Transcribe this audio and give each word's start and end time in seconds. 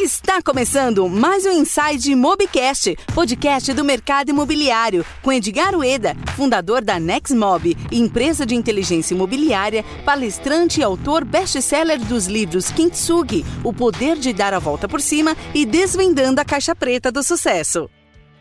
Está 0.00 0.40
começando 0.40 1.08
mais 1.08 1.44
um 1.44 1.50
Inside 1.50 2.14
Mobcast, 2.14 2.96
podcast 3.12 3.74
do 3.74 3.84
mercado 3.84 4.30
imobiliário, 4.30 5.04
com 5.20 5.32
Edgar 5.32 5.74
Ueda, 5.74 6.16
fundador 6.36 6.84
da 6.84 7.00
Nexmob, 7.00 7.76
empresa 7.90 8.46
de 8.46 8.54
inteligência 8.54 9.12
imobiliária, 9.12 9.84
palestrante 10.04 10.78
e 10.78 10.84
autor 10.84 11.24
best-seller 11.24 11.98
dos 11.98 12.28
livros 12.28 12.70
Kintsugi, 12.70 13.44
O 13.64 13.72
Poder 13.72 14.16
de 14.16 14.32
Dar 14.32 14.54
a 14.54 14.60
Volta 14.60 14.88
por 14.88 15.00
Cima 15.00 15.36
e 15.52 15.66
Desvendando 15.66 16.40
a 16.40 16.44
Caixa 16.44 16.76
Preta 16.76 17.10
do 17.10 17.24
Sucesso. 17.24 17.90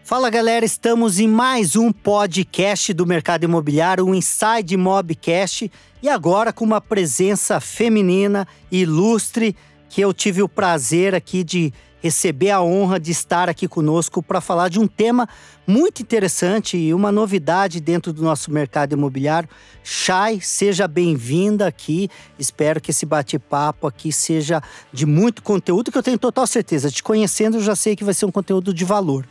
Fala 0.04 0.30
galera, 0.30 0.64
estamos 0.64 1.20
em 1.20 1.28
mais 1.28 1.76
um 1.76 1.92
podcast 1.92 2.94
do 2.94 3.06
mercado 3.06 3.46
imobiliário, 3.46 4.06
o 4.06 4.14
Inside 4.14 4.78
Mobcast, 4.78 5.72
e 6.04 6.08
agora 6.08 6.54
com 6.54 6.64
uma 6.64 6.80
presença 6.80 7.60
feminina, 7.60 8.48
ilustre, 8.72 9.56
que 9.90 10.02
eu 10.02 10.14
tive 10.14 10.42
o 10.42 10.50
prazer 10.50 11.16
aqui 11.16 11.44
de 11.44 11.74
receber 12.00 12.52
a 12.52 12.62
honra 12.62 13.00
de 13.00 13.12
estar 13.12 13.50
aqui 13.50 13.68
conosco 13.68 14.22
para 14.22 14.40
falar 14.40 14.70
de 14.70 14.80
um 14.80 14.88
tema 14.88 15.28
muito 15.66 16.02
interessante 16.02 16.78
e 16.78 16.94
uma 16.94 17.12
novidade 17.12 17.82
dentro 17.82 18.14
do 18.14 18.22
nosso 18.22 18.52
mercado 18.52 18.94
imobiliário. 18.94 19.50
Chay, 19.84 20.40
seja 20.42 20.88
bem-vinda 20.88 21.68
aqui. 21.68 22.10
Espero 22.38 22.80
que 22.80 22.92
esse 22.92 23.06
bate-papo 23.06 23.88
aqui 23.88 24.12
seja 24.12 24.62
de 24.94 25.06
muito 25.06 25.42
conteúdo, 25.42 25.92
que 25.92 25.98
eu 25.98 26.04
tenho 26.04 26.18
total 26.18 26.48
certeza. 26.48 26.92
Te 26.92 27.02
conhecendo, 27.04 27.58
eu 27.58 27.62
já 27.62 27.76
sei 27.76 27.96
que 27.96 28.04
vai 28.04 28.14
ser 28.14 28.26
um 28.26 28.32
conteúdo 28.32 28.74
de 28.74 28.86
valor. 28.86 29.28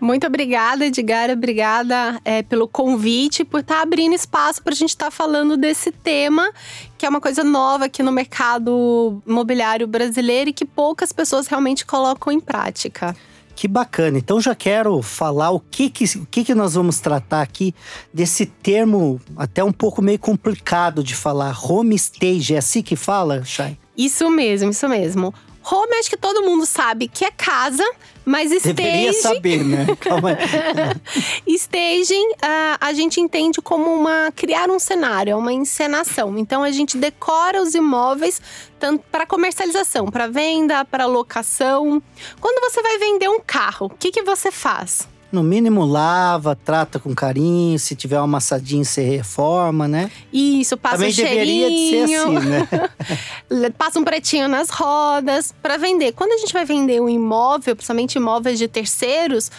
Muito 0.00 0.26
obrigada, 0.26 0.86
Edgar. 0.86 1.30
Obrigada 1.30 2.20
é, 2.24 2.42
pelo 2.42 2.68
convite, 2.68 3.44
por 3.44 3.60
estar 3.60 3.76
tá 3.76 3.82
abrindo 3.82 4.14
espaço 4.14 4.62
para 4.62 4.72
a 4.72 4.76
gente 4.76 4.90
estar 4.90 5.06
tá 5.06 5.10
falando 5.10 5.56
desse 5.56 5.90
tema, 5.90 6.50
que 6.96 7.04
é 7.04 7.08
uma 7.08 7.20
coisa 7.20 7.42
nova 7.42 7.86
aqui 7.86 8.02
no 8.02 8.12
mercado 8.12 9.22
imobiliário 9.26 9.86
brasileiro 9.86 10.50
e 10.50 10.52
que 10.52 10.64
poucas 10.64 11.12
pessoas 11.12 11.46
realmente 11.46 11.84
colocam 11.84 12.32
em 12.32 12.40
prática. 12.40 13.14
Que 13.58 13.66
bacana. 13.66 14.16
Então 14.18 14.40
já 14.40 14.54
quero 14.54 15.02
falar 15.02 15.50
o 15.50 15.58
que 15.58 15.90
que, 15.90 16.04
o 16.16 16.26
que 16.26 16.44
que 16.44 16.54
nós 16.54 16.74
vamos 16.74 17.00
tratar 17.00 17.42
aqui 17.42 17.74
desse 18.14 18.46
termo 18.46 19.20
até 19.36 19.64
um 19.64 19.72
pouco 19.72 20.00
meio 20.00 20.18
complicado 20.20 21.02
de 21.02 21.16
falar. 21.16 21.58
Home 21.68 21.96
stage, 21.96 22.54
é 22.54 22.58
assim 22.58 22.82
que 22.82 22.94
fala, 22.94 23.44
Chay? 23.44 23.76
Isso 23.96 24.30
mesmo, 24.30 24.70
isso 24.70 24.88
mesmo. 24.88 25.34
Home 25.70 25.96
acho 25.96 26.08
que 26.08 26.16
todo 26.16 26.42
mundo 26.42 26.64
sabe 26.64 27.08
que 27.08 27.24
é 27.24 27.32
casa, 27.32 27.82
mas 28.28 28.52
staging… 28.52 28.74
Deveria 28.74 29.12
saber, 29.14 29.64
né? 29.64 29.86
Calma 29.98 30.30
aí. 30.30 31.54
staging, 31.54 32.28
uh, 32.32 32.78
a 32.80 32.92
gente 32.92 33.20
entende 33.20 33.60
como 33.60 33.92
uma… 33.92 34.30
Criar 34.36 34.70
um 34.70 34.78
cenário, 34.78 35.32
é 35.32 35.36
uma 35.36 35.52
encenação. 35.52 36.38
Então, 36.38 36.62
a 36.62 36.70
gente 36.70 36.96
decora 36.96 37.62
os 37.62 37.74
imóveis 37.74 38.40
tanto 38.78 39.04
para 39.10 39.26
comercialização, 39.26 40.06
para 40.06 40.28
venda, 40.28 40.84
para 40.84 41.06
locação. 41.06 42.02
Quando 42.40 42.70
você 42.70 42.80
vai 42.82 42.98
vender 42.98 43.28
um 43.28 43.40
carro, 43.40 43.86
o 43.86 43.90
que, 43.90 44.12
que 44.12 44.22
você 44.22 44.52
faz? 44.52 45.08
No 45.30 45.42
mínimo 45.42 45.84
lava, 45.84 46.56
trata 46.56 46.98
com 46.98 47.14
carinho, 47.14 47.78
se 47.78 47.94
tiver 47.94 48.16
uma 48.16 48.24
amassadinha 48.24 48.84
você 48.84 49.02
reforma, 49.02 49.86
né? 49.86 50.10
Isso, 50.32 50.76
passa 50.76 50.96
Também 50.96 51.10
um 51.10 51.14
cheirinho. 51.14 51.38
deveria 51.38 51.70
de 51.70 51.90
ser 51.90 52.14
assim, 52.14 52.48
né? 52.48 53.70
passa 53.76 53.98
um 53.98 54.04
pretinho 54.04 54.48
nas 54.48 54.70
rodas 54.70 55.54
para 55.62 55.76
vender. 55.76 56.12
Quando 56.12 56.32
a 56.32 56.38
gente 56.38 56.52
vai 56.52 56.64
vender 56.64 57.00
um 57.00 57.08
imóvel, 57.08 57.76
principalmente 57.76 58.16
imóveis 58.16 58.58
de 58.58 58.68
terceiros, 58.68 59.50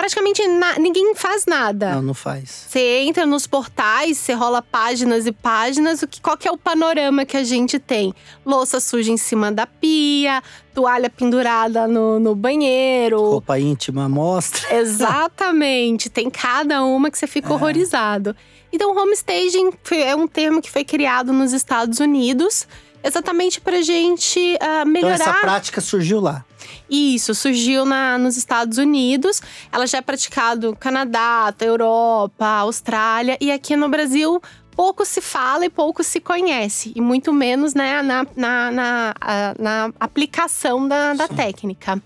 praticamente 0.00 0.46
na, 0.48 0.78
ninguém 0.78 1.14
faz 1.14 1.44
nada. 1.44 1.96
Não, 1.96 2.00
não 2.00 2.14
faz. 2.14 2.64
Você 2.68 3.00
entra 3.00 3.26
nos 3.26 3.46
portais, 3.46 4.16
você 4.16 4.32
rola 4.32 4.62
páginas 4.62 5.26
e 5.26 5.32
páginas, 5.32 6.00
o 6.00 6.08
que, 6.08 6.22
qual 6.22 6.38
que 6.38 6.48
é 6.48 6.50
o 6.50 6.56
panorama 6.56 7.26
que 7.26 7.36
a 7.36 7.44
gente 7.44 7.78
tem? 7.78 8.14
Louça 8.44 8.80
suja 8.80 9.12
em 9.12 9.18
cima 9.18 9.52
da 9.52 9.66
pia, 9.66 10.42
toalha 10.72 11.10
pendurada 11.10 11.86
no, 11.86 12.18
no 12.18 12.34
banheiro. 12.34 13.20
Roupa 13.20 13.58
íntima 13.58 14.08
mostra. 14.08 14.72
Exatamente. 14.74 16.08
tem 16.08 16.30
cada 16.30 16.82
uma 16.82 17.10
que 17.10 17.18
você 17.18 17.26
fica 17.26 17.50
é. 17.50 17.52
horrorizado. 17.52 18.34
Então, 18.72 18.96
homestaging 18.96 19.70
é 19.92 20.16
um 20.16 20.26
termo 20.26 20.62
que 20.62 20.70
foi 20.70 20.82
criado 20.82 21.30
nos 21.30 21.52
Estados 21.52 22.00
Unidos 22.00 22.66
exatamente 23.02 23.60
para 23.60 23.82
gente 23.82 24.38
uh, 24.38 24.86
melhorar. 24.86 25.14
Então 25.14 25.32
essa 25.32 25.40
prática 25.40 25.80
surgiu 25.80 26.20
lá. 26.20 26.44
Isso, 26.88 27.34
surgiu 27.34 27.84
na, 27.84 28.18
nos 28.18 28.36
Estados 28.36 28.78
Unidos. 28.78 29.40
Ela 29.70 29.86
já 29.86 29.98
é 29.98 30.02
praticada 30.02 30.68
no 30.68 30.76
Canadá, 30.76 31.54
Europa, 31.60 32.46
Austrália 32.46 33.36
e 33.40 33.50
aqui 33.50 33.76
no 33.76 33.88
Brasil 33.88 34.40
pouco 34.74 35.04
se 35.04 35.20
fala 35.20 35.66
e 35.66 35.68
pouco 35.68 36.02
se 36.02 36.20
conhece, 36.20 36.90
e 36.96 37.02
muito 37.02 37.34
menos 37.34 37.74
né, 37.74 38.00
na, 38.00 38.26
na, 38.34 38.70
na, 38.70 39.14
na 39.58 39.92
aplicação 40.00 40.88
da, 40.88 41.12
da 41.12 41.28
técnica. 41.28 42.02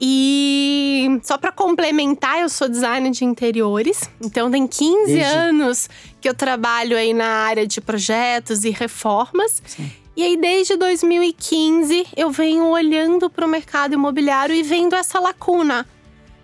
E 0.00 1.20
só 1.22 1.36
para 1.36 1.52
complementar, 1.52 2.40
eu 2.40 2.48
sou 2.48 2.68
designer 2.68 3.10
de 3.10 3.24
interiores, 3.24 4.08
então 4.24 4.50
tem 4.50 4.66
15 4.66 5.06
Desde... 5.06 5.22
anos 5.22 5.90
que 6.20 6.28
eu 6.28 6.32
trabalho 6.32 6.96
aí 6.96 7.12
na 7.12 7.26
área 7.26 7.66
de 7.66 7.80
projetos 7.82 8.64
e 8.64 8.70
reformas. 8.70 9.62
Sim. 9.66 9.90
E 10.16 10.22
aí, 10.22 10.36
desde 10.36 10.76
2015, 10.76 12.08
eu 12.16 12.30
venho 12.30 12.66
olhando 12.66 13.30
para 13.30 13.46
o 13.46 13.48
mercado 13.48 13.94
imobiliário 13.94 14.54
e 14.54 14.62
vendo 14.62 14.94
essa 14.94 15.20
lacuna. 15.20 15.86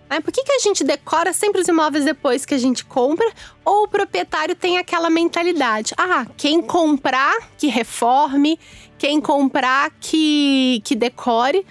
Né? 0.08 0.20
Por 0.20 0.32
que, 0.32 0.44
que 0.44 0.52
a 0.52 0.58
gente 0.58 0.84
decora 0.84 1.32
sempre 1.32 1.60
os 1.60 1.68
imóveis 1.68 2.04
depois 2.04 2.46
que 2.46 2.54
a 2.54 2.58
gente 2.58 2.84
compra? 2.84 3.28
Ou 3.64 3.84
o 3.84 3.88
proprietário 3.88 4.54
tem 4.54 4.78
aquela 4.78 5.10
mentalidade: 5.10 5.94
ah, 5.98 6.26
quem 6.36 6.62
comprar, 6.62 7.36
que 7.58 7.66
reforme, 7.66 8.58
quem 8.96 9.20
comprar, 9.20 9.90
que, 10.00 10.80
que 10.84 10.94
decore. 10.94 11.66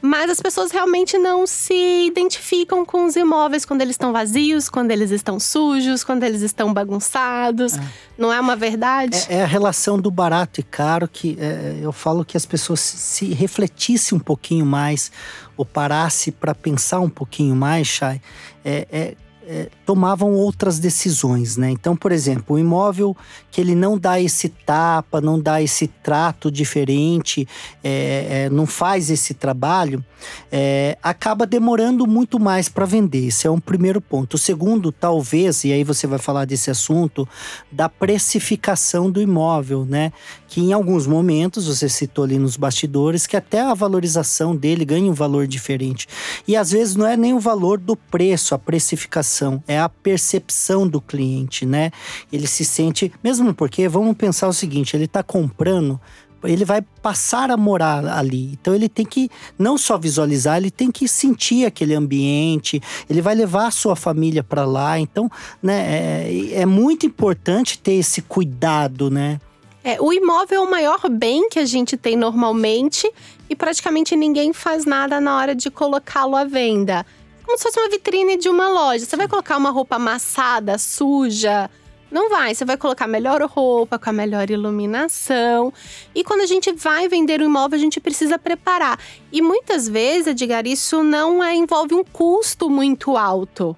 Mas 0.00 0.30
as 0.30 0.40
pessoas 0.40 0.70
realmente 0.70 1.18
não 1.18 1.46
se 1.46 2.06
identificam 2.06 2.84
com 2.84 3.04
os 3.04 3.16
imóveis 3.16 3.64
quando 3.64 3.80
eles 3.80 3.94
estão 3.94 4.12
vazios, 4.12 4.68
quando 4.68 4.90
eles 4.92 5.10
estão 5.10 5.40
sujos, 5.40 6.04
quando 6.04 6.22
eles 6.22 6.42
estão 6.42 6.72
bagunçados. 6.72 7.76
É. 7.76 7.80
Não 8.16 8.32
é 8.32 8.40
uma 8.40 8.54
verdade? 8.54 9.26
É, 9.28 9.38
é, 9.38 9.42
a 9.42 9.46
relação 9.46 9.98
do 9.98 10.10
barato 10.10 10.60
e 10.60 10.62
caro 10.62 11.08
que 11.08 11.36
é, 11.40 11.78
eu 11.80 11.92
falo 11.92 12.24
que 12.24 12.36
as 12.36 12.46
pessoas 12.46 12.80
se 12.80 13.26
refletissem 13.34 14.16
um 14.16 14.20
pouquinho 14.20 14.64
mais 14.64 15.10
ou 15.56 15.64
parassem 15.64 16.32
para 16.32 16.54
pensar 16.54 17.00
um 17.00 17.10
pouquinho 17.10 17.56
mais, 17.56 17.88
Chay. 17.88 18.20
É, 18.64 19.16
é 19.50 19.70
tomavam 19.86 20.34
outras 20.34 20.78
decisões, 20.78 21.56
né? 21.56 21.70
Então, 21.70 21.96
por 21.96 22.12
exemplo, 22.12 22.56
o 22.56 22.58
imóvel 22.58 23.16
que 23.50 23.62
ele 23.62 23.74
não 23.74 23.96
dá 23.96 24.20
esse 24.20 24.50
tapa, 24.50 25.22
não 25.22 25.40
dá 25.40 25.62
esse 25.62 25.86
trato 25.86 26.50
diferente, 26.50 27.48
é, 27.82 28.44
é, 28.44 28.50
não 28.50 28.66
faz 28.66 29.08
esse 29.08 29.32
trabalho, 29.32 30.04
é, 30.50 30.96
acaba 31.02 31.46
demorando 31.46 32.06
muito 32.06 32.38
mais 32.38 32.68
para 32.68 32.86
vender. 32.86 33.26
Esse 33.26 33.46
é 33.46 33.50
um 33.50 33.60
primeiro 33.60 34.00
ponto. 34.00 34.34
O 34.34 34.38
segundo, 34.38 34.90
talvez, 34.92 35.64
e 35.64 35.72
aí 35.72 35.84
você 35.84 36.06
vai 36.06 36.18
falar 36.18 36.44
desse 36.44 36.70
assunto, 36.70 37.28
da 37.70 37.88
precificação 37.88 39.10
do 39.10 39.20
imóvel, 39.20 39.84
né? 39.84 40.12
Que 40.46 40.60
em 40.60 40.72
alguns 40.72 41.06
momentos, 41.06 41.66
você 41.66 41.88
citou 41.88 42.24
ali 42.24 42.38
nos 42.38 42.56
bastidores, 42.56 43.26
que 43.26 43.36
até 43.36 43.60
a 43.60 43.74
valorização 43.74 44.56
dele 44.56 44.84
ganha 44.84 45.10
um 45.10 45.14
valor 45.14 45.46
diferente. 45.46 46.06
E 46.46 46.56
às 46.56 46.70
vezes 46.70 46.96
não 46.96 47.06
é 47.06 47.16
nem 47.16 47.34
o 47.34 47.40
valor 47.40 47.78
do 47.78 47.96
preço, 47.96 48.54
a 48.54 48.58
precificação 48.58 49.62
é 49.66 49.78
a 49.78 49.88
percepção 49.88 50.86
do 50.86 51.00
cliente, 51.00 51.66
né? 51.66 51.90
Ele 52.32 52.46
se 52.46 52.64
sente, 52.64 53.12
mesmo 53.22 53.54
porque 53.54 53.88
vamos 53.88 54.16
pensar 54.16 54.48
o 54.48 54.52
seguinte, 54.52 54.96
ele 54.96 55.04
está 55.04 55.22
comprando 55.22 56.00
ele 56.44 56.64
vai 56.64 56.82
passar 56.82 57.50
a 57.50 57.56
morar 57.56 58.06
ali. 58.06 58.52
Então 58.60 58.74
ele 58.74 58.88
tem 58.88 59.04
que 59.04 59.30
não 59.58 59.76
só 59.76 59.98
visualizar, 59.98 60.56
ele 60.56 60.70
tem 60.70 60.90
que 60.90 61.08
sentir 61.08 61.64
aquele 61.66 61.94
ambiente, 61.94 62.80
ele 63.08 63.20
vai 63.20 63.34
levar 63.34 63.66
a 63.66 63.70
sua 63.70 63.96
família 63.96 64.42
para 64.42 64.64
lá. 64.64 64.98
Então, 64.98 65.30
né, 65.62 66.26
é, 66.26 66.60
é, 66.60 66.66
muito 66.66 67.06
importante 67.06 67.78
ter 67.78 67.92
esse 67.92 68.22
cuidado, 68.22 69.10
né? 69.10 69.40
É, 69.82 70.00
o 70.00 70.12
imóvel 70.12 70.62
é 70.62 70.66
o 70.66 70.70
maior 70.70 71.08
bem 71.08 71.48
que 71.48 71.58
a 71.58 71.64
gente 71.64 71.96
tem 71.96 72.16
normalmente 72.16 73.10
e 73.48 73.56
praticamente 73.56 74.14
ninguém 74.16 74.52
faz 74.52 74.84
nada 74.84 75.20
na 75.20 75.36
hora 75.36 75.54
de 75.54 75.70
colocá-lo 75.70 76.36
à 76.36 76.44
venda 76.44 77.06
como 77.48 77.56
se 77.56 77.64
fosse 77.64 77.80
uma 77.80 77.88
vitrine 77.88 78.36
de 78.36 78.50
uma 78.50 78.68
loja. 78.68 79.06
Você 79.06 79.16
vai 79.16 79.26
colocar 79.26 79.56
uma 79.56 79.70
roupa 79.70 79.96
amassada, 79.96 80.76
suja. 80.76 81.70
Não 82.10 82.30
vai, 82.30 82.54
você 82.54 82.64
vai 82.64 82.76
colocar 82.76 83.06
melhor 83.06 83.42
roupa, 83.42 83.98
com 83.98 84.08
a 84.08 84.12
melhor 84.12 84.50
iluminação. 84.50 85.72
E 86.14 86.24
quando 86.24 86.40
a 86.40 86.46
gente 86.46 86.72
vai 86.72 87.08
vender 87.08 87.42
um 87.42 87.46
imóvel, 87.46 87.78
a 87.78 87.80
gente 87.80 88.00
precisa 88.00 88.38
preparar. 88.38 88.98
E 89.30 89.42
muitas 89.42 89.88
vezes, 89.88 90.28
Edgar, 90.28 90.66
isso 90.66 91.02
não 91.02 91.44
é, 91.44 91.54
envolve 91.54 91.94
um 91.94 92.04
custo 92.04 92.70
muito 92.70 93.16
alto. 93.16 93.76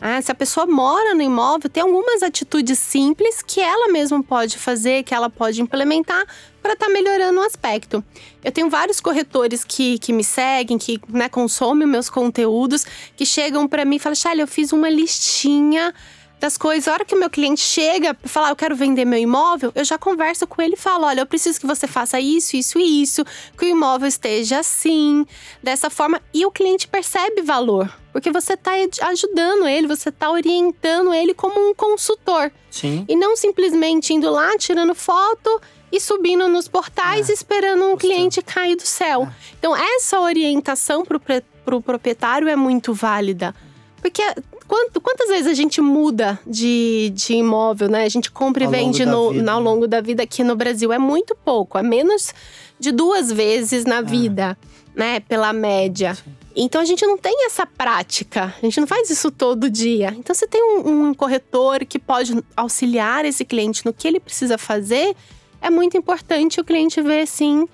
Ah, 0.00 0.22
se 0.22 0.30
a 0.30 0.34
pessoa 0.34 0.64
mora 0.64 1.12
no 1.12 1.22
imóvel, 1.22 1.68
tem 1.68 1.82
algumas 1.82 2.22
atitudes 2.22 2.78
simples 2.78 3.42
que 3.42 3.60
ela 3.60 3.88
mesma 3.88 4.22
pode 4.22 4.56
fazer, 4.56 5.02
que 5.02 5.12
ela 5.12 5.28
pode 5.28 5.60
implementar 5.60 6.24
para 6.62 6.74
estar 6.74 6.86
tá 6.86 6.92
melhorando 6.92 7.40
o 7.40 7.42
aspecto. 7.42 8.04
Eu 8.44 8.52
tenho 8.52 8.70
vários 8.70 9.00
corretores 9.00 9.64
que, 9.64 9.98
que 9.98 10.12
me 10.12 10.22
seguem, 10.22 10.78
que 10.78 11.00
né, 11.08 11.28
consomem 11.28 11.86
meus 11.86 12.08
conteúdos, 12.08 12.86
que 13.16 13.26
chegam 13.26 13.66
para 13.66 13.84
mim 13.84 13.96
e 13.96 13.98
falam: 13.98 14.14
Charlie, 14.14 14.42
eu 14.42 14.46
fiz 14.46 14.72
uma 14.72 14.88
listinha 14.88 15.92
das 16.40 16.56
coisas. 16.56 16.88
A 16.88 16.92
hora 16.92 17.04
que 17.04 17.14
o 17.14 17.18
meu 17.18 17.28
cliente 17.30 17.60
chega 17.60 18.14
para 18.14 18.28
falar, 18.28 18.50
eu 18.50 18.56
quero 18.56 18.76
vender 18.76 19.04
meu 19.04 19.18
imóvel, 19.18 19.72
eu 19.74 19.84
já 19.84 19.98
converso 19.98 20.46
com 20.46 20.60
ele 20.62 20.74
e 20.74 20.76
falo: 20.78 21.04
olha, 21.06 21.20
eu 21.20 21.26
preciso 21.26 21.60
que 21.60 21.66
você 21.66 21.86
faça 21.86 22.20
isso, 22.20 22.56
isso 22.56 22.78
e 22.78 23.02
isso, 23.02 23.24
que 23.56 23.64
o 23.64 23.68
imóvel 23.68 24.08
esteja 24.08 24.60
assim, 24.60 25.26
dessa 25.62 25.90
forma. 25.90 26.20
E 26.32 26.44
o 26.46 26.50
cliente 26.50 26.86
percebe 26.88 27.42
valor. 27.42 27.92
Porque 28.12 28.32
você 28.32 28.54
está 28.54 28.72
ajudando 29.02 29.68
ele, 29.68 29.86
você 29.86 30.08
está 30.08 30.30
orientando 30.30 31.12
ele 31.14 31.34
como 31.34 31.70
um 31.70 31.74
consultor. 31.74 32.50
Sim. 32.70 33.04
E 33.08 33.14
não 33.14 33.36
simplesmente 33.36 34.12
indo 34.12 34.28
lá, 34.30 34.56
tirando 34.58 34.94
foto 34.94 35.60
e 35.92 36.00
subindo 36.00 36.48
nos 36.48 36.66
portais, 36.66 37.30
É. 37.30 37.32
esperando 37.32 37.84
um 37.84 37.92
Gostei. 37.92 38.10
cliente 38.10 38.42
cair 38.42 38.76
do 38.76 38.86
céu. 38.86 39.22
É. 39.24 39.54
Então, 39.58 39.76
essa 39.76 40.18
orientação 40.20 41.04
para 41.04 41.16
o 41.16 41.20
pro 41.64 41.80
proprietário 41.82 42.48
é 42.48 42.56
muito 42.56 42.92
válida. 42.92 43.54
Porque 44.00 44.22
quanto- 44.68 45.00
quantas 45.00 45.28
vezes 45.28 45.46
a 45.46 45.54
gente 45.54 45.80
muda 45.80 46.38
de, 46.46 47.10
de 47.14 47.32
imóvel, 47.34 47.88
né? 47.88 48.04
A 48.04 48.08
gente 48.08 48.30
compra 48.30 48.62
e 48.62 48.66
Ao 48.66 48.72
longo 48.72 48.84
vende 48.84 49.04
no, 49.06 49.30
vida, 49.32 49.52
ao 49.52 49.60
né? 49.60 49.64
longo 49.70 49.88
da 49.88 50.00
vida 50.00 50.22
aqui 50.22 50.44
no 50.44 50.54
Brasil. 50.54 50.92
É 50.92 50.98
muito 50.98 51.34
pouco, 51.34 51.78
é 51.78 51.82
menos 51.82 52.32
de 52.78 52.92
duas 52.92 53.32
vezes 53.32 53.84
É. 53.84 53.88
na 53.88 54.00
vida, 54.02 54.56
né? 54.94 55.20
Pela 55.20 55.52
média. 55.52 56.16
Então 56.54 56.80
a 56.80 56.84
gente 56.84 57.06
não 57.06 57.16
tem 57.16 57.46
essa 57.46 57.64
prática, 57.64 58.52
a 58.60 58.64
gente 58.66 58.80
não 58.80 58.86
faz 58.86 59.08
isso 59.10 59.30
todo 59.30 59.70
dia. 59.70 60.12
Então 60.18 60.34
você 60.34 60.46
tem 60.46 60.60
um, 60.62 61.08
um 61.08 61.14
corretor 61.14 61.84
que 61.86 61.98
pode 61.98 62.36
auxiliar 62.56 63.24
esse 63.24 63.44
cliente 63.44 63.86
no 63.86 63.92
que 63.92 64.06
ele 64.08 64.18
precisa 64.20 64.58
fazer, 64.58 65.14
é 65.60 65.70
muito 65.70 65.96
importante 65.96 66.60
o 66.60 66.64
cliente 66.64 67.00
ver 67.00 67.26
sim 67.26 67.66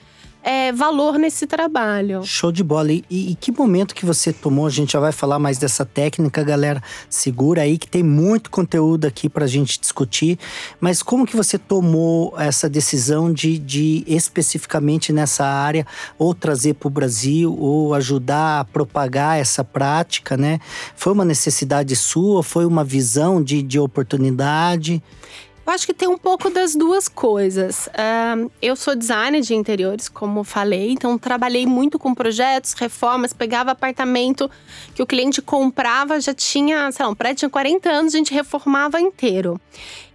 é, 0.45 0.71
valor 0.73 1.19
nesse 1.19 1.47
trabalho. 1.47 2.23
Show 2.23 2.53
de 2.53 2.63
bola. 2.63 2.93
E, 2.93 3.05
e- 3.11 3.35
que 3.35 3.51
momento 3.51 3.95
que 3.95 4.05
você 4.05 4.31
tomou? 4.31 4.67
A 4.67 4.71
gente 4.71 4.93
já 4.93 5.01
vai 5.01 5.11
falar 5.11 5.39
mais 5.39 5.57
dessa 5.57 5.87
técnica, 5.87 6.45
galera. 6.45 6.83
Segura 7.09 7.63
aí 7.63 7.79
que 7.79 7.89
tem 7.89 8.03
muito 8.03 8.51
conteúdo 8.51 9.07
aqui 9.07 9.27
pra 9.27 9.47
gente 9.47 9.81
discutir. 9.81 10.39
Mas 10.79 11.03
como 11.03 11.27
que 11.27 11.35
você 11.35 11.57
tomou 11.59 12.35
essa 12.39 12.69
decisão 12.69 13.33
de, 13.33 13.59
de 13.59 14.05
especificamente 14.07 15.15
nessa 15.15 15.47
área, 15.47 15.87
ou 16.19 16.35
trazer 16.35 16.75
para 16.75 16.89
o 16.89 16.91
Brasil, 16.91 17.57
ou 17.59 17.95
ajudar 17.95 18.61
a 18.61 18.65
propagar 18.65 19.39
essa 19.39 19.65
prática, 19.65 20.37
né? 20.37 20.61
Foi 20.95 21.15
uma 21.15 21.25
necessidade 21.25 21.97
sua? 21.97 22.43
Foi 22.43 22.67
uma 22.67 22.85
visão 22.85 23.43
de, 23.43 23.63
de 23.63 23.79
oportunidade? 23.79 25.03
Eu 25.67 25.73
acho 25.73 25.87
que 25.87 25.95
tem 25.95 26.07
um 26.07 26.19
pouco 26.19 26.51
das 26.51 26.77
duas 26.77 27.09
coisas. 27.09 27.89
Ahn, 27.97 28.49
eu 28.61 28.77
sou 28.77 28.95
designer 28.95 29.41
de 29.41 29.55
interiores, 29.55 30.11
como 30.11 30.45
falei, 30.45 30.91
então 30.91 31.17
trabalhei 31.17 31.65
muito 31.65 31.99
com 31.99 32.15
projetos, 32.15 32.75
reformas, 32.75 33.33
pegava 33.33 33.71
apartamento 33.71 34.51
que 34.95 35.03
o 35.03 35.07
cliente 35.07 35.41
comprava, 35.41 36.21
já 36.21 36.35
tinha, 36.35 36.93
sei 36.93 37.07
lá, 37.07 37.11
um 37.11 37.15
prédio 37.15 37.41
tinha 37.41 37.51
40 37.51 37.91
anos, 37.91 38.15
a 38.15 38.19
gente 38.19 38.35
reformava 38.35 39.01
inteiro. 39.01 39.59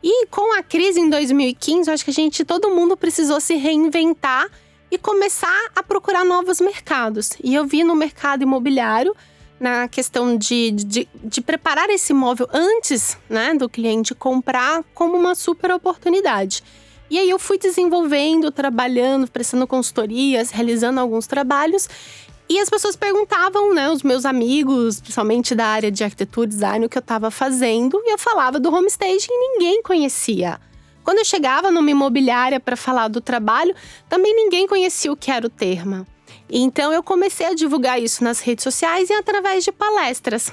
E 0.03 0.27
com 0.27 0.57
a 0.57 0.61
crise 0.61 0.99
em 0.99 1.09
2015, 1.09 1.89
eu 1.89 1.93
acho 1.95 2.05
que 2.05 2.11
a 2.11 2.13
gente, 2.13 2.45
todo 2.45 2.69
mundo 2.69 2.95
precisou 2.95 3.41
se 3.41 3.55
reinventar 3.55 4.47
e 4.91 4.97
começar 4.99 5.69
a 5.75 5.81
procurar 5.81 6.23
novos 6.23 6.61
mercados. 6.61 7.31
E 7.43 7.55
eu 7.55 7.65
vi 7.65 7.83
no 7.83 7.95
mercado 7.95 8.43
imobiliário 8.43 9.15
na 9.59 9.87
questão 9.87 10.37
de, 10.37 10.71
de, 10.71 11.09
de 11.23 11.41
preparar 11.41 11.89
esse 11.89 12.13
imóvel 12.13 12.47
antes 12.53 13.17
né, 13.29 13.53
do 13.53 13.67
cliente 13.67 14.15
comprar 14.15 14.83
como 14.93 15.17
uma 15.17 15.35
super 15.35 15.71
oportunidade. 15.71 16.63
E 17.09 17.17
aí 17.17 17.29
eu 17.29 17.39
fui 17.39 17.57
desenvolvendo, 17.57 18.51
trabalhando, 18.51 19.29
prestando 19.29 19.65
consultorias, 19.65 20.51
realizando 20.51 20.99
alguns 20.99 21.25
trabalhos. 21.25 21.89
E 22.47 22.59
as 22.59 22.69
pessoas 22.69 22.95
perguntavam, 22.95 23.73
né, 23.73 23.89
os 23.89 24.03
meus 24.03 24.25
amigos, 24.25 25.01
principalmente 25.01 25.53
da 25.53 25.65
área 25.65 25.91
de 25.91 26.03
arquitetura 26.03 26.47
e 26.47 26.49
design, 26.49 26.85
o 26.85 26.89
que 26.89 26.97
eu 26.97 27.01
estava 27.01 27.31
fazendo. 27.31 27.99
E 28.05 28.13
eu 28.13 28.17
falava 28.17 28.59
do 28.59 28.73
homestaging 28.73 29.27
e 29.29 29.53
ninguém 29.53 29.81
conhecia. 29.81 30.59
Quando 31.03 31.19
eu 31.19 31.25
chegava 31.25 31.71
numa 31.71 31.89
imobiliária 31.89 32.59
para 32.59 32.75
falar 32.75 33.07
do 33.07 33.19
trabalho, 33.19 33.75
também 34.07 34.35
ninguém 34.35 34.67
conhecia 34.67 35.11
o 35.11 35.17
que 35.17 35.31
era 35.31 35.45
o 35.45 35.49
termo. 35.49 36.05
Então 36.49 36.91
eu 36.91 37.03
comecei 37.03 37.45
a 37.45 37.53
divulgar 37.53 38.01
isso 38.01 38.23
nas 38.23 38.39
redes 38.39 38.63
sociais 38.63 39.09
e 39.09 39.13
através 39.13 39.63
de 39.63 39.71
palestras. 39.71 40.51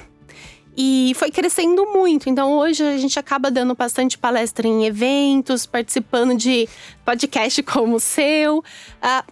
E 0.79 1.13
foi 1.15 1.31
crescendo 1.31 1.87
muito. 1.87 2.29
Então 2.29 2.53
hoje 2.53 2.83
a 2.83 2.97
gente 2.97 3.17
acaba 3.17 3.49
dando 3.49 3.73
bastante 3.73 4.15
palestra 4.15 4.67
em 4.67 4.85
eventos, 4.85 5.65
participando 5.65 6.35
de 6.35 6.69
podcast 7.03 7.61
como 7.63 7.95
o 7.95 7.99
seu, 7.99 8.63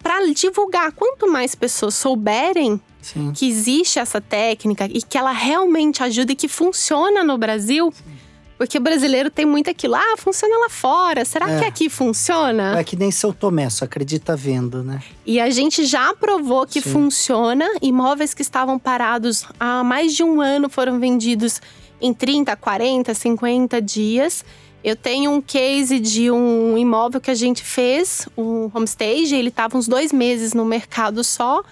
para 0.02 0.26
divulgar. 0.34 0.92
Quanto 0.92 1.32
mais 1.32 1.54
pessoas 1.54 1.94
souberem 1.94 2.82
Sim. 3.00 3.32
que 3.32 3.48
existe 3.48 4.00
essa 4.00 4.20
técnica 4.20 4.90
e 4.92 5.04
que 5.04 5.20
ela 5.20 5.32
realmente 5.32 6.02
ajuda 6.02 6.32
e 6.32 6.36
que 6.36 6.48
funciona 6.48 7.24
no 7.24 7.38
Brasil, 7.38 7.94
porque 8.58 8.78
o 8.78 8.82
brasileiro 8.82 9.30
tem 9.30 9.46
muito 9.46 9.70
aquilo, 9.70 9.96
ah, 9.96 10.16
funciona 10.18 10.58
lá 10.60 10.70
fora, 10.70 11.26
será 11.26 11.50
É. 11.50 11.60
que 11.60 11.66
aqui 11.66 11.90
funciona? 11.90 12.80
É 12.80 12.84
que 12.84 12.96
nem 12.96 13.12
seu 13.12 13.34
Tomé, 13.34 13.70
só 13.70 13.86
acredita 13.86 14.36
vendo, 14.36 14.84
né? 14.84 15.02
E 15.26 15.40
a 15.40 15.50
gente 15.50 15.86
já 15.86 16.14
provou 16.14 16.66
que 16.66 16.82
Sim. 16.82 16.90
funciona. 16.92 17.66
Imóveis 17.82 18.34
que 18.34 18.42
estavam 18.42 18.80
parados 18.80 19.46
há 19.60 19.84
mais 19.84 20.14
de 20.16 20.24
um 20.24 20.40
ano 20.42 20.70
foram 20.70 21.00
vendidos 21.00 21.62
em 22.02 22.14
30, 22.14 22.56
40, 22.56 23.14
50 23.14 23.82
dias. 23.82 24.46
Eu 24.84 24.96
tenho 24.96 25.32
um 25.32 25.42
case 25.42 26.00
de 26.00 26.30
um 26.30 26.78
imóvel 26.78 27.20
que 27.20 27.32
a 27.32 27.36
gente 27.36 27.64
fez, 27.64 28.28
um 28.38 28.70
homestage, 28.74 29.36
ele 29.36 29.50
estava 29.50 29.78
uns 29.78 29.88
dois 29.88 30.14
meses 30.14 30.54
no 30.54 30.64
mercado 30.64 31.24
só. 31.24 31.64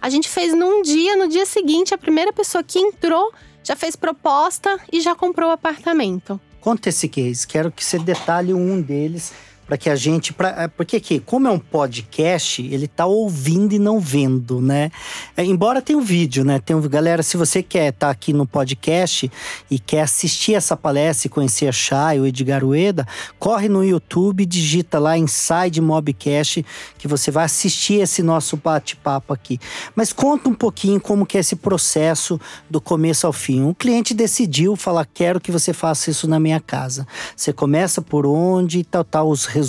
A 0.00 0.08
gente 0.08 0.28
fez 0.28 0.54
num 0.54 0.82
dia, 0.82 1.14
no 1.16 1.28
dia 1.28 1.44
seguinte, 1.46 1.92
a 1.94 1.98
primeira 1.98 2.32
pessoa 2.32 2.64
que 2.64 2.78
entrou 2.78 3.30
já 3.62 3.76
fez 3.76 3.96
proposta 3.96 4.78
e 4.92 5.00
já 5.00 5.14
comprou 5.14 5.50
o 5.50 5.52
apartamento. 5.52 6.40
Conta 6.60 6.88
esse 6.88 7.08
case, 7.08 7.46
quero 7.46 7.72
que 7.72 7.84
você 7.84 7.98
detalhe 7.98 8.54
um 8.54 8.80
deles 8.80 9.32
para 9.72 9.78
que 9.78 9.88
a 9.88 9.96
gente, 9.96 10.34
pra, 10.34 10.64
é, 10.64 10.68
porque 10.68 10.96
aqui, 10.96 11.18
como 11.18 11.48
é 11.48 11.50
um 11.50 11.58
podcast, 11.58 12.60
ele 12.60 12.86
tá 12.86 13.06
ouvindo 13.06 13.72
e 13.72 13.78
não 13.78 13.98
vendo, 13.98 14.60
né? 14.60 14.90
É, 15.34 15.42
embora 15.42 15.80
tenha 15.80 15.98
um 15.98 16.02
vídeo, 16.02 16.44
né? 16.44 16.58
Tem 16.58 16.76
um, 16.76 16.82
galera, 16.82 17.22
se 17.22 17.38
você 17.38 17.62
quer 17.62 17.88
estar 17.88 18.10
aqui 18.10 18.34
no 18.34 18.46
podcast 18.46 19.32
e 19.70 19.78
quer 19.78 20.02
assistir 20.02 20.52
essa 20.52 20.76
palestra 20.76 21.26
e 21.26 21.30
conhecer 21.30 21.68
a 21.68 21.72
Chay, 21.72 22.20
o 22.20 22.26
Edgar 22.26 22.62
Ueda, 22.62 23.08
corre 23.38 23.66
no 23.66 23.82
YouTube, 23.82 24.44
digita 24.44 24.98
lá 24.98 25.16
Inside 25.16 25.80
Mobcast 25.80 26.66
que 26.98 27.08
você 27.08 27.30
vai 27.30 27.46
assistir 27.46 27.94
esse 27.94 28.22
nosso 28.22 28.58
bate-papo 28.58 29.32
aqui. 29.32 29.58
Mas 29.96 30.12
conta 30.12 30.50
um 30.50 30.54
pouquinho 30.54 31.00
como 31.00 31.24
que 31.24 31.38
é 31.38 31.40
esse 31.40 31.56
processo 31.56 32.38
do 32.68 32.78
começo 32.78 33.26
ao 33.26 33.32
fim. 33.32 33.64
O 33.64 33.74
cliente 33.74 34.12
decidiu 34.12 34.76
falar, 34.76 35.06
quero 35.06 35.40
que 35.40 35.50
você 35.50 35.72
faça 35.72 36.10
isso 36.10 36.28
na 36.28 36.38
minha 36.38 36.60
casa. 36.60 37.06
Você 37.34 37.54
começa 37.54 38.02
por 38.02 38.26
onde, 38.26 38.84
tal, 38.84 39.02
tal, 39.02 39.30
os 39.30 39.46
resultados. 39.46 39.61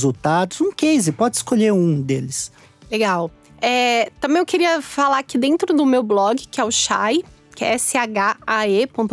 Um 0.62 0.72
case, 0.72 1.12
pode 1.12 1.38
escolher 1.38 1.72
um 1.74 2.02
deles. 2.02 2.52
Legal. 2.90 3.30
É, 3.62 4.12
também 4.20 4.40
eu 4.40 4.46
queria 4.46 4.82
falar 4.82 5.24
que 5.24 5.38
dentro 5.38 5.74
do 5.74 5.86
meu 5.86 6.04
blog, 6.04 6.46
que 6.52 6.60
é 6.60 6.64
o 6.64 6.72
Chai, 6.72 7.24
que 7.54 7.64
é 7.64 7.78
shae.com.br, 7.78 9.08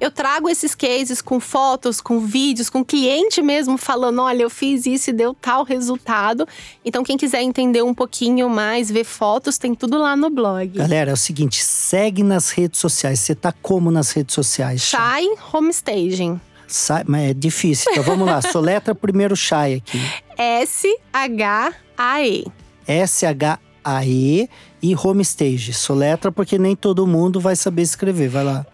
eu 0.00 0.10
trago 0.10 0.48
esses 0.48 0.74
cases 0.74 1.20
com 1.20 1.40
fotos, 1.40 2.00
com 2.00 2.20
vídeos, 2.20 2.70
com 2.70 2.84
cliente 2.84 3.42
mesmo 3.42 3.76
falando: 3.76 4.22
olha, 4.22 4.42
eu 4.42 4.50
fiz 4.50 4.86
isso 4.86 5.10
e 5.10 5.12
deu 5.12 5.34
tal 5.34 5.64
resultado. 5.64 6.46
Então, 6.84 7.02
quem 7.02 7.16
quiser 7.16 7.42
entender 7.42 7.82
um 7.82 7.94
pouquinho 7.94 8.48
mais, 8.48 8.90
ver 8.90 9.04
fotos, 9.04 9.58
tem 9.58 9.74
tudo 9.74 9.98
lá 9.98 10.14
no 10.14 10.30
blog. 10.30 10.68
Galera, 10.78 11.10
é 11.10 11.14
o 11.14 11.16
seguinte, 11.16 11.62
segue 11.62 12.22
nas 12.22 12.50
redes 12.50 12.78
sociais. 12.78 13.20
Você 13.20 13.34
tá 13.34 13.52
como 13.52 13.90
nas 13.90 14.12
redes 14.12 14.34
sociais? 14.34 14.82
Chai 14.82 15.24
Homestaging. 15.52 16.40
Sai- 16.68 17.04
mas 17.06 17.30
é 17.30 17.34
difícil. 17.34 17.90
Então 17.90 18.04
vamos 18.04 18.26
lá, 18.26 18.40
soletra 18.42 18.94
primeiro 18.94 19.34
Chay 19.34 19.76
aqui. 19.76 19.98
S-H-A-E. 20.36 22.44
S-H-A-E 22.86 24.48
e 24.82 24.94
Homestage. 24.94 25.72
Soletra 25.72 26.30
porque 26.30 26.58
nem 26.58 26.76
todo 26.76 27.06
mundo 27.06 27.40
vai 27.40 27.56
saber 27.56 27.82
escrever. 27.82 28.28
Vai 28.28 28.44
lá. 28.44 28.66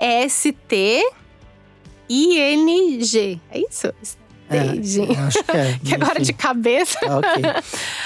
S-T-I-N-G. 2.09 3.41
É 3.51 3.59
isso? 3.61 3.93
É, 4.57 5.27
acho 5.27 5.45
que 5.45 5.57
é. 5.57 5.79
que 5.85 5.95
agora 5.95 6.13
enfim. 6.15 6.23
de 6.23 6.33
cabeça. 6.33 6.99
Tá, 7.01 7.19
ok. 7.19 7.43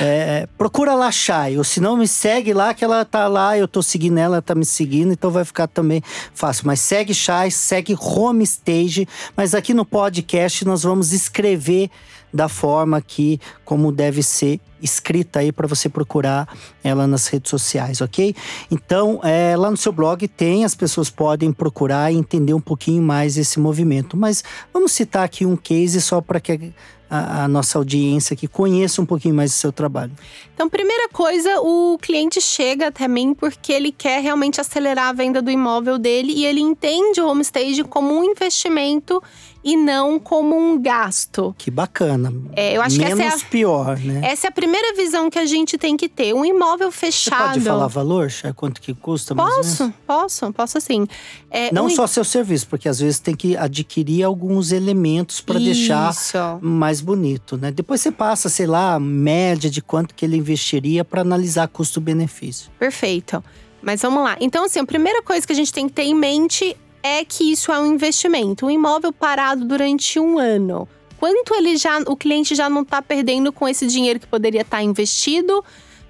É, 0.00 0.48
procura 0.56 0.94
lá 0.94 1.10
Chay, 1.10 1.58
ou 1.58 1.64
se 1.64 1.80
não 1.80 1.96
me 1.96 2.08
segue 2.08 2.52
lá, 2.52 2.74
que 2.74 2.84
ela 2.84 3.04
tá 3.04 3.26
lá, 3.28 3.56
eu 3.56 3.68
tô 3.68 3.82
seguindo 3.82 4.18
ela, 4.18 4.36
ela 4.36 4.42
tá 4.42 4.54
me 4.54 4.64
seguindo, 4.64 5.12
então 5.12 5.30
vai 5.30 5.44
ficar 5.44 5.66
também 5.66 6.02
fácil. 6.34 6.66
Mas 6.66 6.80
segue 6.80 7.14
Chay, 7.14 7.50
segue 7.50 7.96
Homestage, 7.98 9.06
mas 9.36 9.54
aqui 9.54 9.74
no 9.74 9.84
podcast 9.84 10.64
nós 10.64 10.82
vamos 10.82 11.12
escrever 11.12 11.90
da 12.32 12.48
forma 12.48 13.00
que, 13.00 13.40
como 13.68 13.92
deve 13.92 14.22
ser 14.22 14.58
escrita 14.80 15.40
aí 15.40 15.52
para 15.52 15.66
você 15.66 15.90
procurar 15.90 16.48
ela 16.82 17.06
nas 17.06 17.26
redes 17.26 17.50
sociais, 17.50 18.00
ok? 18.00 18.34
Então, 18.70 19.20
é, 19.22 19.54
lá 19.58 19.70
no 19.70 19.76
seu 19.76 19.92
blog 19.92 20.26
tem, 20.26 20.64
as 20.64 20.74
pessoas 20.74 21.10
podem 21.10 21.52
procurar 21.52 22.10
e 22.10 22.16
entender 22.16 22.54
um 22.54 22.62
pouquinho 22.62 23.02
mais 23.02 23.36
esse 23.36 23.60
movimento. 23.60 24.16
Mas 24.16 24.42
vamos 24.72 24.92
citar 24.92 25.22
aqui 25.22 25.44
um 25.44 25.54
case 25.54 26.00
só 26.00 26.22
para 26.22 26.40
que 26.40 26.72
a, 27.10 27.44
a, 27.44 27.48
nossa 27.48 27.78
audiência 27.78 28.36
que 28.36 28.46
conheça 28.46 29.00
um 29.00 29.06
pouquinho 29.06 29.34
mais 29.34 29.50
do 29.50 29.54
seu 29.54 29.72
trabalho? 29.72 30.12
Então, 30.54 30.68
primeira 30.68 31.08
coisa, 31.08 31.60
o 31.60 31.98
cliente 31.98 32.40
chega 32.40 32.88
até 32.88 33.08
mim 33.08 33.34
porque 33.34 33.72
ele 33.72 33.92
quer 33.92 34.20
realmente 34.20 34.60
acelerar 34.60 35.08
a 35.08 35.12
venda 35.12 35.40
do 35.40 35.50
imóvel 35.50 35.98
dele 35.98 36.32
e 36.32 36.44
ele 36.44 36.60
entende 36.60 37.20
o 37.20 37.28
homestage 37.28 37.82
como 37.84 38.14
um 38.14 38.24
investimento 38.24 39.22
e 39.64 39.76
não 39.76 40.18
como 40.18 40.56
um 40.56 40.80
gasto. 40.80 41.54
Que 41.58 41.70
bacana. 41.70 42.32
É, 42.54 42.76
eu 42.76 42.82
acho 42.82 42.98
Menos 42.98 43.14
que 43.14 43.22
essa 43.22 43.34
é 43.34 43.36
a, 43.36 43.50
pior, 43.58 43.98
né? 43.98 44.20
Essa 44.22 44.46
é 44.46 44.48
a 44.48 44.52
primeira 44.52 44.94
visão 44.94 45.28
que 45.28 45.38
a 45.38 45.46
gente 45.46 45.76
tem 45.76 45.96
que 45.96 46.08
ter. 46.08 46.32
Um 46.32 46.44
imóvel 46.44 46.92
fechado. 46.92 47.54
Você 47.54 47.54
pode 47.54 47.60
falar 47.62 47.86
valor, 47.88 48.30
Chay? 48.30 48.52
Quanto 48.52 48.80
que 48.80 48.94
custa? 48.94 49.34
Posso, 49.34 49.92
posso, 50.06 50.52
posso 50.52 50.80
sim. 50.80 51.06
É, 51.50 51.72
não 51.72 51.86
um... 51.86 51.90
só 51.90 52.06
seu 52.06 52.24
serviço, 52.24 52.68
porque 52.68 52.88
às 52.88 53.00
vezes 53.00 53.18
tem 53.18 53.34
que 53.34 53.56
adquirir 53.56 54.22
alguns 54.22 54.70
elementos 54.70 55.40
para 55.40 55.58
deixar 55.58 56.14
mais 56.60 57.00
bonito, 57.00 57.56
né? 57.56 57.70
Depois 57.70 58.00
você 58.00 58.12
passa, 58.12 58.48
sei 58.48 58.66
lá, 58.66 58.98
média 59.00 59.68
de 59.68 59.82
quanto 59.82 60.14
que 60.14 60.24
ele 60.24 60.36
investiria 60.36 61.04
para 61.04 61.20
analisar 61.20 61.66
custo-benefício. 61.68 62.70
Perfeito. 62.78 63.42
Mas 63.82 64.02
vamos 64.02 64.22
lá. 64.22 64.36
Então, 64.40 64.64
assim, 64.64 64.78
a 64.78 64.86
primeira 64.86 65.22
coisa 65.22 65.46
que 65.46 65.52
a 65.52 65.56
gente 65.56 65.72
tem 65.72 65.88
que 65.88 65.94
ter 65.94 66.02
em 66.02 66.14
mente 66.14 66.76
é 67.02 67.24
que 67.24 67.52
isso 67.52 67.72
é 67.72 67.78
um 67.78 67.86
investimento. 67.92 68.66
Um 68.66 68.70
imóvel 68.70 69.12
parado 69.12 69.64
durante 69.64 70.18
um 70.18 70.38
ano. 70.38 70.88
Quanto 71.18 71.54
ele 71.54 71.76
já, 71.76 71.98
o 72.06 72.16
cliente 72.16 72.54
já 72.54 72.68
não 72.68 72.82
está 72.82 73.02
perdendo 73.02 73.52
com 73.52 73.68
esse 73.68 73.86
dinheiro 73.86 74.20
que 74.20 74.26
poderia 74.26 74.60
estar 74.60 74.78
tá 74.78 74.82
investido, 74.82 75.64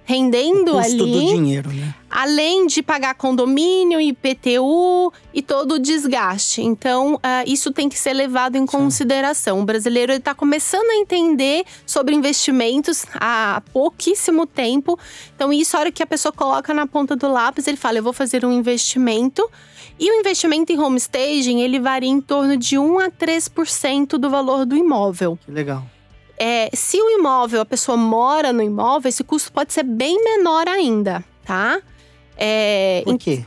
rendendo 0.05 0.73
o 0.73 0.83
custo 0.83 1.03
ali. 1.03 1.13
do 1.13 1.27
dinheiro, 1.27 1.71
né? 1.71 1.95
Além 2.11 2.67
de 2.67 2.83
pagar 2.83 3.15
condomínio, 3.15 4.01
IPTU 4.01 5.13
e 5.35 5.43
todo 5.43 5.75
o 5.75 5.79
desgaste. 5.79 6.63
Então, 6.63 7.17
uh, 7.17 7.21
isso 7.47 7.71
tem 7.71 7.89
que 7.91 7.99
ser 7.99 8.15
levado 8.15 8.57
em 8.57 8.65
consideração. 8.65 9.57
Sim. 9.57 9.63
O 9.63 9.67
brasileiro 9.67 10.15
está 10.15 10.35
começando 10.35 10.89
a 10.89 10.97
entender 10.97 11.65
sobre 11.87 12.15
investimentos 12.15 13.05
há 13.15 13.63
pouquíssimo 13.73 14.47
tempo. 14.47 14.99
Então, 15.37 15.53
isso, 15.53 15.77
a 15.77 15.81
hora 15.81 15.93
que 15.93 16.03
a 16.03 16.07
pessoa 16.07 16.33
coloca 16.33 16.73
na 16.73 16.87
ponta 16.87 17.15
do 17.15 17.29
lápis, 17.31 17.67
ele 17.67 17.77
fala: 17.77 17.99
eu 17.99 18.03
vou 18.03 18.15
fazer 18.15 18.47
um 18.47 18.53
investimento 18.53 19.47
e 19.99 20.11
o 20.11 20.21
investimento 20.21 20.73
em 20.73 20.79
homestaging, 20.79 21.61
ele 21.61 21.81
varia 21.81 22.09
em 22.09 22.21
torno 22.21 22.57
de 22.57 22.79
1 22.79 22.99
a 22.99 23.11
3% 23.11 24.19
do 24.19 24.31
valor 24.31 24.65
do 24.65 24.77
imóvel. 24.77 25.39
Que 25.45 25.51
legal. 25.51 25.85
É, 26.39 26.71
se 26.73 27.01
o 27.01 27.11
imóvel, 27.19 27.61
a 27.61 27.67
pessoa 27.67 27.97
mora 27.97 28.53
no 28.53 28.63
imóvel, 28.63 29.09
esse 29.09 29.25
custo 29.25 29.53
pode 29.53 29.73
ser 29.73 29.83
bem 29.83 30.23
menor 30.23 30.69
ainda, 30.69 31.25
tá? 31.45 31.81
É, 32.37 33.03
Por 33.05 33.19
quê? 33.19 33.45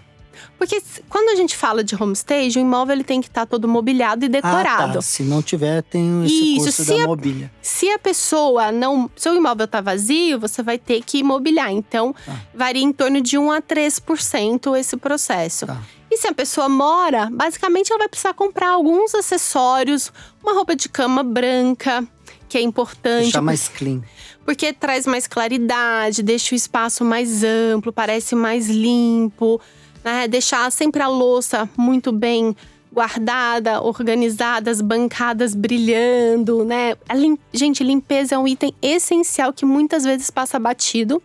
Porque 0.57 0.79
quando 1.09 1.29
a 1.29 1.35
gente 1.35 1.55
fala 1.55 1.83
de 1.83 1.95
homestaging, 1.95 2.59
o 2.59 2.61
imóvel 2.61 2.95
ele 2.95 3.03
tem 3.03 3.19
que 3.19 3.27
estar 3.27 3.41
tá 3.41 3.45
todo 3.47 3.67
mobiliado 3.67 4.25
e 4.25 4.29
decorado. 4.29 4.91
Ah, 4.91 4.93
tá. 4.93 5.01
Se 5.01 5.23
não 5.23 5.41
tiver, 5.41 5.81
tem 5.81 6.23
esse 6.25 6.57
Isso, 6.57 6.65
custo 6.65 6.85
da 6.85 7.03
a, 7.03 7.07
mobília. 7.07 7.51
Se 7.61 7.89
a 7.89 7.97
pessoa 7.97 8.71
não. 8.71 9.09
Se 9.15 9.27
o 9.27 9.35
imóvel 9.35 9.65
está 9.65 9.81
vazio, 9.81 10.39
você 10.39 10.61
vai 10.61 10.77
ter 10.77 11.01
que 11.03 11.17
imobiliar. 11.17 11.71
Então, 11.71 12.13
tá. 12.25 12.39
varia 12.53 12.83
em 12.83 12.91
torno 12.91 13.21
de 13.21 13.39
1 13.39 13.51
a 13.51 13.59
3% 13.59 14.77
esse 14.77 14.97
processo. 14.97 15.65
Tá. 15.65 15.81
E 16.11 16.17
se 16.17 16.27
a 16.27 16.33
pessoa 16.33 16.67
mora, 16.67 17.29
basicamente 17.31 17.89
ela 17.89 17.99
vai 17.99 18.09
precisar 18.09 18.33
comprar 18.33 18.71
alguns 18.71 19.15
acessórios, 19.15 20.11
uma 20.43 20.53
roupa 20.53 20.75
de 20.75 20.89
cama 20.89 21.23
branca, 21.23 22.05
que 22.49 22.57
é 22.57 22.61
importante. 22.61 23.23
Deixar 23.23 23.41
mais 23.41 23.69
clean. 23.69 24.01
Porque 24.43 24.73
traz 24.73 25.07
mais 25.07 25.25
claridade, 25.25 26.21
deixa 26.21 26.53
o 26.53 26.57
espaço 26.57 27.05
mais 27.05 27.45
amplo, 27.45 27.93
parece 27.93 28.35
mais 28.35 28.67
limpo, 28.69 29.61
né? 30.03 30.27
Deixar 30.27 30.69
sempre 30.69 31.01
a 31.01 31.07
louça 31.07 31.69
muito 31.77 32.11
bem 32.11 32.53
guardada, 32.91 33.81
organizada, 33.81 34.69
as 34.69 34.81
bancadas 34.81 35.55
brilhando, 35.55 36.65
né? 36.65 36.97
Lim... 37.13 37.37
Gente, 37.53 37.85
limpeza 37.85 38.35
é 38.35 38.37
um 38.37 38.45
item 38.45 38.73
essencial 38.81 39.53
que 39.53 39.63
muitas 39.63 40.03
vezes 40.03 40.29
passa 40.29 40.59
batido. 40.59 41.23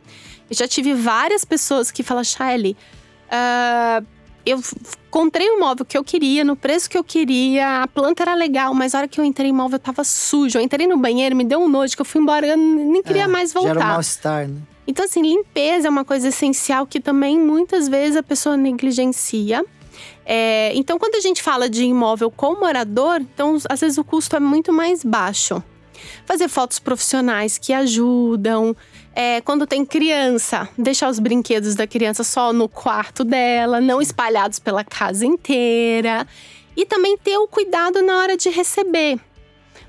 Eu 0.49 0.57
já 0.57 0.69
tive 0.69 0.95
várias 0.95 1.45
pessoas 1.45 1.91
que 1.91 2.05
falam, 2.05 2.23
Shelly, 2.23 2.77
uh, 3.27 4.07
eu 4.47 4.61
encontrei 5.09 5.51
o 5.51 5.59
móvel 5.59 5.85
que 5.85 5.99
eu 5.99 6.05
queria, 6.05 6.45
no 6.45 6.55
preço 6.55 6.89
que 6.89 6.97
eu 6.97 7.03
queria, 7.03 7.83
a 7.83 7.89
planta 7.89 8.23
era 8.23 8.35
legal, 8.35 8.73
mas 8.73 8.95
a 8.95 8.99
hora 8.99 9.09
que 9.09 9.21
eu 9.21 9.25
entrei 9.25 9.51
no 9.51 9.59
móvel 9.59 9.79
tava 9.79 10.05
sujo. 10.05 10.57
Eu 10.57 10.63
entrei 10.63 10.87
no 10.87 10.97
banheiro, 10.97 11.35
me 11.35 11.45
deu 11.45 11.59
um 11.59 11.69
nojo 11.69 11.97
que 11.97 12.01
eu 12.01 12.07
fui 12.07 12.21
embora, 12.21 12.47
eu 12.47 12.57
nem 12.57 13.03
queria 13.03 13.25
é, 13.25 13.27
mais 13.27 13.53
voltar. 13.53 13.75
Gera 13.75 13.85
um 13.85 13.89
mal-estar, 13.89 14.49
né? 14.49 14.61
Então, 14.87 15.05
assim, 15.05 15.21
limpeza 15.21 15.89
é 15.89 15.91
uma 15.91 16.05
coisa 16.05 16.29
essencial 16.29 16.87
que 16.87 17.01
também 17.01 17.39
muitas 17.41 17.89
vezes 17.89 18.17
a 18.17 18.23
pessoa 18.23 18.57
negligencia. 18.57 19.65
É, 20.25 20.73
então, 20.75 20.97
quando 20.97 21.17
a 21.17 21.21
gente 21.21 21.43
fala 21.43 21.69
de 21.69 21.85
imóvel 21.85 22.31
com 22.31 22.61
morador, 22.61 23.21
então 23.21 23.59
às 23.69 23.81
vezes 23.81 23.99
o 23.99 24.05
custo 24.05 24.37
é 24.37 24.41
muito 24.41 24.73
mais 24.73 25.03
baixo. 25.03 25.63
Fazer 26.25 26.47
fotos 26.47 26.79
profissionais 26.79 27.59
que 27.59 27.73
ajudam, 27.73 28.77
é, 29.19 29.41
quando 29.41 29.67
tem 29.67 29.83
criança, 29.83 30.69
deixar 30.77 31.09
os 31.09 31.19
brinquedos 31.19 31.75
da 31.75 31.87
criança 31.87 32.23
só 32.23 32.53
no 32.53 32.69
quarto 32.69 33.25
dela, 33.25 33.81
não 33.81 34.03
espalhados 34.03 34.59
pela 34.59 34.85
casa 34.85 35.25
inteira. 35.25 36.29
E 36.77 36.85
também 36.85 37.17
ter 37.17 37.39
o 37.39 37.49
cuidado 37.49 38.03
na 38.03 38.19
hora 38.19 38.37
de 38.37 38.51
receber. 38.51 39.19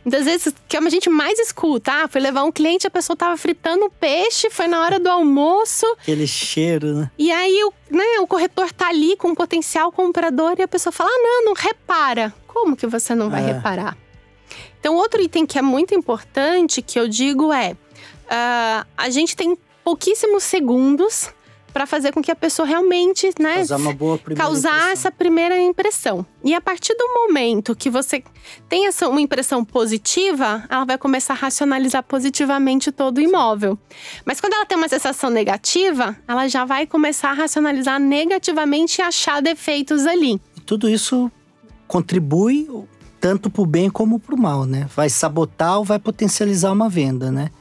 Muitas 0.05 0.23
vezes, 0.23 0.53
que 0.69 0.77
a 0.77 0.89
gente 0.89 1.09
mais 1.09 1.37
escuta, 1.39 1.91
ah, 1.91 2.07
foi 2.07 2.21
levar 2.21 2.45
um 2.45 2.51
cliente, 2.53 2.87
a 2.87 2.89
pessoa 2.89 3.17
tava 3.17 3.35
fritando 3.35 3.91
peixe, 3.99 4.49
foi 4.49 4.65
na 4.65 4.81
hora 4.81 4.97
do 4.97 5.09
almoço. 5.09 5.85
Aquele 6.01 6.25
cheiro, 6.25 6.93
né? 6.93 7.11
E 7.17 7.29
aí, 7.29 7.61
o, 7.65 7.73
né, 7.93 8.21
o 8.21 8.27
corretor 8.27 8.71
tá 8.71 8.87
ali 8.87 9.17
com 9.17 9.27
um 9.27 9.35
potencial 9.35 9.91
comprador 9.91 10.55
e 10.57 10.61
a 10.61 10.67
pessoa 10.69 10.93
fala, 10.93 11.09
ah, 11.11 11.19
não, 11.21 11.45
não 11.47 11.53
repara. 11.53 12.33
Como 12.47 12.77
que 12.77 12.87
você 12.87 13.13
não 13.13 13.29
vai 13.29 13.43
é. 13.43 13.47
reparar? 13.47 13.97
Então, 14.79 14.95
outro 14.95 15.21
item 15.21 15.45
que 15.45 15.59
é 15.59 15.61
muito 15.61 15.93
importante, 15.93 16.81
que 16.81 16.97
eu 16.97 17.09
digo 17.09 17.51
é 17.51 17.75
uh, 18.27 18.87
a 18.97 19.09
gente 19.09 19.35
tem 19.35 19.57
pouquíssimos 19.83 20.43
segundos 20.43 21.29
para 21.77 21.85
fazer 21.85 22.11
com 22.11 22.23
que 22.23 22.31
a 22.31 22.35
pessoa 22.35 22.67
realmente, 22.67 23.29
né, 23.39 23.57
causar, 23.57 23.77
uma 23.77 23.93
boa 23.93 24.19
causar 24.35 24.69
impressão. 24.69 24.91
essa 24.91 25.11
primeira 25.11 25.61
impressão. 25.61 26.25
E 26.43 26.55
a 26.55 26.59
partir 26.59 26.95
do 26.95 27.07
momento 27.13 27.75
que 27.75 27.87
você 27.87 28.23
tem 28.67 28.87
essa 28.87 29.07
uma 29.07 29.21
impressão 29.21 29.63
positiva, 29.63 30.63
ela 30.69 30.85
vai 30.85 30.97
começar 30.97 31.33
a 31.33 31.37
racionalizar 31.37 32.01
positivamente 32.01 32.91
todo 32.91 33.19
o 33.19 33.21
imóvel. 33.21 33.77
Mas 34.25 34.41
quando 34.41 34.53
ela 34.53 34.65
tem 34.65 34.75
uma 34.75 34.89
sensação 34.89 35.29
negativa, 35.29 36.17
ela 36.27 36.47
já 36.47 36.65
vai 36.65 36.87
começar 36.87 37.29
a 37.29 37.33
racionalizar 37.33 37.99
negativamente 37.99 38.99
e 38.99 39.03
achar 39.03 39.39
defeitos 39.39 40.07
ali. 40.07 40.41
E 40.55 40.61
tudo 40.61 40.89
isso 40.89 41.31
contribui 41.87 42.67
tanto 43.21 43.51
para 43.51 43.61
o 43.61 43.65
bem 43.67 43.87
como 43.87 44.19
para 44.19 44.33
o 44.33 44.39
mal, 44.39 44.65
né? 44.65 44.87
Vai 44.95 45.09
sabotar 45.09 45.77
ou 45.77 45.85
vai 45.85 45.99
potencializar 45.99 46.71
uma 46.71 46.89
venda, 46.89 47.31
né? 47.31 47.51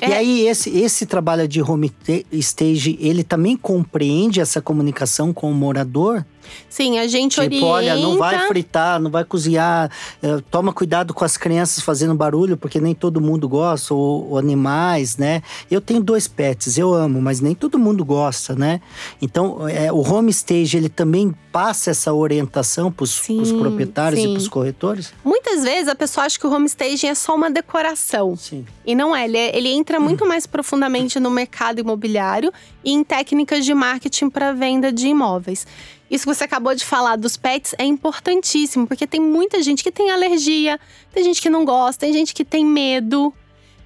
É. 0.00 0.08
E 0.08 0.12
aí, 0.12 0.48
esse, 0.48 0.70
esse 0.70 1.06
trabalho 1.06 1.46
de 1.48 1.62
home 1.62 1.92
stage, 2.32 2.98
ele 3.00 3.24
também 3.24 3.56
compreende 3.56 4.40
essa 4.40 4.60
comunicação 4.60 5.32
com 5.32 5.50
o 5.50 5.54
morador? 5.54 6.24
Sim, 6.68 6.98
a 6.98 7.06
gente 7.06 7.40
tipo, 7.40 7.64
orienta… 7.64 7.66
olha, 7.66 7.96
não 7.96 8.18
vai 8.18 8.46
fritar, 8.46 9.00
não 9.00 9.10
vai 9.10 9.24
cozinhar. 9.24 9.90
Eh, 10.22 10.42
toma 10.50 10.72
cuidado 10.72 11.14
com 11.14 11.24
as 11.24 11.36
crianças 11.36 11.82
fazendo 11.82 12.14
barulho, 12.14 12.56
porque 12.56 12.80
nem 12.80 12.94
todo 12.94 13.20
mundo 13.20 13.48
gosta, 13.48 13.94
ou, 13.94 14.30
ou, 14.30 14.38
animais, 14.38 15.16
né? 15.16 15.42
Eu 15.70 15.80
tenho 15.80 16.02
dois 16.02 16.28
pets, 16.28 16.78
eu 16.78 16.92
amo, 16.92 17.20
mas 17.20 17.40
nem 17.40 17.54
todo 17.54 17.78
mundo 17.78 18.04
gosta, 18.04 18.54
né? 18.54 18.80
Então, 19.20 19.68
é, 19.68 19.92
o 19.92 20.00
home 20.00 20.30
stage, 20.30 20.76
ele 20.76 20.88
também 20.88 21.34
passa 21.56 21.90
essa 21.90 22.12
orientação 22.12 22.92
para 22.92 23.04
os 23.04 23.18
proprietários 23.18 24.20
sim. 24.20 24.28
e 24.28 24.32
para 24.32 24.38
os 24.38 24.48
corretores? 24.48 25.14
Muitas 25.24 25.64
vezes 25.64 25.88
a 25.88 25.94
pessoa 25.94 26.26
acha 26.26 26.38
que 26.38 26.46
o 26.46 26.52
home 26.52 26.66
staging 26.66 27.06
é 27.06 27.14
só 27.14 27.34
uma 27.34 27.50
decoração. 27.50 28.36
Sim. 28.36 28.66
E 28.84 28.94
não 28.94 29.16
é, 29.16 29.24
ele, 29.24 29.38
é, 29.38 29.56
ele 29.56 29.70
entra 29.70 29.98
muito 29.98 30.24
mais 30.28 30.46
profundamente 30.46 31.18
no 31.18 31.30
mercado 31.30 31.80
imobiliário 31.80 32.52
e 32.84 32.92
em 32.92 33.02
técnicas 33.02 33.64
de 33.64 33.72
marketing 33.72 34.28
para 34.28 34.52
venda 34.52 34.92
de 34.92 35.08
imóveis. 35.08 35.66
Isso 36.10 36.24
que 36.24 36.34
você 36.34 36.44
acabou 36.44 36.74
de 36.74 36.84
falar 36.84 37.16
dos 37.16 37.36
pets 37.36 37.74
é 37.78 37.84
importantíssimo, 37.84 38.86
porque 38.86 39.06
tem 39.06 39.20
muita 39.20 39.60
gente 39.62 39.82
que 39.82 39.90
tem 39.90 40.10
alergia, 40.10 40.78
tem 41.12 41.24
gente 41.24 41.42
que 41.42 41.50
não 41.50 41.64
gosta, 41.64 42.00
tem 42.00 42.12
gente 42.12 42.32
que 42.32 42.44
tem 42.44 42.64
medo. 42.64 43.34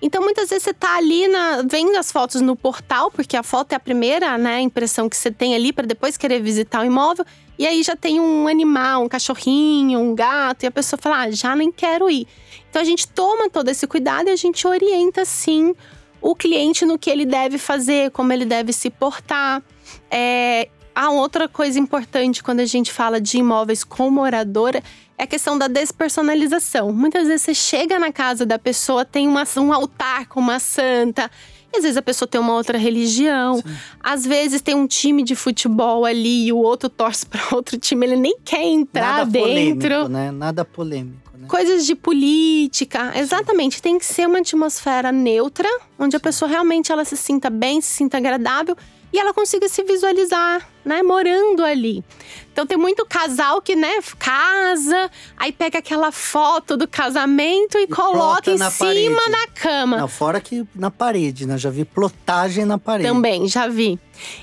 Então, 0.03 0.23
muitas 0.23 0.49
vezes 0.49 0.65
você 0.65 0.73
tá 0.73 0.97
ali 0.97 1.29
na, 1.29 1.63
vendo 1.69 1.97
as 1.97 2.11
fotos 2.11 2.41
no 2.41 2.57
portal, 2.57 3.11
porque 3.11 3.37
a 3.37 3.43
foto 3.43 3.73
é 3.73 3.77
a 3.77 3.81
primeira 3.81 4.39
né, 4.39 4.61
impressão 4.61 5.09
que 5.09 5.17
você 5.17 5.31
tem 5.31 5.55
ali 5.55 5.73
para 5.73 5.87
depois 5.87 6.17
querer 6.17 6.41
visitar 6.41 6.81
o 6.81 6.85
imóvel. 6.85 7.25
E 7.59 7.67
aí 7.67 7.83
já 7.83 7.95
tem 7.95 8.19
um 8.19 8.49
animal, 8.49 9.05
um 9.05 9.09
cachorrinho, 9.09 10.01
um 10.01 10.15
gato, 10.15 10.63
e 10.63 10.67
a 10.67 10.71
pessoa 10.71 10.99
fala: 10.99 11.25
ah, 11.25 11.31
já 11.31 11.55
nem 11.55 11.71
quero 11.71 12.09
ir. 12.09 12.27
Então 12.71 12.81
a 12.81 12.85
gente 12.85 13.07
toma 13.09 13.51
todo 13.51 13.69
esse 13.69 13.87
cuidado 13.87 14.29
e 14.29 14.31
a 14.31 14.37
gente 14.37 14.67
orienta 14.67 15.27
sim 15.27 15.75
o 16.23 16.35
cliente 16.35 16.87
no 16.87 16.99
que 16.99 17.11
ele 17.11 17.27
deve 17.27 17.59
fazer, 17.59 18.11
como 18.13 18.33
ele 18.33 18.47
deve 18.47 18.73
se 18.73 18.89
portar. 18.89 19.63
É, 20.11 20.71
Há 21.01 21.09
outra 21.09 21.49
coisa 21.49 21.79
importante 21.79 22.43
quando 22.43 22.61
a 22.61 22.67
gente 22.67 22.93
fala 22.93 23.19
de 23.19 23.39
imóveis 23.39 23.83
com 23.83 24.11
moradora 24.11 24.83
é 25.17 25.23
a 25.23 25.27
questão 25.27 25.57
da 25.57 25.67
despersonalização. 25.67 26.93
Muitas 26.93 27.27
vezes 27.27 27.41
você 27.41 27.55
chega 27.55 27.99
na 27.99 28.13
casa 28.13 28.45
da 28.45 28.59
pessoa, 28.59 29.03
tem 29.03 29.27
uma, 29.27 29.45
um 29.57 29.73
altar 29.73 30.27
com 30.29 30.41
uma 30.41 30.59
santa. 30.59 31.31
E 31.73 31.79
às 31.79 31.85
vezes 31.85 31.97
a 31.97 32.03
pessoa 32.03 32.29
tem 32.29 32.39
uma 32.39 32.53
outra 32.53 32.77
religião. 32.77 33.63
Sim. 33.63 33.75
Às 33.99 34.27
vezes 34.27 34.61
tem 34.61 34.75
um 34.75 34.87
time 34.87 35.23
de 35.23 35.35
futebol 35.35 36.05
ali 36.05 36.49
e 36.49 36.53
o 36.53 36.59
outro 36.59 36.91
torce 36.91 37.25
para 37.25 37.41
outro 37.57 37.79
time, 37.79 38.05
ele 38.05 38.17
nem 38.17 38.37
quer 38.45 38.63
entrar 38.63 39.21
Nada 39.21 39.31
dentro. 39.31 40.07
né? 40.07 40.31
Nada 40.31 40.67
polêmico. 40.67 41.31
né? 41.39 41.47
Coisas 41.49 41.87
de 41.87 41.95
política, 41.95 43.13
exatamente. 43.17 43.81
Tem 43.81 43.99
que 43.99 44.05
ser 44.05 44.27
uma 44.27 44.41
atmosfera 44.41 45.11
neutra, 45.11 45.67
onde 45.99 46.15
a 46.15 46.21
pessoa 46.21 46.47
realmente 46.47 46.93
ela 46.93 47.07
se 47.07 47.17
sinta 47.17 47.49
bem, 47.49 47.81
se 47.81 47.89
sinta 47.89 48.19
agradável 48.19 48.77
e 49.13 49.19
ela 49.19 49.35
consiga 49.35 49.69
se 49.69 49.83
visualizar, 49.83 50.69
né, 50.85 51.03
morando 51.03 51.65
ali. 51.65 52.05
Então 52.53 52.67
tem 52.67 52.77
muito 52.77 53.07
casal 53.07 53.63
que, 53.63 53.77
né, 53.77 54.01
casa, 54.19 55.11
aí 55.37 55.53
pega 55.53 55.79
aquela 55.79 56.11
foto 56.11 56.77
do 56.77 56.87
casamento 56.87 57.79
e, 57.79 57.85
e 57.85 57.87
coloca 57.87 58.51
em 58.51 58.59
cima 58.59 58.71
parede. 58.71 59.31
na 59.31 59.47
cama. 59.55 59.97
Não, 59.99 60.09
fora 60.09 60.41
que 60.41 60.67
na 60.75 60.91
parede, 60.91 61.47
né? 61.47 61.57
Já 61.57 61.71
vi 61.71 61.85
plotagem 61.85 62.65
na 62.65 62.77
parede. 62.77 63.09
Também, 63.09 63.47
já 63.49 63.69
vi. 63.69 63.99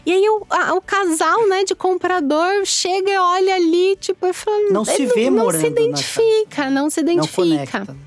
E 0.06 0.12
aí 0.12 0.30
o, 0.30 0.46
a, 0.50 0.74
o 0.74 0.82
casal, 0.82 1.48
né, 1.48 1.64
de 1.64 1.76
comprador 1.76 2.66
chega 2.66 3.12
e 3.12 3.18
olha 3.18 3.56
ali, 3.56 3.96
tipo, 4.00 4.34
falando, 4.34 4.72
não 4.72 4.86
se 4.86 5.06
vê 5.06 5.30
não, 5.30 5.44
morando 5.44 5.62
não 5.62 5.76
se 5.76 5.82
identifica, 5.82 6.70
não 6.70 6.90
se 6.90 7.00
identifica. 7.02 7.86
Não. 7.86 7.98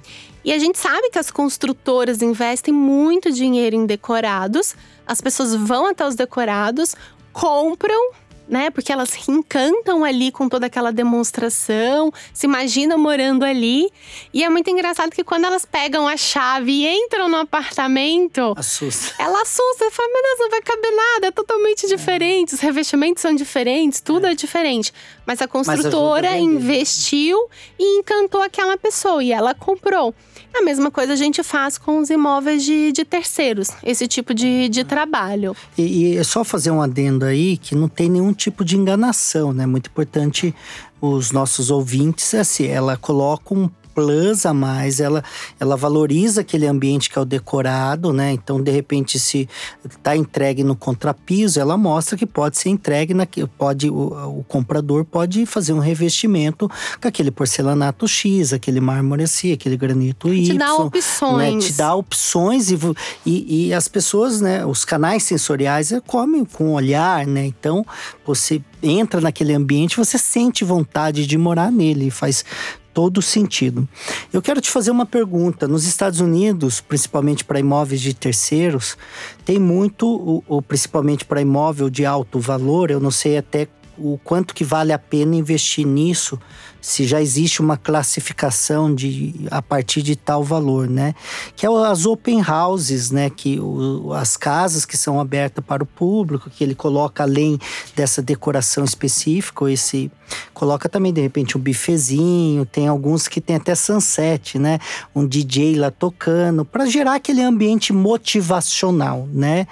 E 0.44 0.52
a 0.52 0.58
gente 0.58 0.78
sabe 0.78 1.10
que 1.10 1.18
as 1.18 1.30
construtoras 1.30 2.22
investem 2.22 2.72
muito 2.72 3.30
dinheiro 3.30 3.76
em 3.76 3.84
decorados. 3.84 4.75
As 5.06 5.20
pessoas 5.20 5.54
vão 5.54 5.87
até 5.87 6.06
os 6.06 6.14
decorados, 6.14 6.94
compram, 7.32 8.12
né? 8.50 8.68
Porque 8.68 8.92
elas 8.92 9.16
encantam 9.28 10.04
ali 10.04 10.32
com 10.32 10.49
toda 10.49 10.66
aquela 10.66 10.92
demonstração, 10.92 12.12
se 12.34 12.46
imaginam 12.46 12.99
morando 12.99 13.44
ali. 13.44 13.88
E 14.34 14.42
é 14.42 14.49
muito 14.49 14.68
engraçado 14.68 15.12
que 15.12 15.22
quando 15.22 15.44
elas 15.44 15.64
pegam 15.64 16.08
a 16.08 16.16
chave 16.16 16.72
e 16.72 16.87
entram 16.87 17.28
no 17.28 17.37
apartamento, 17.37 18.52
assusta. 18.56 19.14
Ela 19.22 19.40
assusta, 19.42 19.90
fala: 19.92 20.08
Meu 20.12 20.22
Deus, 20.22 20.38
não 20.40 20.50
vai 20.50 20.62
caber 20.62 20.90
nada, 20.90 21.26
é 21.28 21.30
totalmente 21.30 21.87
diferente. 21.87 22.52
É. 22.52 22.54
Os 22.56 22.60
revestimentos 22.60 23.22
são 23.22 23.34
diferentes, 23.34 24.00
tudo 24.00 24.26
é, 24.26 24.32
é 24.32 24.34
diferente. 24.34 24.92
Mas 25.30 25.40
a 25.40 25.46
construtora 25.46 26.32
Mas 26.32 26.42
investiu 26.42 27.38
e 27.78 28.00
encantou 28.00 28.42
aquela 28.42 28.76
pessoa 28.76 29.22
e 29.22 29.30
ela 29.30 29.54
comprou. 29.54 30.12
A 30.52 30.60
mesma 30.60 30.90
coisa 30.90 31.12
a 31.12 31.16
gente 31.16 31.40
faz 31.44 31.78
com 31.78 32.00
os 32.00 32.10
imóveis 32.10 32.64
de, 32.64 32.90
de 32.90 33.04
terceiros, 33.04 33.68
esse 33.84 34.08
tipo 34.08 34.34
de, 34.34 34.68
de 34.68 34.82
trabalho. 34.82 35.54
E, 35.78 35.82
e 36.14 36.16
é 36.16 36.25
só 36.25 36.42
fazer 36.42 36.72
um 36.72 36.82
adendo 36.82 37.25
aí 37.25 37.56
que 37.56 37.76
não 37.76 37.88
tem 37.88 38.10
nenhum 38.10 38.32
tipo 38.32 38.64
de 38.64 38.76
enganação, 38.76 39.52
né? 39.52 39.66
Muito 39.66 39.87
importante 39.87 40.52
os 41.00 41.30
nossos 41.30 41.70
ouvintes, 41.70 42.34
assim, 42.34 42.66
ela 42.66 42.96
coloca 42.96 43.54
um 43.54 43.70
plus 43.94 44.47
a 44.47 44.54
mais, 44.54 45.00
ela, 45.00 45.23
ela 45.59 45.76
valoriza 45.76 46.40
aquele 46.40 46.66
ambiente 46.66 47.11
que 47.11 47.18
é 47.18 47.23
o 47.23 47.25
decorado, 47.25 48.12
né? 48.12 48.32
Então, 48.32 48.62
de 48.62 48.70
repente, 48.70 49.18
se 49.18 49.49
está 49.88 50.16
entregue 50.16 50.62
no 50.64 50.76
contrapiso, 50.76 51.61
ela 51.61 51.76
mostra 51.76 52.16
que 52.16 52.26
pode 52.26 52.59
ser 52.59 52.68
entregue 52.68 53.14
na, 53.14 53.26
pode 53.59 53.90
o, 53.90 54.38
o 54.38 54.44
comprador 54.44 55.04
pode 55.04 55.47
fazer 55.47 55.73
um 55.73 55.78
revestimento 55.78 56.68
com 57.00 57.09
aquele 57.09 57.30
porcelanato 57.30 58.06
X, 58.06 58.52
aquele 58.52 58.80
mármore 58.80 59.25
assim, 59.25 59.52
aquele 59.52 59.76
granito 59.76 60.32
Y. 60.32 60.52
Te 60.52 60.59
dá 60.59 60.75
opções. 60.75 61.54
Né? 61.54 61.61
Te 61.61 61.73
dá 61.73 61.94
opções 61.94 62.70
e, 62.70 62.78
e, 63.26 63.66
e 63.68 63.75
as 63.75 63.88
pessoas, 63.88 64.40
né? 64.40 64.64
Os 64.64 64.85
canais 64.85 65.23
sensoriais 65.23 65.92
é, 65.92 66.00
comem 66.00 66.44
com 66.44 66.70
o 66.70 66.73
olhar, 66.73 67.26
né? 67.26 67.44
Então, 67.47 67.85
você 68.25 68.62
entra 68.82 69.20
naquele 69.20 69.54
ambiente, 69.54 69.97
você 69.97 70.16
sente 70.18 70.64
vontade 70.64 71.26
de 71.26 71.37
morar 71.37 71.70
nele, 71.70 72.11
faz 72.11 72.44
todo 72.92 73.23
sentido. 73.23 73.88
Eu 74.32 74.42
quero 74.42 74.61
te 74.61 74.70
fazer 74.70 74.90
uma 74.90 75.06
pergunta. 75.06 75.66
Nos 75.68 75.85
Estados 75.85 76.20
Unidos, 76.20 76.80
principalmente 76.80 77.44
para 77.44 77.61
imóveis 77.61 78.00
de 78.00 78.14
terceiros, 78.14 78.97
tem 79.44 79.59
muito, 79.59 80.42
ou 80.47 80.62
principalmente 80.62 81.25
para 81.25 81.40
imóvel 81.40 81.88
de 81.88 82.04
alto 82.04 82.38
valor, 82.38 82.90
eu 82.90 83.00
não 83.00 83.11
sei 83.11 83.38
até 83.38 83.68
o 84.00 84.19
quanto 84.23 84.54
que 84.54 84.64
vale 84.64 84.92
a 84.92 84.99
pena 84.99 85.37
investir 85.37 85.87
nisso, 85.87 86.38
se 86.80 87.07
já 87.07 87.21
existe 87.21 87.61
uma 87.61 87.76
classificação 87.76 88.95
de 88.95 89.47
a 89.50 89.61
partir 89.61 90.02
de 90.02 90.16
tal 90.16 90.42
valor, 90.42 90.88
né? 90.88 91.14
Que 91.54 91.66
é 91.66 91.69
as 91.69 92.07
open 92.07 92.42
houses, 92.42 93.11
né? 93.11 93.28
Que 93.28 93.61
o, 93.61 94.12
as 94.14 94.37
casas 94.37 94.85
que 94.85 94.97
são 94.97 95.21
abertas 95.21 95.62
para 95.64 95.83
o 95.83 95.87
público, 95.87 96.49
que 96.49 96.64
ele 96.64 96.75
coloca 96.75 97.23
além 97.23 97.59
dessa 97.95 98.23
decoração 98.23 98.85
específica, 98.85 99.71
esse 99.71 100.11
coloca 100.54 100.88
também 100.88 101.12
de 101.12 101.21
repente 101.21 101.59
um 101.59 101.61
bifezinho, 101.61 102.64
tem 102.64 102.88
alguns 102.88 103.28
que 103.28 103.40
tem 103.40 103.57
até 103.57 103.75
sunset, 103.75 104.59
né? 104.59 104.78
Um 105.14 105.26
DJ 105.26 105.76
lá 105.76 105.90
tocando 105.90 106.64
para 106.64 106.87
gerar 106.87 107.16
aquele 107.16 107.42
ambiente 107.42 107.92
motivacional, 107.92 109.28
né? 109.33 109.66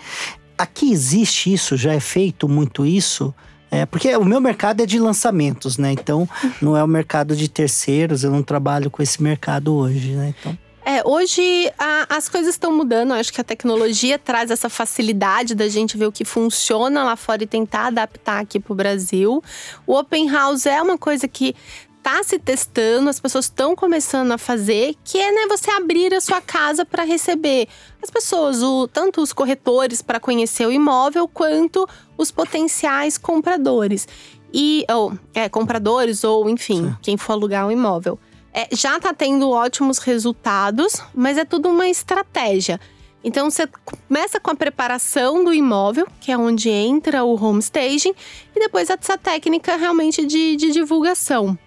Aqui 0.58 0.90
existe 0.90 1.52
isso, 1.52 1.76
já 1.76 1.92
é 1.92 2.00
feito 2.00 2.48
muito 2.48 2.84
isso. 2.84 3.32
É, 3.70 3.84
porque 3.84 4.14
o 4.16 4.24
meu 4.24 4.40
mercado 4.40 4.82
é 4.82 4.86
de 4.86 4.98
lançamentos, 4.98 5.78
né? 5.78 5.92
Então, 5.92 6.28
não 6.60 6.76
é 6.76 6.82
o 6.82 6.88
mercado 6.88 7.36
de 7.36 7.48
terceiros, 7.48 8.24
eu 8.24 8.30
não 8.30 8.42
trabalho 8.42 8.90
com 8.90 9.02
esse 9.02 9.22
mercado 9.22 9.74
hoje, 9.74 10.12
né? 10.12 10.34
Então. 10.38 10.58
É, 10.84 11.06
hoje 11.06 11.70
a, 11.78 12.16
as 12.16 12.30
coisas 12.30 12.54
estão 12.54 12.74
mudando. 12.74 13.10
Eu 13.10 13.16
acho 13.16 13.30
que 13.30 13.40
a 13.40 13.44
tecnologia 13.44 14.18
traz 14.18 14.50
essa 14.50 14.70
facilidade 14.70 15.54
da 15.54 15.68
gente 15.68 15.98
ver 15.98 16.06
o 16.06 16.12
que 16.12 16.24
funciona 16.24 17.04
lá 17.04 17.14
fora 17.14 17.42
e 17.42 17.46
tentar 17.46 17.88
adaptar 17.88 18.40
aqui 18.40 18.58
para 18.58 18.72
o 18.72 18.74
Brasil. 18.74 19.42
O 19.86 19.94
Open 19.94 20.30
House 20.30 20.64
é 20.64 20.80
uma 20.80 20.96
coisa 20.96 21.28
que 21.28 21.54
está 21.98 22.22
se 22.22 22.38
testando, 22.38 23.10
as 23.10 23.20
pessoas 23.20 23.44
estão 23.44 23.76
começando 23.76 24.32
a 24.32 24.38
fazer, 24.38 24.94
que 25.04 25.18
é 25.18 25.30
né, 25.30 25.46
você 25.46 25.70
abrir 25.70 26.14
a 26.14 26.22
sua 26.22 26.40
casa 26.40 26.86
para 26.86 27.04
receber 27.04 27.68
as 28.02 28.10
pessoas, 28.10 28.62
o, 28.62 28.88
tanto 28.88 29.20
os 29.20 29.32
corretores 29.32 30.00
para 30.00 30.18
conhecer 30.18 30.66
o 30.66 30.72
imóvel, 30.72 31.28
quanto 31.28 31.86
os 32.18 32.30
potenciais 32.30 33.16
compradores. 33.16 34.06
E, 34.52 34.84
ou, 34.90 35.16
é, 35.32 35.48
compradores, 35.48 36.24
ou 36.24 36.48
enfim, 36.50 36.88
Sim. 36.88 36.96
quem 37.00 37.16
for 37.16 37.32
alugar 37.32 37.64
o 37.64 37.68
um 37.68 37.72
imóvel. 37.72 38.18
É, 38.52 38.68
já 38.72 38.96
está 38.96 39.14
tendo 39.14 39.50
ótimos 39.50 39.98
resultados, 39.98 41.00
mas 41.14 41.38
é 41.38 41.44
tudo 41.44 41.68
uma 41.68 41.88
estratégia. 41.88 42.80
Então 43.22 43.50
você 43.50 43.68
começa 43.84 44.40
com 44.40 44.50
a 44.50 44.54
preparação 44.54 45.44
do 45.44 45.52
imóvel, 45.52 46.06
que 46.20 46.32
é 46.32 46.38
onde 46.38 46.70
entra 46.70 47.24
o 47.24 47.34
home 47.42 47.58
staging, 47.58 48.14
e 48.54 48.58
depois 48.58 48.88
essa 48.90 49.18
técnica 49.18 49.76
realmente 49.76 50.24
de, 50.24 50.56
de 50.56 50.72
divulgação. 50.72 51.58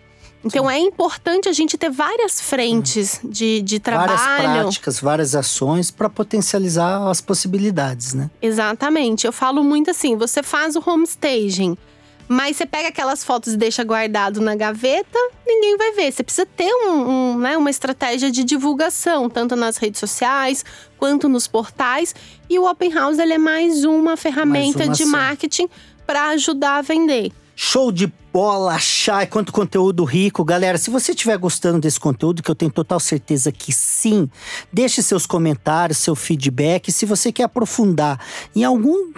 Então 0.43 0.67
Sim. 0.67 0.73
é 0.73 0.79
importante 0.79 1.47
a 1.47 1.53
gente 1.53 1.77
ter 1.77 1.89
várias 1.89 2.41
frentes 2.41 3.19
de, 3.23 3.61
de 3.61 3.79
trabalho. 3.79 4.17
Várias 4.17 4.51
práticas, 4.51 4.99
várias 4.99 5.35
ações 5.35 5.91
para 5.91 6.09
potencializar 6.09 7.07
as 7.09 7.21
possibilidades, 7.21 8.13
né? 8.13 8.29
Exatamente. 8.41 9.25
Eu 9.25 9.31
falo 9.31 9.63
muito 9.63 9.91
assim: 9.91 10.15
você 10.15 10.41
faz 10.41 10.75
o 10.75 10.83
home 10.85 11.03
staging, 11.03 11.77
mas 12.27 12.57
você 12.57 12.65
pega 12.65 12.87
aquelas 12.87 13.23
fotos 13.23 13.53
e 13.53 13.57
deixa 13.57 13.83
guardado 13.83 14.41
na 14.41 14.55
gaveta, 14.55 15.19
ninguém 15.45 15.77
vai 15.77 15.91
ver. 15.91 16.11
Você 16.11 16.23
precisa 16.23 16.45
ter 16.45 16.73
um, 16.73 16.91
um, 16.91 17.37
né, 17.37 17.57
uma 17.57 17.69
estratégia 17.69 18.31
de 18.31 18.43
divulgação, 18.43 19.29
tanto 19.29 19.55
nas 19.55 19.77
redes 19.77 19.99
sociais 19.99 20.65
quanto 20.97 21.29
nos 21.29 21.45
portais. 21.45 22.15
E 22.49 22.57
o 22.57 22.69
Open 22.69 22.91
House 22.93 23.19
ele 23.19 23.33
é 23.33 23.37
mais 23.37 23.83
uma 23.83 24.17
ferramenta 24.17 24.79
mais 24.79 24.89
uma 24.89 24.95
de 24.95 25.05
marketing 25.05 25.69
para 26.07 26.29
ajudar 26.29 26.77
a 26.77 26.81
vender. 26.81 27.31
Show 27.55 27.91
de 27.91 28.11
bola, 28.33 28.79
chai, 28.79 29.27
quanto 29.27 29.51
conteúdo 29.51 30.05
rico. 30.05 30.45
Galera, 30.45 30.77
se 30.77 30.89
você 30.89 31.11
estiver 31.11 31.37
gostando 31.37 31.81
desse 31.81 31.99
conteúdo, 31.99 32.41
que 32.41 32.49
eu 32.49 32.55
tenho 32.55 32.71
total 32.71 32.99
certeza 32.99 33.51
que 33.51 33.73
sim, 33.73 34.29
deixe 34.71 35.01
seus 35.01 35.25
comentários, 35.25 35.97
seu 35.97 36.15
feedback. 36.15 36.91
Se 36.91 37.05
você 37.05 37.31
quer 37.31 37.43
aprofundar 37.43 38.19
em 38.55 38.63
algum, 38.63 39.11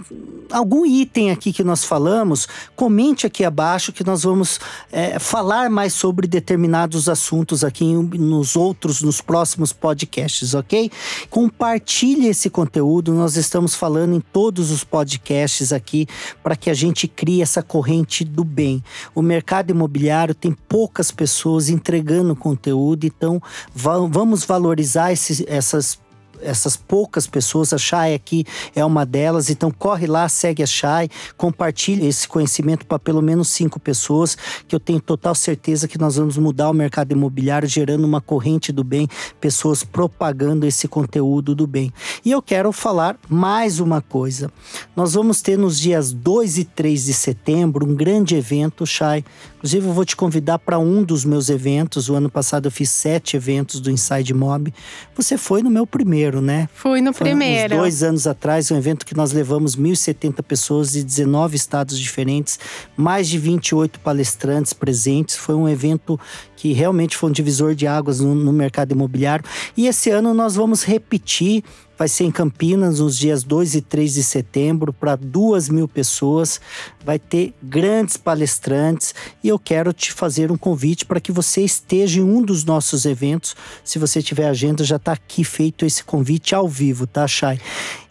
algum 0.51 0.83
item 0.83 1.29
aqui 1.29 1.53
que 1.53 1.63
nós 1.63 1.83
falamos, 1.83 2.47
comente 2.75 3.27
aqui 3.27 3.45
abaixo 3.45 3.93
que 3.93 4.03
nós 4.03 4.23
vamos 4.23 4.59
é, 4.91 5.19
falar 5.19 5.69
mais 5.69 5.93
sobre 5.93 6.27
determinados 6.27 7.07
assuntos 7.07 7.63
aqui 7.63 7.85
nos 7.93 8.55
outros, 8.55 9.03
nos 9.03 9.21
próximos 9.21 9.71
podcasts, 9.71 10.55
ok? 10.55 10.91
Compartilhe 11.29 12.27
esse 12.27 12.49
conteúdo, 12.49 13.13
nós 13.13 13.37
estamos 13.37 13.75
falando 13.75 14.15
em 14.15 14.21
todos 14.21 14.71
os 14.71 14.83
podcasts 14.83 15.71
aqui 15.71 16.07
para 16.41 16.55
que 16.55 16.71
a 16.71 16.73
gente 16.73 17.07
crie 17.07 17.43
essa 17.43 17.61
corrente 17.61 18.23
do 18.23 18.43
bem. 18.43 18.83
O 19.13 19.21
mercado 19.21 19.71
imobiliário 19.71 20.35
tem 20.35 20.51
poucas 20.51 21.11
pessoas 21.11 21.69
entregando 21.69 22.35
conteúdo, 22.35 23.05
então 23.05 23.41
vamos 23.73 24.43
valorizar 24.45 25.11
esses, 25.11 25.43
essas 25.47 25.99
essas 26.43 26.75
poucas 26.75 27.27
pessoas, 27.27 27.73
a 27.73 27.77
Chay 27.77 28.13
aqui 28.13 28.45
é 28.75 28.83
uma 28.83 29.05
delas, 29.05 29.49
então 29.49 29.71
corre 29.71 30.07
lá, 30.07 30.27
segue 30.29 30.63
a 30.63 30.67
Chay, 30.67 31.09
compartilha 31.37 32.05
esse 32.07 32.27
conhecimento 32.27 32.85
para 32.85 32.99
pelo 32.99 33.21
menos 33.21 33.49
cinco 33.49 33.79
pessoas, 33.79 34.37
que 34.67 34.75
eu 34.75 34.79
tenho 34.79 34.99
total 34.99 35.35
certeza 35.35 35.87
que 35.87 35.97
nós 35.97 36.15
vamos 36.15 36.37
mudar 36.37 36.69
o 36.69 36.73
mercado 36.73 37.11
imobiliário, 37.11 37.67
gerando 37.67 38.05
uma 38.05 38.21
corrente 38.21 38.71
do 38.71 38.83
bem, 38.83 39.07
pessoas 39.39 39.83
propagando 39.83 40.65
esse 40.65 40.87
conteúdo 40.87 41.55
do 41.55 41.65
bem. 41.65 41.91
E 42.23 42.31
eu 42.31 42.41
quero 42.41 42.71
falar 42.71 43.17
mais 43.29 43.79
uma 43.79 44.01
coisa. 44.01 44.51
Nós 44.95 45.13
vamos 45.13 45.41
ter 45.41 45.57
nos 45.57 45.79
dias 45.79 46.11
2 46.11 46.57
e 46.57 46.65
3 46.65 47.05
de 47.05 47.13
setembro 47.13 47.85
um 47.85 47.95
grande 47.95 48.35
evento, 48.35 48.85
Chay. 48.85 49.23
Inclusive, 49.63 49.87
eu 49.87 49.93
vou 49.93 50.03
te 50.03 50.13
convidar 50.13 50.59
para 50.59 50.77
um 50.77 51.01
dos 51.01 51.23
meus 51.23 51.47
eventos. 51.47 52.09
O 52.09 52.15
ano 52.15 52.29
passado 52.29 52.67
eu 52.67 52.71
fiz 52.71 52.89
sete 52.89 53.37
eventos 53.37 53.79
do 53.79 53.89
Inside 53.89 54.33
Mob. 54.33 54.73
Você 55.15 55.37
foi 55.37 55.63
no 55.63 55.69
meu 55.69 55.87
primeiro 55.87 56.33
né? 56.41 56.67
Fui 56.73 56.99
no 56.99 57.13
Foi 57.13 57.27
primeiro. 57.27 57.75
Uns 57.75 57.79
dois 57.79 58.03
anos 58.03 58.27
atrás, 58.27 58.69
um 58.69 58.77
evento 58.77 59.05
que 59.05 59.15
nós 59.15 59.31
levamos 59.31 59.77
1.070 59.77 60.43
pessoas 60.43 60.91
de 60.91 61.03
19 61.03 61.55
estados 61.55 61.97
diferentes, 61.97 62.59
mais 62.97 63.29
de 63.29 63.37
28 63.37 64.01
palestrantes 64.01 64.73
presentes. 64.73 65.37
Foi 65.37 65.55
um 65.55 65.69
evento 65.69 66.19
que 66.57 66.73
realmente 66.73 67.15
foi 67.15 67.29
um 67.29 67.33
divisor 67.33 67.73
de 67.73 67.87
águas 67.87 68.19
no, 68.19 68.35
no 68.35 68.51
mercado 68.51 68.91
imobiliário. 68.91 69.45
E 69.77 69.87
esse 69.87 70.09
ano 70.09 70.33
nós 70.33 70.55
vamos 70.55 70.83
repetir 70.83 71.63
vai 71.97 72.07
ser 72.07 72.23
em 72.23 72.31
Campinas 72.31 72.99
nos 72.99 73.17
dias 73.17 73.43
2 73.43 73.75
e 73.75 73.81
3 73.81 74.13
de 74.15 74.23
setembro 74.23 74.91
para 74.91 75.15
duas 75.15 75.69
mil 75.69 75.87
pessoas. 75.87 76.59
Vai 77.03 77.19
ter 77.19 77.53
grandes 77.61 78.17
palestrantes 78.17 79.13
e 79.43 79.49
eu 79.49 79.59
quero 79.59 79.91
te 79.91 80.11
fazer 80.11 80.51
um 80.51 80.57
convite 80.57 81.05
para 81.05 81.19
que 81.19 81.31
você 81.31 81.61
esteja 81.61 82.19
em 82.19 82.23
um 82.23 82.41
dos 82.41 82.63
nossos 82.63 83.05
eventos. 83.05 83.55
Se 83.83 83.99
você 83.99 84.21
tiver 84.21 84.47
agenda, 84.47 84.83
já 84.83 84.95
está 84.95 85.13
aqui 85.13 85.43
feito 85.43 85.85
esse 85.85 86.03
convite 86.03 86.55
ao 86.55 86.67
vivo, 86.67 87.05
tá, 87.05 87.27
Chay? 87.27 87.59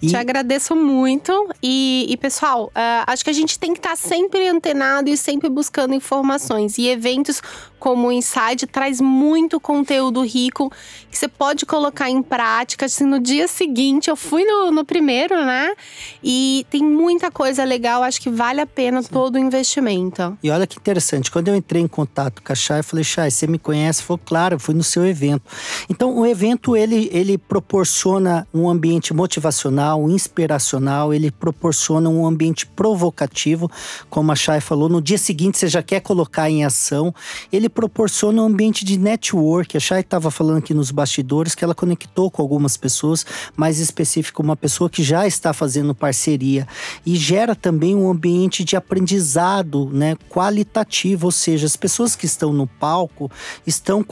E... 0.01 0.09
Te 0.09 0.17
agradeço 0.17 0.75
muito. 0.75 1.33
E, 1.63 2.07
e 2.09 2.17
pessoal, 2.17 2.67
uh, 2.67 3.05
acho 3.07 3.25
que 3.25 3.31
a 3.31 3.35
gente 3.35 3.59
tem 3.59 3.73
que 3.73 3.79
estar 3.79 3.91
tá 3.91 3.97
sempre 3.97 4.49
antenado 4.49 5.09
e 5.09 5.17
sempre 5.17 5.49
buscando 5.49 5.95
informações. 5.95 6.77
E 6.77 6.89
eventos 6.89 7.41
como 7.79 8.07
o 8.07 8.13
Inside 8.13 8.67
traz 8.69 9.01
muito 9.01 9.59
conteúdo 9.59 10.25
rico 10.25 10.71
que 11.11 11.19
você 11.19 11.27
pode 11.27 11.67
colocar 11.67 12.09
em 12.09 12.23
prática. 12.23 12.87
Assim, 12.87 13.05
no 13.05 13.19
dia 13.19 13.49
seguinte, 13.49 14.09
eu 14.09 14.15
fui 14.15 14.45
no, 14.45 14.71
no 14.71 14.85
primeiro, 14.85 15.45
né? 15.45 15.75
E 16.23 16.65
tem 16.71 16.83
muita 16.83 17.29
coisa 17.31 17.65
legal, 17.65 18.05
acho 18.05 18.21
que 18.21 18.31
vale 18.31 18.61
a 18.61 18.67
pena 18.67 18.82
Sim. 19.03 19.09
todo 19.11 19.37
o 19.37 19.39
investimento. 19.39 20.37
E 20.43 20.51
olha 20.51 20.67
que 20.67 20.79
interessante, 20.79 21.31
quando 21.31 21.49
eu 21.49 21.57
entrei 21.57 21.83
em 21.83 21.89
contato 21.89 22.43
com 22.43 22.53
a 22.53 22.57
Chay, 22.57 22.81
eu 22.81 22.85
falei, 22.85 23.05
Chay, 23.05 23.31
você 23.31 23.47
me 23.47 23.59
conhece? 23.59 24.03
Falou, 24.03 24.21
claro, 24.25 24.59
fui 24.59 24.75
no 24.75 24.83
seu 24.83 25.07
evento. 25.07 25.43
Então, 25.89 26.17
o 26.19 26.27
evento, 26.27 26.77
ele, 26.77 27.09
ele 27.13 27.39
proporciona 27.39 28.47
um 28.53 28.69
ambiente 28.69 29.15
motivacional, 29.15 30.09
inspiracional, 30.11 31.13
ele 31.13 31.31
proporciona 31.31 32.09
um 32.09 32.27
ambiente 32.27 32.67
provocativo, 32.67 33.71
como 34.09 34.33
a 34.33 34.37
Chay 34.37 34.61
falou, 34.61 34.89
no 34.89 35.01
dia 35.01 35.19
seguinte 35.19 35.59
você 35.59 35.69
já 35.69 35.83
quer 35.83 36.01
colocar 36.01 36.51
em 36.51 36.65
ação. 36.65 37.15
Ele 37.53 37.69
proporciona 37.69 38.43
um 38.43 38.47
ambiente 38.47 38.85
de 38.85 38.99
network. 38.99 39.77
A 39.77 39.81
Chay 39.81 40.01
estava 40.01 40.31
falando 40.31 40.59
aqui 40.59 40.75
nos 40.75 40.91
bastidores 40.91 41.55
que 41.55 41.65
ela 41.65 41.75
conectou 41.75 42.31
com 42.31 42.43
algumas 42.43 42.77
pessoas, 42.77 43.25
mais 43.57 43.79
específico, 43.79 44.43
uma 44.43 44.57
pessoa 44.57 44.91
que 44.91 45.03
já 45.03 45.27
está 45.27 45.53
fazendo 45.53 45.95
parceria. 45.95 46.67
E 47.05 47.17
gera 47.17 47.55
também 47.55 47.95
um 47.95 48.11
ambiente 48.11 48.65
de 48.73 48.77
aprendizado 48.77 49.91
né, 49.93 50.17
qualitativo, 50.31 51.27
ou 51.27 51.31
seja, 51.31 51.67
as 51.67 51.77
pessoas 51.77 52.17
que 52.17 52.25
estão 52.25 52.55
no 52.55 52.67
palco 52.67 53.31
estão 53.67 54.03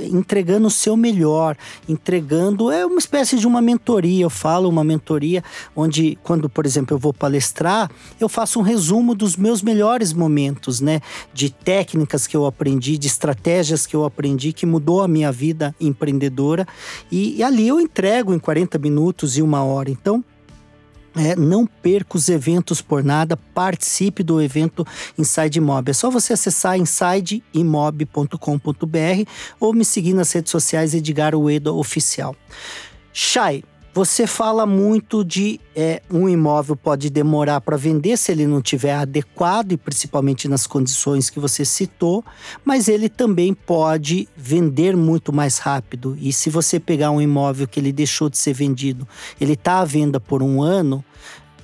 entregando 0.00 0.66
o 0.66 0.70
seu 0.70 0.98
melhor, 0.98 1.56
entregando. 1.88 2.70
É 2.70 2.84
uma 2.84 2.98
espécie 2.98 3.38
de 3.38 3.46
uma 3.46 3.62
mentoria, 3.62 4.22
eu 4.22 4.28
falo, 4.28 4.68
uma 4.68 4.84
mentoria, 4.84 5.42
onde, 5.74 6.18
quando, 6.22 6.46
por 6.46 6.66
exemplo, 6.66 6.94
eu 6.94 6.98
vou 6.98 7.14
palestrar, 7.14 7.90
eu 8.20 8.28
faço 8.28 8.58
um 8.58 8.62
resumo 8.62 9.14
dos 9.14 9.34
meus 9.34 9.62
melhores 9.62 10.12
momentos, 10.12 10.78
né? 10.78 11.00
De 11.32 11.48
técnicas 11.48 12.26
que 12.26 12.36
eu 12.36 12.44
aprendi, 12.44 12.98
de 12.98 13.06
estratégias 13.06 13.86
que 13.86 13.96
eu 13.96 14.04
aprendi 14.04 14.52
que 14.52 14.66
mudou 14.66 15.00
a 15.00 15.08
minha 15.08 15.32
vida 15.32 15.74
empreendedora. 15.80 16.68
E, 17.10 17.36
e 17.36 17.42
ali 17.42 17.66
eu 17.66 17.80
entrego 17.80 18.34
em 18.34 18.38
40 18.38 18.78
minutos 18.78 19.38
e 19.38 19.42
uma 19.42 19.64
hora. 19.64 19.90
Então, 19.90 20.22
é, 21.16 21.36
não 21.36 21.66
perca 21.66 22.16
os 22.16 22.28
eventos 22.28 22.80
por 22.80 23.04
nada, 23.04 23.36
participe 23.36 24.22
do 24.22 24.40
evento 24.40 24.86
Inside 25.18 25.60
Mob. 25.60 25.90
É 25.90 25.92
só 25.92 26.10
você 26.10 26.32
acessar 26.32 26.78
insideimob.com.br 26.78 29.30
ou 29.60 29.74
me 29.74 29.84
seguir 29.84 30.14
nas 30.14 30.32
redes 30.32 30.50
sociais 30.50 30.94
Edgar 30.94 31.34
Ueda 31.34 31.72
Oficial. 31.72 32.34
Chay, 33.12 33.62
você 33.94 34.26
fala 34.26 34.64
muito 34.64 35.22
de 35.22 35.60
é, 35.76 36.00
um 36.10 36.26
imóvel 36.26 36.74
pode 36.74 37.10
demorar 37.10 37.60
para 37.60 37.76
vender 37.76 38.16
se 38.16 38.32
ele 38.32 38.46
não 38.46 38.62
tiver 38.62 38.94
adequado 38.94 39.72
e 39.72 39.76
principalmente 39.76 40.48
nas 40.48 40.66
condições 40.66 41.28
que 41.28 41.38
você 41.38 41.62
citou, 41.62 42.24
mas 42.64 42.88
ele 42.88 43.10
também 43.10 43.52
pode 43.52 44.26
vender 44.34 44.96
muito 44.96 45.30
mais 45.30 45.58
rápido. 45.58 46.16
E 46.18 46.32
se 46.32 46.48
você 46.48 46.80
pegar 46.80 47.10
um 47.10 47.20
imóvel 47.20 47.68
que 47.68 47.78
ele 47.78 47.92
deixou 47.92 48.30
de 48.30 48.38
ser 48.38 48.54
vendido, 48.54 49.06
ele 49.38 49.52
está 49.52 49.80
à 49.80 49.84
venda 49.84 50.18
por 50.18 50.42
um 50.42 50.62
ano, 50.62 51.04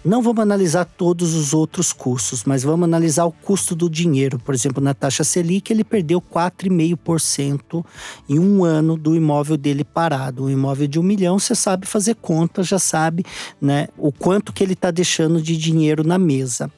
não 0.09 0.23
vamos 0.23 0.41
analisar 0.41 0.85
todos 0.85 1.35
os 1.35 1.53
outros 1.53 1.93
custos, 1.93 2.45
mas 2.45 2.63
vamos 2.63 2.85
analisar 2.85 3.27
o 3.27 3.33
custo 3.33 3.75
do 3.75 3.91
dinheiro. 3.91 4.39
Por 4.39 4.55
exemplo, 4.55 4.83
na 4.83 4.95
taxa 4.95 5.23
Selic, 5.23 5.71
ele 5.71 5.85
perdeu 5.85 6.21
4,5% 6.21 7.85
em 8.29 8.39
um 8.39 8.65
ano 8.65 8.97
do 8.97 9.15
imóvel 9.15 9.57
dele 9.57 9.85
parado. 9.85 10.45
Um 10.45 10.51
imóvel 10.51 10.89
de 10.89 10.99
um 10.99 11.03
milhão, 11.03 11.39
você 11.39 11.55
sabe 11.55 11.87
fazer 11.87 12.15
conta, 12.17 12.63
já 12.63 12.79
sabe 12.79 13.25
né, 13.61 13.89
o 13.99 14.11
quanto 14.11 14.53
que 14.53 14.65
ele 14.65 14.73
está 14.73 14.91
deixando 14.91 15.43
de 15.43 15.57
dinheiro 15.57 16.03
na 16.03 16.19
mesa. 16.19 16.71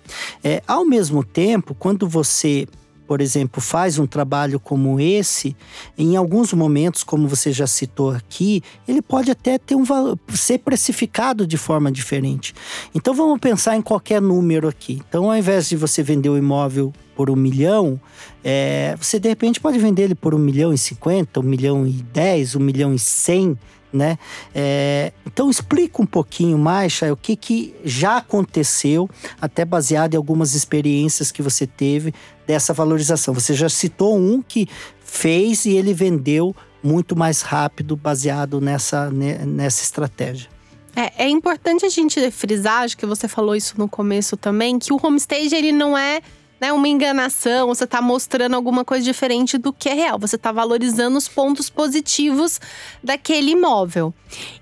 É, 0.42 0.62
ao 0.66 0.84
mesmo 0.84 1.22
tempo, 1.22 1.74
quando 1.74 2.08
você 2.08 2.66
por 3.10 3.20
exemplo, 3.20 3.60
faz 3.60 3.98
um 3.98 4.06
trabalho 4.06 4.60
como 4.60 5.00
esse, 5.00 5.56
em 5.98 6.14
alguns 6.14 6.52
momentos, 6.52 7.02
como 7.02 7.26
você 7.26 7.50
já 7.50 7.66
citou 7.66 8.12
aqui, 8.12 8.62
ele 8.86 9.02
pode 9.02 9.32
até 9.32 9.58
ter 9.58 9.74
um 9.74 9.82
valor, 9.82 10.16
ser 10.28 10.58
precificado 10.58 11.44
de 11.44 11.58
forma 11.58 11.90
diferente. 11.90 12.54
Então 12.94 13.12
vamos 13.12 13.40
pensar 13.40 13.74
em 13.74 13.82
qualquer 13.82 14.22
número 14.22 14.68
aqui. 14.68 15.02
Então, 15.08 15.28
ao 15.28 15.36
invés 15.36 15.68
de 15.68 15.74
você 15.74 16.04
vender 16.04 16.28
o 16.28 16.38
imóvel 16.38 16.92
por 17.16 17.28
um 17.30 17.34
milhão, 17.34 18.00
é, 18.44 18.94
você 18.96 19.18
de 19.18 19.28
repente 19.28 19.58
pode 19.58 19.80
vender 19.80 20.02
ele 20.02 20.14
por 20.14 20.32
um 20.32 20.38
milhão 20.38 20.72
e 20.72 20.78
cinquenta, 20.78 21.40
um 21.40 21.42
milhão 21.42 21.84
e 21.84 22.04
dez, 22.12 22.54
um 22.54 22.60
milhão 22.60 22.94
e 22.94 22.98
cem 23.00 23.58
né? 23.92 24.18
É, 24.54 25.12
então 25.26 25.50
explica 25.50 26.00
um 26.00 26.06
pouquinho 26.06 26.58
mais, 26.58 26.92
Chay, 26.92 27.10
o 27.10 27.16
que, 27.16 27.36
que 27.36 27.74
já 27.84 28.18
aconteceu, 28.18 29.08
até 29.40 29.64
baseado 29.64 30.14
em 30.14 30.16
algumas 30.16 30.54
experiências 30.54 31.32
que 31.32 31.42
você 31.42 31.66
teve 31.66 32.14
dessa 32.50 32.72
valorização. 32.72 33.32
Você 33.32 33.54
já 33.54 33.68
citou 33.68 34.18
um 34.18 34.42
que 34.42 34.68
fez 35.04 35.64
e 35.66 35.70
ele 35.70 35.94
vendeu 35.94 36.54
muito 36.82 37.14
mais 37.14 37.42
rápido, 37.42 37.94
baseado 37.94 38.60
nessa, 38.60 39.08
nessa 39.08 39.84
estratégia. 39.84 40.50
É, 40.96 41.26
é 41.26 41.28
importante 41.28 41.86
a 41.86 41.88
gente 41.88 42.28
frisar, 42.32 42.82
acho 42.82 42.96
que 42.96 43.06
você 43.06 43.28
falou 43.28 43.54
isso 43.54 43.74
no 43.78 43.88
começo 43.88 44.36
também, 44.36 44.80
que 44.80 44.92
o 44.92 44.98
homestage 45.00 45.54
ele 45.54 45.70
não 45.70 45.96
é 45.96 46.20
né, 46.60 46.72
uma 46.72 46.86
enganação, 46.86 47.68
você 47.68 47.84
está 47.84 48.02
mostrando 48.02 48.54
alguma 48.54 48.84
coisa 48.84 49.02
diferente 49.02 49.56
do 49.56 49.72
que 49.72 49.88
é 49.88 49.94
real. 49.94 50.18
Você 50.18 50.36
está 50.36 50.52
valorizando 50.52 51.16
os 51.16 51.26
pontos 51.26 51.70
positivos 51.70 52.60
daquele 53.02 53.52
imóvel. 53.52 54.12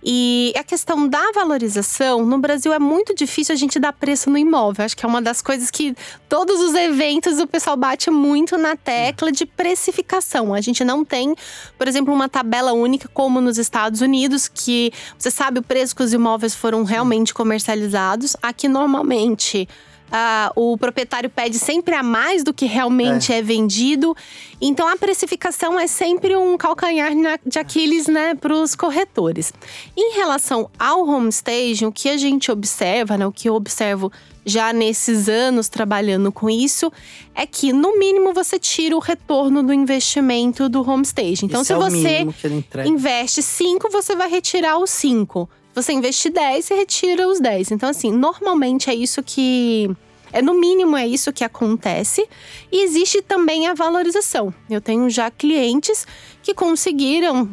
E 0.03 0.53
a 0.57 0.63
questão 0.63 1.09
da 1.09 1.33
valorização, 1.33 2.25
no 2.25 2.39
Brasil 2.39 2.73
é 2.73 2.79
muito 2.79 3.15
difícil 3.15 3.53
a 3.53 3.59
gente 3.59 3.79
dar 3.81 3.93
preço 3.93 4.31
no 4.31 4.39
imóvel. 4.39 4.85
Acho 4.85 4.97
que 4.97 5.05
é 5.05 5.09
uma 5.09 5.21
das 5.21 5.43
coisas 5.43 5.71
que 5.71 5.95
todos 6.29 6.61
os 6.61 6.75
eventos 6.75 7.39
o 7.39 7.47
pessoal 7.47 7.77
bate 7.77 8.11
muito 8.11 8.57
na 8.57 8.77
tecla 8.77 9.33
de 9.33 9.45
precificação. 9.45 10.55
A 10.55 10.61
gente 10.61 10.85
não 10.85 11.05
tem, 11.05 11.35
por 11.77 11.89
exemplo, 11.89 12.15
uma 12.15 12.29
tabela 12.29 12.73
única 12.73 13.09
como 13.13 13.41
nos 13.41 13.59
Estados 13.59 14.01
Unidos, 14.01 14.47
que 14.47 14.93
você 15.19 15.31
sabe 15.31 15.59
o 15.59 15.63
preço 15.63 15.97
que 15.97 16.03
os 16.03 16.13
imóveis 16.13 16.55
foram 16.55 16.85
realmente 16.85 17.35
comercializados. 17.35 18.37
Aqui 18.41 18.69
normalmente 18.69 19.69
Uh, 20.09 20.73
o 20.73 20.79
proprietário 20.79 21.29
pede 21.29 21.59
sempre 21.59 21.95
a 21.95 22.03
mais 22.03 22.43
do 22.43 22.55
que 22.55 22.65
realmente 22.65 23.33
é, 23.33 23.39
é 23.39 23.43
vendido. 23.43 24.17
Então 24.61 24.89
a 24.89 24.97
precificação 24.97 25.79
é 25.79 25.87
sempre 25.87 26.35
um 26.35 26.57
calcanhar 26.57 27.13
de 27.45 27.59
Aquiles 27.59 28.07
né, 28.07 28.35
para 28.35 28.55
os 28.55 28.75
corretores. 28.75 29.53
Em 29.97 30.15
relação 30.15 30.71
ao 30.79 31.07
homestaging, 31.07 31.85
o 31.85 31.93
que 31.93 32.09
a 32.09 32.17
gente 32.17 32.51
observa, 32.51 33.19
né, 33.19 33.27
o 33.27 33.33
que 33.33 33.49
eu 33.49 33.55
observo 33.55 34.11
já 34.47 34.73
nesses 34.73 35.29
anos 35.29 35.69
trabalhando 35.69 36.33
com 36.33 36.49
isso, 36.49 36.91
é 37.35 37.47
que 37.47 37.71
no 37.71 37.99
mínimo 37.99 38.33
você 38.33 38.59
tira 38.59 38.97
o 38.97 38.99
retorno 38.99 39.63
do 39.63 39.75
investimento 39.75 40.71
do 40.71 40.81
homestaging. 40.89 41.45
Então, 41.45 41.61
isso 41.61 41.75
se 41.91 42.07
é 42.07 42.25
você 42.25 42.89
investe 42.89 43.43
5, 43.43 43.91
você 43.91 44.17
vai 44.17 44.31
retirar 44.31 44.79
os 44.79 44.89
5 44.89 45.49
você 45.83 45.93
investe 45.93 46.31
10 46.31 46.71
e 46.71 46.75
retira 46.75 47.29
os 47.29 47.41
10. 47.41 47.73
Então, 47.73 47.89
assim, 47.89 48.11
normalmente 48.13 48.91
é 48.91 48.95
isso 48.95 49.23
que. 49.23 49.91
É, 50.31 50.43
no 50.43 50.53
mínimo, 50.53 50.97
é 50.97 51.07
isso 51.07 51.33
que 51.33 51.43
acontece. 51.43 52.29
E 52.71 52.85
existe 52.85 53.23
também 53.23 53.67
a 53.67 53.75
valorização. 53.75 54.53
Eu 54.69 54.81
tenho 54.81 55.09
já 55.09 55.31
clientes 55.31 56.07
que 56.43 56.53
conseguiram 56.53 57.49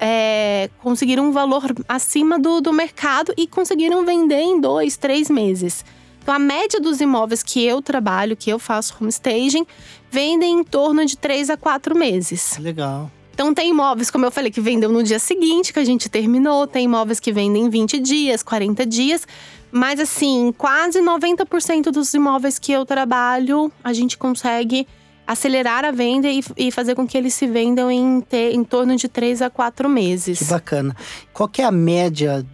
é, 0.00 0.70
conseguiram 0.78 1.28
um 1.28 1.32
valor 1.32 1.74
acima 1.88 2.38
do, 2.38 2.60
do 2.60 2.72
mercado 2.72 3.32
e 3.36 3.46
conseguiram 3.46 4.04
vender 4.04 4.40
em 4.40 4.60
dois, 4.60 4.96
três 4.96 5.28
meses. 5.28 5.84
Então, 6.22 6.34
a 6.34 6.38
média 6.38 6.78
dos 6.78 7.00
imóveis 7.00 7.42
que 7.42 7.64
eu 7.64 7.80
trabalho, 7.80 8.36
que 8.36 8.50
eu 8.50 8.58
faço 8.58 8.94
homestaging, 9.00 9.66
vendem 10.10 10.60
em 10.60 10.64
torno 10.64 11.04
de 11.04 11.16
três 11.16 11.48
a 11.50 11.56
quatro 11.56 11.96
meses. 11.96 12.58
Legal. 12.58 13.10
Então 13.38 13.54
tem 13.54 13.70
imóveis, 13.70 14.10
como 14.10 14.26
eu 14.26 14.32
falei, 14.32 14.50
que 14.50 14.60
vendeu 14.60 14.90
no 14.90 15.00
dia 15.00 15.20
seguinte 15.20 15.72
que 15.72 15.78
a 15.78 15.84
gente 15.84 16.08
terminou, 16.08 16.66
tem 16.66 16.86
imóveis 16.86 17.20
que 17.20 17.32
vendem 17.32 17.70
20 17.70 18.00
dias, 18.00 18.42
40 18.42 18.84
dias. 18.84 19.28
Mas 19.70 20.00
assim, 20.00 20.52
quase 20.58 21.00
90% 21.00 21.92
dos 21.92 22.12
imóveis 22.14 22.58
que 22.58 22.72
eu 22.72 22.84
trabalho, 22.84 23.70
a 23.84 23.92
gente 23.92 24.18
consegue 24.18 24.88
acelerar 25.24 25.84
a 25.84 25.92
venda 25.92 26.26
e, 26.28 26.42
e 26.56 26.72
fazer 26.72 26.96
com 26.96 27.06
que 27.06 27.16
eles 27.16 27.32
se 27.32 27.46
vendam 27.46 27.88
em, 27.88 28.20
ter, 28.20 28.56
em 28.56 28.64
torno 28.64 28.96
de 28.96 29.06
três 29.06 29.40
a 29.40 29.48
quatro 29.48 29.88
meses. 29.88 30.40
Que 30.40 30.44
bacana. 30.46 30.96
Qual 31.32 31.48
que 31.48 31.62
é 31.62 31.64
a 31.64 31.70
média 31.70 32.44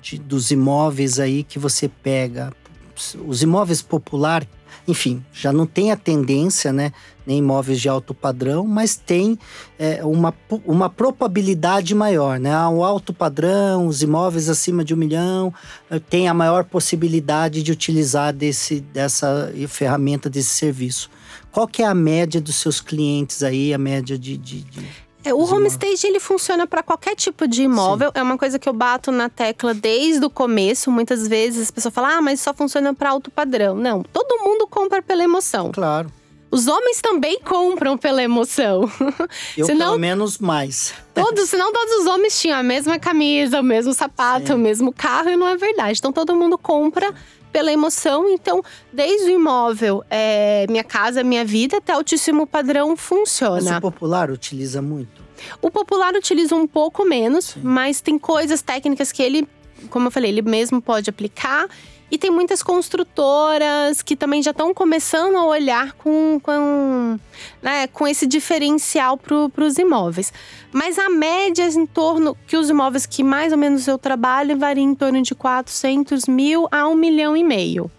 de, 0.00 0.16
dos 0.16 0.52
imóveis 0.52 1.18
aí 1.18 1.42
que 1.42 1.58
você 1.58 1.88
pega? 1.88 2.52
Os 3.26 3.42
imóveis 3.42 3.82
popular, 3.82 4.46
enfim, 4.86 5.24
já 5.32 5.52
não 5.52 5.66
tem 5.66 5.92
a 5.92 5.96
tendência, 5.96 6.72
né? 6.72 6.92
Nem 7.26 7.38
imóveis 7.38 7.80
de 7.80 7.88
alto 7.88 8.12
padrão, 8.12 8.66
mas 8.66 8.96
tem 8.96 9.38
é, 9.78 10.04
uma, 10.04 10.34
uma 10.66 10.90
probabilidade 10.90 11.94
maior, 11.94 12.38
né? 12.38 12.54
O 12.68 12.84
alto 12.84 13.14
padrão, 13.14 13.86
os 13.86 14.02
imóveis 14.02 14.48
acima 14.48 14.84
de 14.84 14.92
um 14.92 14.96
milhão, 14.96 15.52
eh, 15.90 15.98
tem 15.98 16.28
a 16.28 16.34
maior 16.34 16.64
possibilidade 16.64 17.62
de 17.62 17.72
utilizar 17.72 18.32
desse, 18.32 18.80
dessa 18.80 19.50
ferramenta, 19.68 20.28
desse 20.28 20.50
serviço. 20.50 21.10
Qual 21.50 21.66
que 21.66 21.82
é 21.82 21.86
a 21.86 21.94
média 21.94 22.40
dos 22.40 22.56
seus 22.56 22.80
clientes 22.80 23.42
aí, 23.42 23.72
a 23.72 23.78
média 23.78 24.18
de, 24.18 24.36
de, 24.36 24.60
de... 24.62 24.86
É, 25.24 25.32
o 25.32 25.40
homestage 25.40 26.06
ele 26.06 26.20
funciona 26.20 26.66
para 26.66 26.82
qualquer 26.82 27.16
tipo 27.16 27.48
de 27.48 27.62
imóvel. 27.62 28.08
Sim. 28.08 28.20
É 28.20 28.22
uma 28.22 28.36
coisa 28.36 28.58
que 28.58 28.68
eu 28.68 28.72
bato 28.72 29.10
na 29.10 29.28
tecla 29.28 29.72
desde 29.72 30.24
o 30.24 30.30
começo. 30.30 30.90
Muitas 30.90 31.26
vezes 31.26 31.62
as 31.62 31.70
pessoas 31.70 31.94
falam: 31.94 32.10
"Ah, 32.10 32.22
mas 32.22 32.40
só 32.40 32.52
funciona 32.52 32.92
para 32.92 33.10
alto 33.10 33.30
padrão". 33.30 33.74
Não, 33.74 34.02
todo 34.02 34.38
mundo 34.44 34.66
compra 34.66 35.00
pela 35.02 35.24
emoção. 35.24 35.72
Claro. 35.72 36.10
Os 36.50 36.68
homens 36.68 37.00
também 37.00 37.40
compram 37.40 37.98
pela 37.98 38.22
emoção. 38.22 38.88
Eu 39.58 39.66
senão, 39.66 39.86
pelo 39.86 39.98
menos 39.98 40.38
mais. 40.38 40.94
Todos, 41.12 41.48
senão 41.50 41.72
todos 41.72 41.94
os 42.02 42.06
homens 42.06 42.40
tinham 42.40 42.56
a 42.58 42.62
mesma 42.62 42.96
camisa, 42.96 43.58
o 43.58 43.62
mesmo 43.62 43.92
sapato, 43.92 44.48
Sim. 44.48 44.52
o 44.52 44.58
mesmo 44.58 44.92
carro 44.92 45.30
e 45.30 45.36
não 45.36 45.48
é 45.48 45.56
verdade. 45.56 45.98
Então 45.98 46.12
todo 46.12 46.36
mundo 46.36 46.56
compra 46.56 47.12
pela 47.54 47.72
emoção. 47.72 48.28
Então, 48.28 48.64
desde 48.92 49.30
o 49.30 49.30
imóvel, 49.30 50.02
é, 50.10 50.66
minha 50.68 50.82
casa, 50.82 51.22
minha 51.22 51.44
vida, 51.44 51.76
até 51.76 51.92
altíssimo 51.92 52.48
padrão 52.48 52.96
funciona. 52.96 53.62
Mas 53.62 53.78
o 53.78 53.80
popular 53.80 54.28
utiliza 54.28 54.82
muito? 54.82 55.22
O 55.62 55.70
popular 55.70 56.14
utiliza 56.14 56.56
um 56.56 56.66
pouco 56.66 57.04
menos, 57.04 57.44
Sim. 57.44 57.60
mas 57.62 58.00
tem 58.00 58.18
coisas 58.18 58.60
técnicas 58.60 59.12
que 59.12 59.22
ele, 59.22 59.48
como 59.88 60.08
eu 60.08 60.10
falei, 60.10 60.32
ele 60.32 60.42
mesmo 60.42 60.82
pode 60.82 61.08
aplicar. 61.08 61.68
E 62.10 62.18
tem 62.18 62.30
muitas 62.30 62.62
construtoras 62.62 64.02
que 64.02 64.14
também 64.14 64.42
já 64.42 64.50
estão 64.50 64.72
começando 64.74 65.36
a 65.36 65.46
olhar 65.46 65.92
com, 65.94 66.38
com, 66.40 67.18
né, 67.62 67.86
com 67.88 68.06
esse 68.06 68.26
diferencial 68.26 69.16
para 69.16 69.64
os 69.64 69.78
imóveis. 69.78 70.32
Mas 70.72 70.98
a 70.98 71.08
média 71.08 71.66
em 71.66 71.86
torno 71.86 72.36
que 72.46 72.56
os 72.56 72.68
imóveis 72.68 73.06
que 73.06 73.24
mais 73.24 73.52
ou 73.52 73.58
menos 73.58 73.88
eu 73.88 73.98
trabalho 73.98 74.56
varia 74.56 74.84
em 74.84 74.94
torno 74.94 75.22
de 75.22 75.34
400 75.34 76.26
mil 76.26 76.68
a 76.70 76.86
1 76.86 76.94
milhão 76.94 77.36
e 77.36 77.42
meio. 77.42 77.90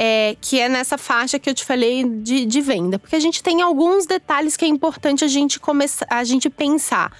É, 0.00 0.36
que 0.40 0.60
é 0.60 0.68
nessa 0.68 0.96
faixa 0.96 1.40
que 1.40 1.50
eu 1.50 1.54
te 1.54 1.64
falei 1.64 2.04
de, 2.04 2.46
de 2.46 2.60
venda. 2.60 3.00
Porque 3.00 3.16
a 3.16 3.20
gente 3.20 3.42
tem 3.42 3.62
alguns 3.62 4.06
detalhes 4.06 4.56
que 4.56 4.64
é 4.64 4.68
importante 4.68 5.24
a 5.24 5.28
gente 5.28 5.58
começar, 5.58 6.06
a 6.08 6.22
gente 6.22 6.48
pensar. 6.48 7.12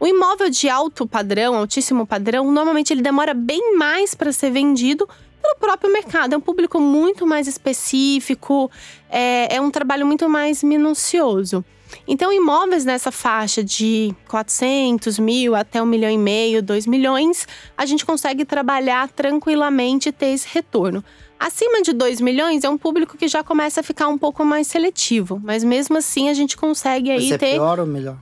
O 0.00 0.06
imóvel 0.06 0.50
de 0.50 0.68
alto 0.68 1.06
padrão, 1.06 1.54
altíssimo 1.54 2.04
padrão, 2.04 2.50
normalmente 2.50 2.92
ele 2.92 3.02
demora 3.02 3.32
bem 3.32 3.76
mais 3.76 4.14
para 4.16 4.32
ser 4.32 4.50
vendido 4.50 5.08
pelo 5.42 5.56
próprio 5.56 5.92
mercado. 5.92 6.34
É 6.34 6.36
um 6.36 6.40
público 6.40 6.80
muito 6.80 7.26
mais 7.26 7.48
específico, 7.48 8.70
é, 9.10 9.56
é 9.56 9.60
um 9.60 9.70
trabalho 9.70 10.06
muito 10.06 10.28
mais 10.28 10.62
minucioso. 10.62 11.64
Então, 12.06 12.32
imóveis 12.32 12.84
nessa 12.84 13.10
faixa 13.10 13.62
de 13.62 14.14
400 14.28 15.18
mil 15.18 15.54
até 15.54 15.82
um 15.82 15.86
milhão 15.86 16.10
e 16.10 16.16
meio, 16.16 16.62
dois 16.62 16.86
milhões, 16.86 17.46
a 17.76 17.84
gente 17.84 18.04
consegue 18.04 18.44
trabalhar 18.44 19.08
tranquilamente 19.08 20.08
e 20.08 20.12
ter 20.12 20.28
esse 20.28 20.48
retorno. 20.50 21.04
Acima 21.38 21.82
de 21.82 21.92
2 21.92 22.20
milhões 22.20 22.62
é 22.62 22.68
um 22.68 22.78
público 22.78 23.18
que 23.18 23.26
já 23.26 23.42
começa 23.42 23.80
a 23.80 23.82
ficar 23.82 24.06
um 24.06 24.16
pouco 24.16 24.44
mais 24.44 24.68
seletivo, 24.68 25.40
mas 25.42 25.64
mesmo 25.64 25.98
assim 25.98 26.28
a 26.28 26.34
gente 26.34 26.56
consegue 26.56 27.10
aí 27.10 27.24
Mas 27.24 27.32
é 27.32 27.38
ter. 27.38 27.52
pior 27.54 27.80
ou 27.80 27.86
melhor? 27.86 28.16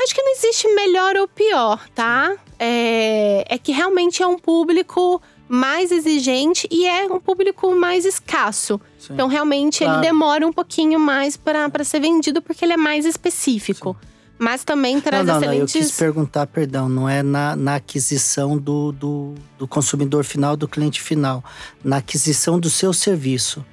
Acho 0.00 0.14
que 0.14 0.22
não 0.22 0.32
existe 0.32 0.66
melhor 0.74 1.16
ou 1.16 1.28
pior, 1.28 1.86
tá? 1.94 2.34
É, 2.58 3.44
é 3.48 3.58
que 3.58 3.70
realmente 3.70 4.22
é 4.22 4.26
um 4.26 4.38
público 4.38 5.20
mais 5.48 5.90
exigente 5.90 6.68
e 6.70 6.86
é 6.86 7.06
um 7.06 7.18
público 7.18 7.74
mais 7.74 8.04
escasso. 8.04 8.80
Sim. 8.98 9.14
Então, 9.14 9.28
realmente, 9.28 9.78
claro. 9.78 9.94
ele 9.94 10.06
demora 10.06 10.46
um 10.46 10.52
pouquinho 10.52 11.00
mais 11.00 11.36
para 11.36 11.84
ser 11.84 12.00
vendido 12.00 12.42
porque 12.42 12.64
ele 12.64 12.74
é 12.74 12.76
mais 12.76 13.04
específico. 13.06 13.96
Sim. 14.00 14.08
Mas 14.38 14.62
também 14.62 15.00
traz 15.00 15.26
não, 15.26 15.34
não, 15.34 15.40
excelentes. 15.40 15.74
Não, 15.74 15.80
eu 15.80 15.86
quis 15.86 15.96
perguntar, 15.96 16.46
perdão, 16.46 16.88
não 16.88 17.08
é 17.08 17.24
na, 17.24 17.56
na 17.56 17.74
aquisição 17.74 18.56
do, 18.56 18.92
do, 18.92 19.34
do 19.58 19.66
consumidor 19.66 20.22
final, 20.22 20.56
do 20.56 20.68
cliente 20.68 21.02
final, 21.02 21.42
na 21.82 21.96
aquisição 21.96 22.60
do 22.60 22.70
seu 22.70 22.92
serviço 22.92 23.64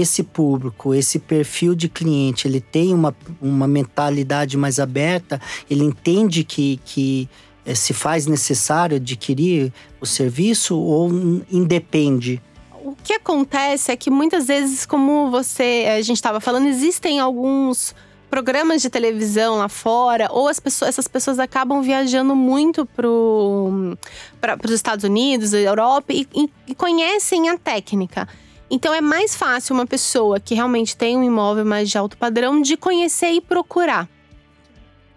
esse 0.00 0.22
público, 0.22 0.94
esse 0.94 1.18
perfil 1.18 1.74
de 1.74 1.88
cliente, 1.88 2.48
ele 2.48 2.60
tem 2.60 2.92
uma, 2.92 3.14
uma 3.40 3.68
mentalidade 3.68 4.56
mais 4.56 4.80
aberta, 4.80 5.40
ele 5.70 5.84
entende 5.84 6.42
que, 6.42 6.80
que 6.84 7.28
se 7.74 7.94
faz 7.94 8.26
necessário 8.26 8.96
adquirir 8.96 9.72
o 10.00 10.06
serviço 10.06 10.76
ou 10.76 11.08
independe? 11.50 12.42
O 12.84 12.94
que 13.02 13.14
acontece 13.14 13.90
é 13.90 13.96
que 13.96 14.10
muitas 14.10 14.46
vezes, 14.46 14.84
como 14.84 15.30
você 15.30 15.86
a 15.88 16.02
gente 16.02 16.16
estava 16.16 16.40
falando, 16.40 16.66
existem 16.66 17.18
alguns 17.18 17.94
programas 18.28 18.82
de 18.82 18.90
televisão 18.90 19.58
lá 19.58 19.68
fora, 19.68 20.28
ou 20.30 20.48
as 20.48 20.58
pessoas, 20.58 20.88
essas 20.88 21.06
pessoas 21.06 21.38
acabam 21.38 21.80
viajando 21.80 22.34
muito 22.34 22.84
para 22.84 23.08
os 23.08 24.70
Estados 24.70 25.04
Unidos, 25.04 25.52
Europa 25.54 26.12
e, 26.12 26.26
e, 26.34 26.50
e 26.66 26.74
conhecem 26.74 27.48
a 27.48 27.56
técnica. 27.56 28.28
Então 28.68 28.92
é 28.92 29.00
mais 29.00 29.36
fácil 29.36 29.74
uma 29.74 29.86
pessoa 29.86 30.40
que 30.40 30.54
realmente 30.54 30.96
tem 30.96 31.16
um 31.16 31.22
imóvel 31.22 31.64
mais 31.64 31.88
de 31.88 31.96
alto 31.96 32.18
padrão 32.18 32.60
de 32.60 32.76
conhecer 32.76 33.30
e 33.30 33.40
procurar 33.40 34.08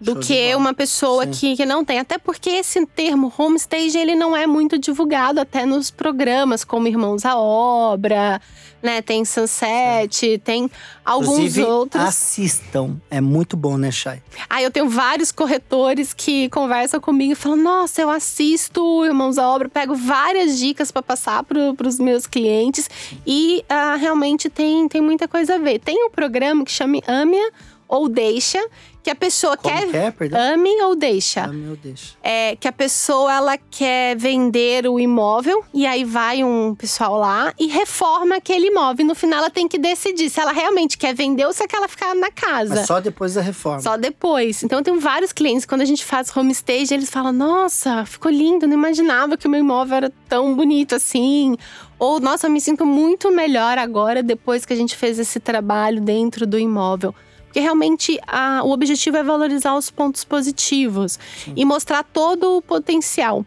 do 0.00 0.12
Show 0.12 0.20
que 0.22 0.54
uma 0.54 0.72
pessoa 0.72 1.26
que, 1.26 1.56
que 1.56 1.66
não 1.66 1.84
tem. 1.84 1.98
Até 1.98 2.18
porque 2.18 2.50
esse 2.50 2.84
termo 2.86 3.32
homestage 3.36 3.98
ele 3.98 4.14
não 4.14 4.36
é 4.36 4.46
muito 4.46 4.78
divulgado 4.78 5.40
até 5.40 5.66
nos 5.66 5.90
programas 5.90 6.64
como 6.64 6.86
Irmãos 6.86 7.24
à 7.24 7.36
Obra, 7.36 8.40
né? 8.80 9.02
Tem 9.02 9.24
Sunset, 9.24 10.16
Sim. 10.16 10.38
tem 10.38 10.70
alguns 11.04 11.38
Inclusive, 11.38 11.64
outros. 11.64 12.02
Assistam, 12.02 12.96
é 13.10 13.20
muito 13.20 13.56
bom, 13.56 13.76
né, 13.76 13.90
Chay? 13.90 14.22
Ah, 14.48 14.62
eu 14.62 14.70
tenho 14.70 14.88
vários 14.88 15.32
corretores 15.32 16.14
que 16.14 16.48
conversam 16.50 17.00
comigo 17.00 17.32
e 17.32 17.36
falam: 17.36 17.58
Nossa, 17.58 18.00
eu 18.00 18.10
assisto 18.10 19.04
Irmãos 19.04 19.36
à 19.36 19.48
Obra, 19.48 19.68
pego 19.68 19.94
várias 19.94 20.58
dicas 20.58 20.92
para 20.92 21.02
passar 21.02 21.42
para 21.42 21.88
os 21.88 21.98
meus 21.98 22.26
clientes 22.26 22.88
e 23.26 23.64
ah, 23.68 23.96
realmente 23.96 24.48
tem, 24.48 24.86
tem 24.86 25.00
muita 25.00 25.26
coisa 25.26 25.56
a 25.56 25.58
ver. 25.58 25.80
Tem 25.80 26.06
um 26.06 26.10
programa 26.10 26.64
que 26.64 26.70
chama 26.70 27.00
Amia 27.06 27.50
ou 27.88 28.08
Deixa, 28.08 28.58
que 29.02 29.10
a 29.10 29.14
pessoa 29.14 29.56
Como 29.56 29.74
quer. 29.74 29.88
quer 29.90 30.12
perdão? 30.12 30.38
Ame 30.38 30.82
ou 30.82 30.94
deixa. 30.94 31.44
Ame 31.44 31.70
ou 31.70 31.76
deixa. 31.76 32.14
É 32.22 32.56
que 32.56 32.68
a 32.68 32.72
pessoa 32.72 33.32
ela 33.32 33.56
quer 33.56 34.16
vender 34.16 34.86
o 34.86 35.00
imóvel 35.00 35.64
e 35.72 35.86
aí 35.86 36.04
vai 36.04 36.44
um 36.44 36.74
pessoal 36.74 37.16
lá 37.16 37.54
e 37.58 37.68
reforma 37.68 38.36
aquele 38.36 38.66
imóvel. 38.66 39.04
E 39.04 39.08
no 39.08 39.14
final 39.14 39.38
ela 39.38 39.50
tem 39.50 39.66
que 39.66 39.78
decidir 39.78 40.28
se 40.28 40.38
ela 40.38 40.52
realmente 40.52 40.98
quer 40.98 41.14
vender 41.14 41.46
ou 41.46 41.52
se 41.54 41.66
quer 41.66 41.78
ela 41.78 41.88
ficar 41.88 42.14
na 42.14 42.30
casa. 42.30 42.74
Mas 42.74 42.86
só 42.86 43.00
depois 43.00 43.32
da 43.34 43.40
reforma. 43.40 43.80
Só 43.80 43.96
depois. 43.96 44.62
Então 44.62 44.82
tem 44.82 44.98
vários 44.98 45.32
clientes 45.32 45.64
quando 45.64 45.80
a 45.80 45.86
gente 45.86 46.04
faz 46.04 46.34
homestage, 46.36 46.92
eles 46.92 47.08
falam: 47.08 47.32
"Nossa, 47.32 48.04
ficou 48.04 48.30
lindo, 48.30 48.66
não 48.66 48.74
imaginava 48.74 49.36
que 49.38 49.46
o 49.46 49.50
meu 49.50 49.60
imóvel 49.60 49.96
era 49.96 50.12
tão 50.28 50.54
bonito 50.54 50.94
assim". 50.94 51.56
Ou, 51.98 52.20
nossa, 52.20 52.46
eu 52.46 52.50
me 52.50 52.60
sinto 52.60 52.84
muito 52.86 53.32
melhor 53.32 53.76
agora 53.78 54.22
depois 54.22 54.64
que 54.64 54.72
a 54.72 54.76
gente 54.76 54.94
fez 54.96 55.18
esse 55.18 55.40
trabalho 55.40 56.00
dentro 56.00 56.46
do 56.46 56.58
imóvel. 56.58 57.14
Porque 57.58 57.64
realmente 57.64 58.20
a, 58.24 58.62
o 58.62 58.70
objetivo 58.70 59.16
é 59.16 59.22
valorizar 59.24 59.76
os 59.76 59.90
pontos 59.90 60.22
positivos 60.22 61.18
Sim. 61.44 61.54
e 61.56 61.64
mostrar 61.64 62.04
todo 62.04 62.56
o 62.56 62.62
potencial. 62.62 63.44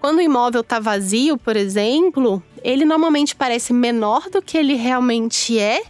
Quando 0.00 0.16
o 0.16 0.22
imóvel 0.22 0.62
está 0.62 0.80
vazio, 0.80 1.36
por 1.36 1.56
exemplo, 1.56 2.42
ele 2.64 2.86
normalmente 2.86 3.36
parece 3.36 3.74
menor 3.74 4.30
do 4.30 4.40
que 4.40 4.56
ele 4.56 4.76
realmente 4.76 5.58
é. 5.58 5.82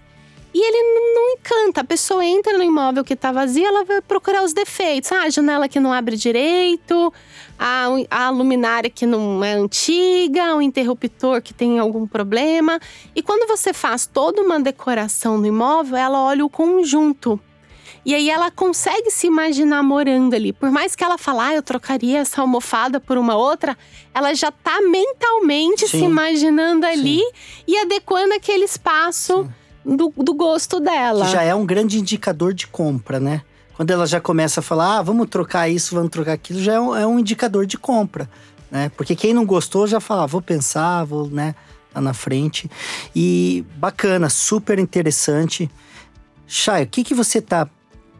E 0.52 0.58
ele 0.58 1.14
não 1.14 1.38
encanta. 1.38 1.82
A 1.82 1.84
pessoa 1.84 2.24
entra 2.24 2.58
no 2.58 2.64
imóvel 2.64 3.04
que 3.04 3.14
está 3.14 3.30
vazio, 3.30 3.64
ela 3.64 3.84
vai 3.84 4.00
procurar 4.00 4.42
os 4.42 4.52
defeitos. 4.52 5.12
Ah, 5.12 5.22
a 5.22 5.30
janela 5.30 5.68
que 5.68 5.78
não 5.78 5.92
abre 5.92 6.16
direito, 6.16 7.14
a, 7.56 7.86
a 8.10 8.30
luminária 8.30 8.90
que 8.90 9.06
não 9.06 9.44
é 9.44 9.52
antiga, 9.52 10.56
o 10.56 10.60
interruptor 10.60 11.40
que 11.40 11.54
tem 11.54 11.78
algum 11.78 12.04
problema. 12.04 12.80
E 13.14 13.22
quando 13.22 13.46
você 13.46 13.72
faz 13.72 14.08
toda 14.08 14.42
uma 14.42 14.58
decoração 14.58 15.38
no 15.38 15.46
imóvel, 15.46 15.96
ela 15.96 16.20
olha 16.20 16.44
o 16.44 16.50
conjunto. 16.50 17.40
E 18.04 18.14
aí 18.14 18.30
ela 18.30 18.50
consegue 18.50 19.10
se 19.10 19.26
imaginar 19.26 19.82
morando 19.82 20.34
ali. 20.34 20.52
Por 20.52 20.70
mais 20.70 20.96
que 20.96 21.04
ela 21.04 21.18
fale, 21.18 21.40
ah, 21.40 21.54
eu 21.54 21.62
trocaria 21.62 22.18
essa 22.20 22.40
almofada 22.40 22.98
por 22.98 23.18
uma 23.18 23.36
outra, 23.36 23.76
ela 24.14 24.34
já 24.34 24.50
tá 24.50 24.80
mentalmente 24.80 25.86
Sim. 25.86 25.98
se 25.98 26.04
imaginando 26.04 26.86
ali 26.86 27.18
Sim. 27.18 27.30
e 27.68 27.78
adequando 27.78 28.34
aquele 28.34 28.64
espaço 28.64 29.48
do, 29.84 30.12
do, 30.16 30.34
gosto 30.34 30.80
dela. 30.80 31.26
Que 31.26 31.32
já 31.32 31.42
é 31.42 31.54
um 31.54 31.66
grande 31.66 31.98
indicador 31.98 32.54
de 32.54 32.66
compra, 32.66 33.20
né? 33.20 33.42
Quando 33.74 33.90
ela 33.90 34.06
já 34.06 34.20
começa 34.20 34.60
a 34.60 34.62
falar, 34.62 34.98
ah, 34.98 35.02
vamos 35.02 35.28
trocar 35.28 35.68
isso, 35.68 35.94
vamos 35.94 36.10
trocar 36.10 36.32
aquilo, 36.32 36.60
já 36.60 36.74
é 36.74 36.80
um, 36.80 36.96
é 36.96 37.06
um 37.06 37.18
indicador 37.18 37.66
de 37.66 37.78
compra, 37.78 38.28
né? 38.70 38.90
Porque 38.96 39.14
quem 39.14 39.34
não 39.34 39.44
gostou 39.44 39.86
já 39.86 40.00
fala, 40.00 40.24
ah, 40.24 40.26
vou 40.26 40.42
pensar, 40.42 41.04
vou, 41.04 41.28
né? 41.28 41.54
Lá 41.94 42.00
na 42.00 42.14
frente. 42.14 42.70
E 43.14 43.64
bacana, 43.76 44.30
super 44.30 44.78
interessante. 44.78 45.70
Chay, 46.46 46.84
o 46.84 46.86
que, 46.86 47.02
que 47.02 47.14
você 47.14 47.40
tá 47.40 47.68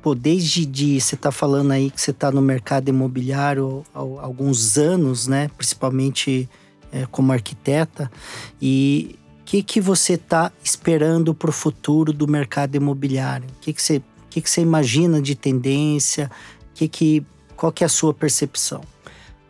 Pô, 0.03 0.15
desde 0.15 0.65
de, 0.65 1.01
você 1.01 1.15
está 1.15 1.31
falando 1.31 1.73
aí 1.73 1.91
que 1.91 2.01
você 2.01 2.11
está 2.11 2.31
no 2.31 2.41
mercado 2.41 2.89
imobiliário 2.89 3.85
há 3.95 3.99
alguns 3.99 4.79
anos, 4.79 5.27
né? 5.27 5.51
Principalmente 5.57 6.49
é, 6.91 7.07
como 7.07 7.33
arquiteta. 7.33 8.11
E 8.61 9.19
o 9.41 9.45
que, 9.45 9.63
que 9.63 9.81
você 9.81 10.15
está 10.15 10.51
esperando 10.63 11.35
para 11.35 11.51
o 11.51 11.53
futuro 11.53 12.13
do 12.13 12.27
mercado 12.27 12.77
imobiliário? 12.77 13.47
O 13.49 13.61
que, 13.61 13.73
que, 13.73 13.83
você, 13.83 14.03
que, 14.31 14.41
que 14.41 14.49
você 14.49 14.63
imagina 14.63 15.21
de 15.21 15.35
tendência? 15.35 16.31
Que 16.75 16.89
que, 16.89 17.27
qual 17.57 17.71
que 17.71 17.85
é 17.85 17.87
a 17.87 17.91
sua 17.91 18.15
percepção? 18.15 18.81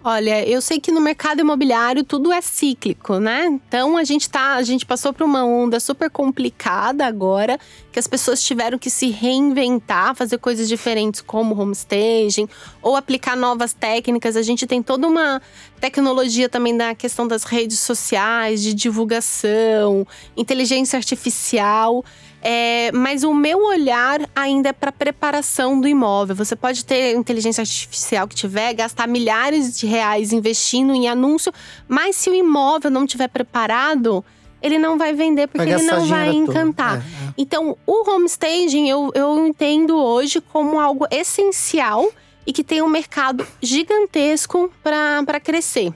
Olha, 0.03 0.49
eu 0.49 0.63
sei 0.63 0.81
que 0.81 0.91
no 0.91 0.99
mercado 0.99 1.41
imobiliário 1.41 2.03
tudo 2.03 2.33
é 2.33 2.41
cíclico, 2.41 3.19
né? 3.19 3.49
Então 3.49 3.99
a 3.99 4.05
gente 4.05 4.31
tá, 4.31 4.55
a 4.55 4.63
gente 4.63 4.87
passou 4.87 5.13
por 5.13 5.25
uma 5.25 5.45
onda 5.45 5.79
super 5.79 6.09
complicada 6.09 7.05
agora, 7.05 7.59
que 7.93 7.99
as 7.99 8.07
pessoas 8.07 8.43
tiveram 8.43 8.79
que 8.79 8.89
se 8.89 9.11
reinventar, 9.11 10.15
fazer 10.15 10.39
coisas 10.39 10.67
diferentes 10.71 11.21
como 11.21 11.55
homestaging 11.55 12.49
ou 12.81 12.97
aplicar 12.97 13.37
novas 13.37 13.75
técnicas. 13.75 14.37
A 14.37 14.43
gente 14.43 14.67
tem 14.67 14.83
toda 14.83 15.07
uma 15.07 15.43
tecnologia 15.79 16.49
também 16.49 16.75
da 16.75 16.95
questão 16.95 17.29
das 17.29 17.45
redes 17.45 17.79
sociais, 17.79 18.63
de 18.63 18.73
divulgação, 18.73 20.07
inteligência 20.35 20.97
artificial. 20.97 22.03
É, 22.43 22.91
mas 22.93 23.23
o 23.23 23.35
meu 23.35 23.59
olhar 23.67 24.21
ainda 24.35 24.71
é 24.71 24.73
para 24.73 24.91
preparação 24.91 25.81
do 25.81 25.87
imóvel. 25.87 26.35
Você 26.35 26.57
pode 26.57 26.85
ter 26.85 27.15
inteligência 27.15 27.61
artificial 27.61 28.27
que 28.27 28.35
tiver, 28.35 28.73
gastar 28.73 29.07
milhares 29.07 29.79
de 29.79 29.87
reais 29.87 30.33
investindo 30.33 30.95
em 30.95 31.09
anúncio, 31.09 31.53
mas 31.87 32.17
se 32.17 32.31
o 32.31 32.35
imóvel 32.35 32.91
não 32.91 33.07
tiver 33.07 33.29
preparado, 33.29 34.25
ele 34.63 34.79
não 34.79 34.97
vai 34.97 35.13
vender 35.13 35.49
porque 35.49 35.67
vai 35.67 35.81
ele 35.81 35.85
não 35.85 36.07
vai 36.07 36.31
encantar. 36.31 36.97
É, 36.97 37.01
é. 37.01 37.35
Então, 37.37 37.77
o 37.87 38.11
homestaging 38.11 38.89
eu, 38.89 39.11
eu 39.15 39.47
entendo 39.47 39.97
hoje 39.97 40.41
como 40.41 40.81
algo 40.81 41.07
essencial 41.11 42.11
e 42.47 42.53
que 42.53 42.65
tem 42.65 42.81
um 42.81 42.89
mercado 42.89 43.47
gigantesco 43.63 44.71
para 44.83 45.39
crescer. 45.41 45.93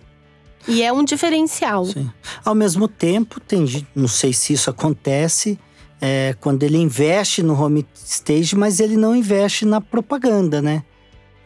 E 0.66 0.82
é 0.82 0.92
um 0.92 1.04
diferencial. 1.04 1.84
Sim. 1.84 2.10
Ao 2.44 2.54
mesmo 2.54 2.88
tempo, 2.88 3.38
tem, 3.40 3.86
não 3.94 4.08
sei 4.08 4.32
se 4.32 4.54
isso 4.54 4.70
acontece, 4.70 5.58
é, 6.06 6.36
quando 6.38 6.62
ele 6.62 6.76
investe 6.76 7.42
no 7.42 7.58
home 7.58 7.86
stage, 7.94 8.54
mas 8.54 8.78
ele 8.78 8.94
não 8.94 9.16
investe 9.16 9.64
na 9.64 9.80
propaganda, 9.80 10.60
né? 10.60 10.82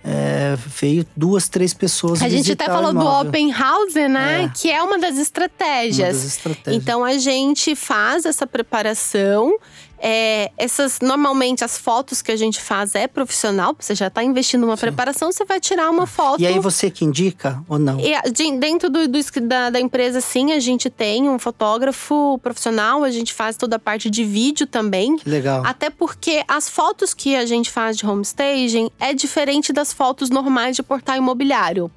É, 0.03 0.57
veio 0.81 1.07
duas, 1.17 1.49
três 1.49 1.73
pessoas. 1.73 2.21
A 2.21 2.29
gente 2.29 2.51
até 2.51 2.67
falou 2.67 2.93
do 2.93 3.07
open 3.07 3.53
house, 3.53 3.95
né? 3.95 4.45
É. 4.45 4.49
Que 4.53 4.69
é 4.69 4.83
uma 4.83 4.99
das. 4.99 5.11
Uma 5.11 6.15
das 6.15 6.25
estratégias. 6.25 6.77
Então 6.77 7.05
a 7.05 7.19
gente 7.19 7.77
faz 7.77 8.25
essa 8.25 8.49
preparação 8.49 9.57
é, 10.01 10.51
essas 10.57 11.01
normalmente 11.01 11.65
as 11.65 11.79
fotos 11.79 12.23
que 12.23 12.31
a 12.31 12.37
gente 12.37 12.61
faz 12.61 12.95
é 12.95 13.07
profissional, 13.07 13.75
você 13.79 13.95
já 13.95 14.09
está 14.09 14.23
investindo 14.23 14.63
numa 14.63 14.77
Sim. 14.77 14.83
preparação, 14.83 15.33
você 15.33 15.45
vai 15.45 15.61
tirar 15.61 15.91
uma 15.91 16.07
foto. 16.07 16.41
E 16.41 16.47
aí 16.47 16.59
você 16.59 16.91
que 16.91 17.05
indica 17.05 17.63
ou 17.69 17.79
não? 17.79 17.99
E, 18.01 18.13
dentro 18.59 18.89
do, 18.89 19.07
do 19.09 19.19
da, 19.43 19.71
da, 19.71 19.81
empresa, 19.81 20.21
sim, 20.21 20.53
a 20.53 20.61
gente 20.61 20.89
tem 20.89 21.29
um 21.29 21.39
fotógrafo 21.39 22.39
profissional, 22.43 23.05
a 23.05 23.11
gente 23.11 23.35
faz 23.35 23.57
toda 23.57 23.77
a 23.77 23.79
parte 23.79 24.11
de 24.11 24.25
vídeo 24.25 24.67
também. 24.67 25.17
Que 25.17 25.29
legal. 25.29 25.63
Até 25.65 25.91
porque 25.91 26.45
as 26.47 26.69
fotos 26.69 27.15
que 27.15 27.35
a 27.35 27.45
gente 27.45 27.71
faz 27.71 27.97
de 27.97 28.07
homestaging 28.07 28.91
é 28.99 29.13
diferente 29.13 29.73
das 29.73 29.93
fotos 29.93 30.31
normais 30.31 30.77
de 30.77 30.83
portal 30.83 31.17
imobiliário. 31.17 31.91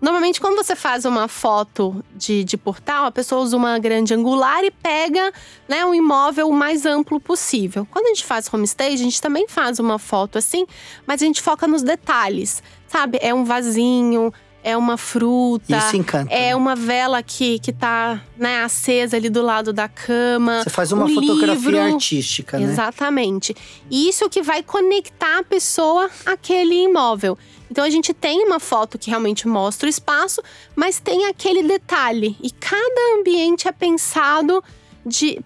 Normalmente, 0.00 0.40
quando 0.40 0.56
você 0.56 0.76
faz 0.76 1.04
uma 1.04 1.26
foto 1.26 2.04
de, 2.14 2.44
de 2.44 2.56
portal, 2.56 3.06
a 3.06 3.10
pessoa 3.10 3.40
usa 3.40 3.56
uma 3.56 3.78
grande 3.78 4.12
angular 4.14 4.62
e 4.64 4.70
pega 4.70 5.32
né, 5.68 5.84
um 5.84 5.94
imóvel 5.94 6.48
o 6.48 6.52
mais 6.52 6.84
amplo 6.84 7.18
possível. 7.18 7.86
Quando 7.90 8.06
a 8.06 8.08
gente 8.08 8.24
faz 8.24 8.52
homestay, 8.52 8.92
a 8.92 8.96
gente 8.96 9.20
também 9.20 9.46
faz 9.48 9.78
uma 9.78 9.98
foto 9.98 10.38
assim, 10.38 10.66
mas 11.06 11.22
a 11.22 11.24
gente 11.24 11.40
foca 11.40 11.66
nos 11.66 11.82
detalhes. 11.82 12.62
Sabe? 12.88 13.18
É 13.20 13.34
um 13.34 13.44
vasinho, 13.44 14.32
é 14.66 14.76
uma 14.76 14.96
fruta. 14.96 15.76
Isso 15.76 15.96
encanta. 15.96 16.34
É 16.34 16.54
uma 16.56 16.74
vela 16.74 17.22
que, 17.22 17.60
que 17.60 17.72
tá 17.72 18.20
né, 18.36 18.64
acesa 18.64 19.16
ali 19.16 19.30
do 19.30 19.40
lado 19.40 19.72
da 19.72 19.86
cama. 19.86 20.64
Você 20.64 20.70
faz 20.70 20.90
uma 20.90 21.04
um 21.04 21.14
fotografia 21.14 21.70
livro. 21.70 21.94
artística, 21.94 22.58
né? 22.58 22.64
Exatamente. 22.64 23.54
E 23.88 24.08
isso 24.08 24.28
que 24.28 24.42
vai 24.42 24.64
conectar 24.64 25.38
a 25.38 25.44
pessoa 25.44 26.10
àquele 26.26 26.74
imóvel. 26.82 27.38
Então 27.70 27.84
a 27.84 27.90
gente 27.90 28.14
tem 28.14 28.44
uma 28.44 28.60
foto 28.60 28.98
que 28.98 29.10
realmente 29.10 29.46
mostra 29.48 29.86
o 29.86 29.90
espaço, 29.90 30.42
mas 30.74 31.00
tem 31.00 31.26
aquele 31.26 31.62
detalhe. 31.62 32.36
E 32.42 32.50
cada 32.50 33.18
ambiente 33.18 33.68
é 33.68 33.72
pensado 33.72 34.62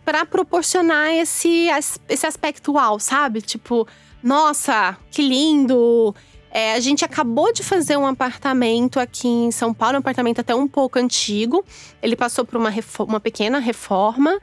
para 0.04 0.24
proporcionar 0.24 1.12
esse, 1.12 1.68
esse 2.08 2.26
aspecto 2.26 2.72
uau, 2.72 2.98
sabe? 2.98 3.42
Tipo, 3.42 3.86
nossa, 4.22 4.96
que 5.10 5.22
lindo! 5.22 6.14
É, 6.52 6.72
a 6.74 6.80
gente 6.80 7.04
acabou 7.04 7.52
de 7.52 7.62
fazer 7.62 7.96
um 7.96 8.06
apartamento 8.06 8.98
aqui 8.98 9.28
em 9.28 9.50
São 9.52 9.72
Paulo, 9.72 9.94
um 9.94 9.98
apartamento 10.00 10.40
até 10.40 10.52
um 10.52 10.66
pouco 10.66 10.98
antigo. 10.98 11.64
Ele 12.02 12.16
passou 12.16 12.44
por 12.44 12.56
uma, 12.56 12.72
uma 13.00 13.20
pequena 13.20 13.60
reforma, 13.60 14.40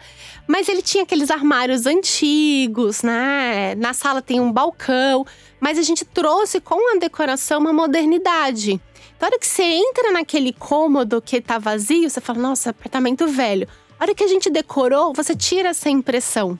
mas 0.47 0.69
ele 0.69 0.81
tinha 0.81 1.03
aqueles 1.03 1.29
armários 1.29 1.85
antigos, 1.85 3.03
né? 3.03 3.75
Na 3.75 3.93
sala 3.93 4.21
tem 4.21 4.39
um 4.39 4.51
balcão, 4.51 5.25
mas 5.59 5.77
a 5.77 5.81
gente 5.81 6.05
trouxe 6.05 6.61
com 6.61 6.95
a 6.95 6.99
decoração 6.99 7.59
uma 7.59 7.73
modernidade. 7.73 8.79
Então, 9.17 9.27
a 9.27 9.31
hora 9.31 9.39
que 9.39 9.47
você 9.47 9.63
entra 9.63 10.13
naquele 10.13 10.53
cômodo 10.53 11.21
que 11.21 11.41
tá 11.41 11.57
vazio, 11.57 12.09
você 12.09 12.21
fala, 12.21 12.39
nossa, 12.39 12.69
apartamento 12.69 13.27
velho. 13.27 13.67
A 13.99 14.03
hora 14.03 14.15
que 14.15 14.23
a 14.23 14.27
gente 14.27 14.49
decorou, 14.49 15.11
você 15.13 15.35
tira 15.35 15.69
essa 15.69 15.89
impressão 15.89 16.57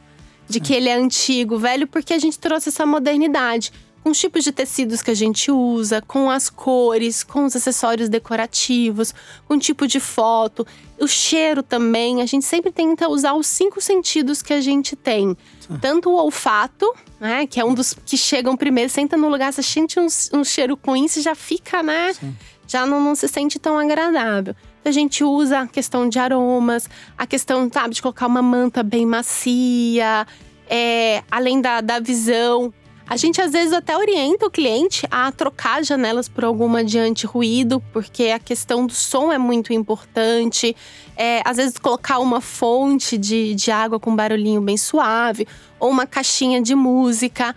de 0.50 0.60
que 0.60 0.74
ele 0.74 0.90
é 0.90 0.96
antigo, 0.96 1.58
velho, 1.58 1.88
porque 1.88 2.14
a 2.14 2.20
gente 2.20 2.40
trouxe 2.40 2.70
essa 2.70 2.86
modernidade 2.86 3.72
com 4.08 4.12
os 4.12 4.20
tipos 4.20 4.42
de 4.46 4.54
tecidos 4.54 5.02
que 5.02 5.12
a 5.12 5.14
gente 5.14 5.52
usa, 5.52 6.02
com 6.02 6.32
as 6.32 6.50
cores, 6.50 7.26
com 7.26 7.44
os 7.44 7.54
acessórios 7.58 8.08
decorativos, 8.08 9.14
com 9.46 9.56
o 9.56 9.60
tipo 9.60 9.86
de 9.86 10.00
foto, 10.00 10.66
o 10.98 11.06
cheiro 11.06 11.62
também. 11.62 12.22
A 12.22 12.26
gente 12.26 12.46
sempre 12.46 12.72
tenta 12.72 13.10
usar 13.10 13.34
os 13.34 13.48
cinco 13.48 13.82
sentidos 13.82 14.42
que 14.42 14.54
a 14.54 14.62
gente 14.62 14.96
tem. 14.96 15.36
Sim. 15.60 15.78
Tanto 15.82 16.10
o 16.10 16.16
olfato, 16.16 16.90
né, 17.20 17.46
que 17.46 17.60
é 17.60 17.66
um 17.66 17.74
dos 17.74 17.94
que 18.06 18.16
chegam 18.16 18.56
primeiro, 18.56 18.90
senta 18.90 19.18
no 19.18 19.28
lugar, 19.28 19.52
você 19.52 19.62
sente 19.62 20.00
um, 20.00 20.08
um 20.34 20.44
cheiro 20.46 20.80
ruim, 20.88 21.06
você 21.06 21.20
já 21.20 21.36
fica, 21.36 21.84
né? 21.84 22.14
Sim. 22.14 22.34
Já 22.66 22.86
não, 22.86 23.04
não 23.04 23.14
se 23.14 23.28
sente 23.28 23.60
tão 23.60 23.78
agradável 23.78 24.56
a 24.86 24.92
gente 24.92 25.22
usa 25.22 25.60
a 25.60 25.68
questão 25.68 26.08
de 26.08 26.18
aromas, 26.18 26.90
a 27.18 27.28
questão, 27.28 27.70
sabe, 27.70 27.94
de 27.94 28.02
colocar 28.02 28.26
uma 28.26 28.42
manta 28.42 28.82
bem 28.82 29.06
macia, 29.06 30.26
é, 30.70 31.22
além 31.30 31.60
da, 31.60 31.82
da 31.82 32.00
visão, 32.00 32.74
a 33.10 33.16
gente 33.16 33.42
às 33.42 33.52
vezes 33.52 33.72
até 33.72 33.96
orienta 33.96 34.46
o 34.46 34.52
cliente 34.52 35.08
a 35.10 35.32
trocar 35.32 35.84
janelas 35.84 36.28
por 36.28 36.44
alguma 36.44 36.84
de 36.84 37.00
anti-ruído, 37.00 37.82
porque 37.94 38.26
a 38.26 38.40
questão 38.40 38.86
do 38.86 38.94
som 38.94 39.32
é 39.32 39.38
muito 39.38 39.72
importante. 39.72 40.76
É, 41.16 41.42
às 41.46 41.58
vezes 41.58 41.78
colocar 41.78 42.20
uma 42.20 42.42
fonte 42.42 43.18
de, 43.18 43.56
de 43.56 43.72
água 43.72 44.00
com 44.00 44.16
barulhinho 44.16 44.62
bem 44.62 44.76
suave, 44.76 45.48
ou 45.80 45.90
uma 45.90 46.06
caixinha 46.06 46.62
de 46.62 46.76
música. 46.76 47.56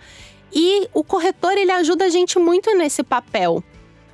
E 0.53 0.87
o 0.93 1.03
corretor 1.03 1.53
ele 1.57 1.71
ajuda 1.71 2.05
a 2.05 2.09
gente 2.09 2.39
muito 2.39 2.73
nesse 2.75 3.03
papel. 3.03 3.61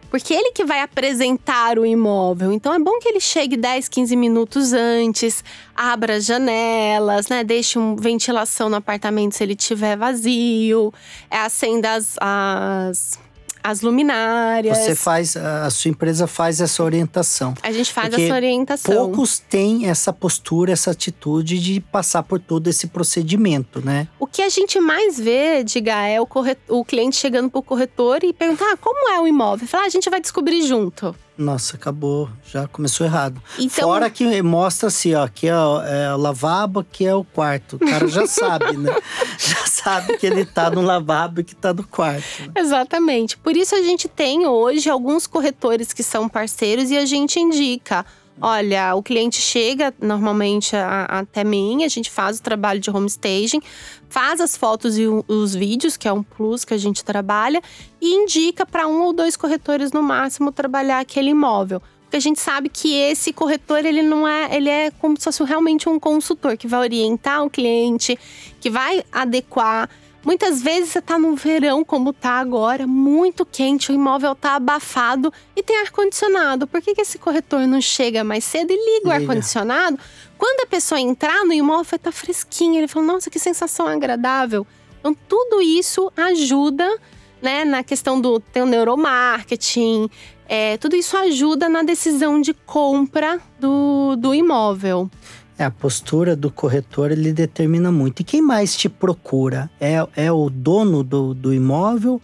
Porque 0.09 0.33
ele 0.33 0.51
que 0.51 0.63
vai 0.63 0.81
apresentar 0.81 1.77
o 1.77 1.85
imóvel. 1.85 2.51
Então 2.51 2.73
é 2.73 2.79
bom 2.79 2.99
que 2.99 3.09
ele 3.09 3.19
chegue 3.19 3.57
10, 3.57 3.87
15 3.87 4.15
minutos 4.15 4.73
antes, 4.73 5.43
abra 5.75 6.15
as 6.15 6.25
janelas, 6.25 7.27
né? 7.27 7.43
Deixe 7.43 7.77
uma 7.77 7.95
ventilação 7.95 8.69
no 8.69 8.77
apartamento 8.77 9.33
se 9.33 9.43
ele 9.43 9.55
tiver 9.55 9.97
vazio, 9.97 10.93
é, 11.29 11.37
acenda 11.37 11.93
as, 11.93 12.15
as 12.19 13.19
as 13.67 13.81
luminárias. 13.81 14.77
Você 14.77 14.95
faz, 14.95 15.35
a 15.35 15.69
sua 15.69 15.89
empresa 15.89 16.25
faz 16.25 16.61
essa 16.61 16.81
orientação. 16.81 17.53
A 17.61 17.69
gente 17.69 17.91
faz 17.91 18.13
essa 18.13 18.33
orientação. 18.33 18.95
Poucos 18.95 19.39
têm 19.39 19.89
essa 19.89 20.13
postura, 20.13 20.71
essa 20.71 20.91
atitude 20.91 21.59
de 21.59 21.81
passar 21.81 22.23
por 22.23 22.39
todo 22.39 22.69
esse 22.69 22.87
procedimento, 22.87 23.85
né? 23.85 24.07
O 24.17 24.25
que 24.25 24.41
a 24.41 24.47
gente 24.47 24.79
mais 24.79 25.19
vê, 25.19 25.65
diga, 25.65 26.01
é 26.07 26.21
o, 26.21 26.25
corretor, 26.25 26.77
o 26.77 26.85
cliente 26.85 27.17
chegando 27.17 27.49
pro 27.49 27.61
corretor 27.61 28.23
e 28.23 28.31
perguntar 28.31 28.71
ah, 28.71 28.77
como 28.77 29.09
é 29.09 29.19
o 29.19 29.27
imóvel. 29.27 29.67
Falar, 29.67 29.83
ah, 29.83 29.87
a 29.87 29.89
gente 29.89 30.09
vai 30.09 30.21
descobrir 30.21 30.65
junto. 30.65 31.13
Nossa, 31.37 31.75
acabou. 31.75 32.29
Já 32.43 32.67
começou 32.67 33.05
errado. 33.05 33.41
Então, 33.59 33.87
Fora 33.87 34.09
que 34.09 34.41
mostra 34.41 34.87
assim, 34.87 35.13
ó, 35.13 35.23
aqui 35.23 35.47
é, 35.47 35.51
é 35.51 36.13
o 36.13 36.17
lavabo, 36.17 36.79
aqui 36.79 37.05
é 37.05 37.13
o 37.13 37.23
quarto. 37.23 37.75
O 37.75 37.79
cara 37.79 38.07
já 38.07 38.25
sabe, 38.25 38.75
né? 38.75 38.95
Já 39.37 39.67
sabe 39.67 40.17
que 40.17 40.25
ele 40.25 40.43
tá 40.45 40.69
no 40.69 40.81
lavabo 40.81 41.41
e 41.41 41.43
que 41.43 41.55
tá 41.55 41.73
no 41.73 41.83
quarto. 41.83 42.25
Né? 42.41 42.53
Exatamente. 42.55 43.37
Por 43.37 43.55
isso 43.55 43.75
a 43.75 43.81
gente 43.81 44.07
tem 44.07 44.47
hoje 44.47 44.89
alguns 44.89 45.27
corretores 45.27 45.93
que 45.93 46.01
são 46.01 46.27
parceiros 46.27 46.89
e 46.89 46.97
a 46.97 47.05
gente 47.05 47.39
indica. 47.39 48.03
Olha, 48.39 48.93
o 48.93 49.01
cliente 49.01 49.41
chega 49.41 49.91
normalmente 49.99 50.75
a, 50.75 51.05
até 51.05 51.43
mim, 51.43 51.83
a 51.83 51.87
gente 51.87 52.11
faz 52.11 52.37
o 52.37 52.43
trabalho 52.43 52.79
de 52.79 52.89
homestaging, 52.89 53.61
faz 54.09 54.39
as 54.39 54.55
fotos 54.55 54.97
e 54.97 55.05
os 55.27 55.55
vídeos, 55.55 55.97
que 55.97 56.07
é 56.07 56.13
um 56.13 56.21
plus 56.21 56.63
que 56.63 56.73
a 56.73 56.77
gente 56.77 57.03
trabalha, 57.03 57.61
e 57.99 58.13
indica 58.13 58.63
para 58.63 58.87
um 58.87 59.01
ou 59.01 59.13
dois 59.13 59.35
corretores 59.35 59.91
no 59.91 60.03
máximo 60.03 60.51
trabalhar 60.51 60.99
aquele 60.99 61.31
imóvel. 61.31 61.81
Porque 62.03 62.17
a 62.17 62.21
gente 62.21 62.39
sabe 62.39 62.69
que 62.69 62.93
esse 62.93 63.33
corretor, 63.33 63.83
ele 63.83 64.01
não 64.01 64.27
é, 64.27 64.55
ele 64.55 64.69
é 64.69 64.91
como 64.91 65.17
se 65.17 65.25
fosse 65.25 65.43
realmente 65.43 65.89
um 65.89 65.99
consultor 65.99 66.55
que 66.55 66.67
vai 66.67 66.79
orientar 66.79 67.43
o 67.43 67.49
cliente, 67.49 68.17
que 68.61 68.69
vai 68.69 69.03
adequar 69.11 69.89
Muitas 70.27 70.61
vezes 70.61 70.89
você 70.89 70.99
está 70.99 71.17
no 71.17 71.37
verão, 71.37 71.85
como 71.85 72.09
está 72.09 72.31
agora, 72.31 72.85
muito 72.85 73.45
quente, 73.45 73.93
o 73.93 73.95
imóvel 73.95 74.33
está 74.33 74.55
abafado 74.55 75.31
e 75.55 75.63
tem 75.63 75.79
ar-condicionado. 75.79 76.67
Por 76.67 76.81
que, 76.81 76.93
que 76.93 76.99
esse 76.99 77.17
corretor 77.17 77.65
não 77.65 77.79
chega 77.79 78.25
mais 78.25 78.43
cedo 78.43 78.69
e 78.71 78.75
liga, 78.75 78.91
liga. 78.97 79.07
o 79.07 79.11
ar-condicionado? 79.13 79.97
Quando 80.37 80.65
a 80.65 80.67
pessoa 80.67 80.99
entrar 80.99 81.45
no 81.45 81.53
imóvel, 81.53 81.85
vai 81.85 81.95
estar 81.95 81.99
tá 81.99 82.11
fresquinho. 82.11 82.77
Ele 82.77 82.89
fala, 82.89 83.05
nossa, 83.05 83.29
que 83.29 83.39
sensação 83.39 83.87
agradável. 83.87 84.67
Então, 84.99 85.15
tudo 85.29 85.61
isso 85.61 86.11
ajuda 86.17 86.99
né, 87.41 87.63
na 87.63 87.81
questão 87.81 88.19
do 88.19 88.37
tem 88.41 88.61
o 88.61 88.65
neuromarketing, 88.65 90.09
é, 90.49 90.75
tudo 90.75 90.97
isso 90.97 91.15
ajuda 91.15 91.69
na 91.69 91.83
decisão 91.83 92.41
de 92.41 92.53
compra 92.53 93.39
do, 93.57 94.17
do 94.17 94.33
imóvel. 94.33 95.09
É, 95.57 95.65
a 95.65 95.71
postura 95.71 96.35
do 96.35 96.51
corretor 96.51 97.11
ele 97.11 97.33
determina 97.33 97.91
muito. 97.91 98.19
E 98.19 98.23
quem 98.23 98.41
mais 98.41 98.75
te 98.75 98.87
procura? 98.87 99.69
É, 99.79 100.05
é 100.15 100.31
o 100.31 100.49
dono 100.49 101.03
do, 101.03 101.33
do 101.33 101.53
imóvel 101.53 102.21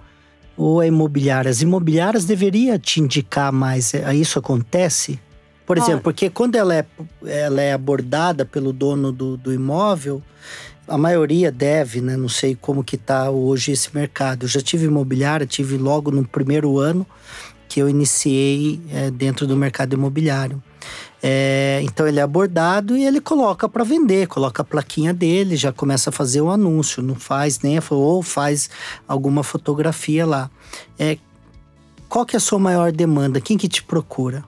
ou 0.56 0.84
é 0.84 0.88
imobiliária? 0.88 1.50
As 1.50 1.62
imobiliárias 1.62 2.26
deveria 2.26 2.78
te 2.78 3.00
indicar 3.00 3.52
mais. 3.52 3.94
É, 3.94 4.14
isso 4.14 4.38
acontece? 4.38 5.20
Por 5.66 5.78
exemplo, 5.78 6.02
porque 6.02 6.30
quando 6.30 6.56
ela 6.56 6.76
é, 6.76 6.86
ela 7.26 7.62
é 7.62 7.74
abordada 7.74 8.46
pelo 8.46 8.74
dono 8.74 9.12
do, 9.12 9.38
do 9.38 9.54
imóvel, 9.54 10.22
a 10.88 10.98
maioria 10.98 11.52
deve, 11.52 12.02
né? 12.02 12.18
Não 12.18 12.28
sei 12.28 12.56
como 12.60 12.84
que 12.84 12.98
tá 12.98 13.30
hoje 13.32 13.72
esse 13.72 13.94
mercado. 13.96 14.44
Eu 14.44 14.50
já 14.50 14.62
tive 14.62 14.86
imobiliária, 14.86 15.48
tive 15.48 15.78
logo 15.78 16.12
no 16.12 16.26
primeiro 16.28 16.78
ano 16.80 17.08
que 17.68 17.80
eu 17.80 17.90
iniciei 17.90 18.80
é, 18.92 19.10
dentro 19.10 19.48
do 19.48 19.56
mercado 19.56 19.94
imobiliário. 19.94 20.62
É, 21.26 21.80
então 21.84 22.06
ele 22.06 22.20
é 22.20 22.22
abordado 22.22 22.98
e 22.98 23.06
ele 23.06 23.22
coloca 23.22 23.70
para 23.70 23.86
vender, 23.86 24.28
coloca 24.28 24.62
a 24.62 24.66
plaquinha 24.66 25.14
dele, 25.14 25.56
já 25.56 25.72
começa 25.72 26.10
a 26.10 26.14
fazer 26.14 26.42
o 26.42 26.50
anúncio, 26.50 27.02
não 27.02 27.16
faz 27.16 27.62
nem 27.62 27.80
ou 27.90 28.22
faz 28.22 28.70
alguma 29.08 29.42
fotografia 29.42 30.26
lá. 30.26 30.52
É, 31.00 31.18
qual 32.10 32.26
que 32.26 32.36
é 32.36 32.38
a 32.38 32.42
sua 32.42 32.60
maior 32.60 32.92
demanda? 32.92 33.40
Quem 33.40 33.58
que 33.58 33.70
te 33.70 33.82
procura? 33.82 34.44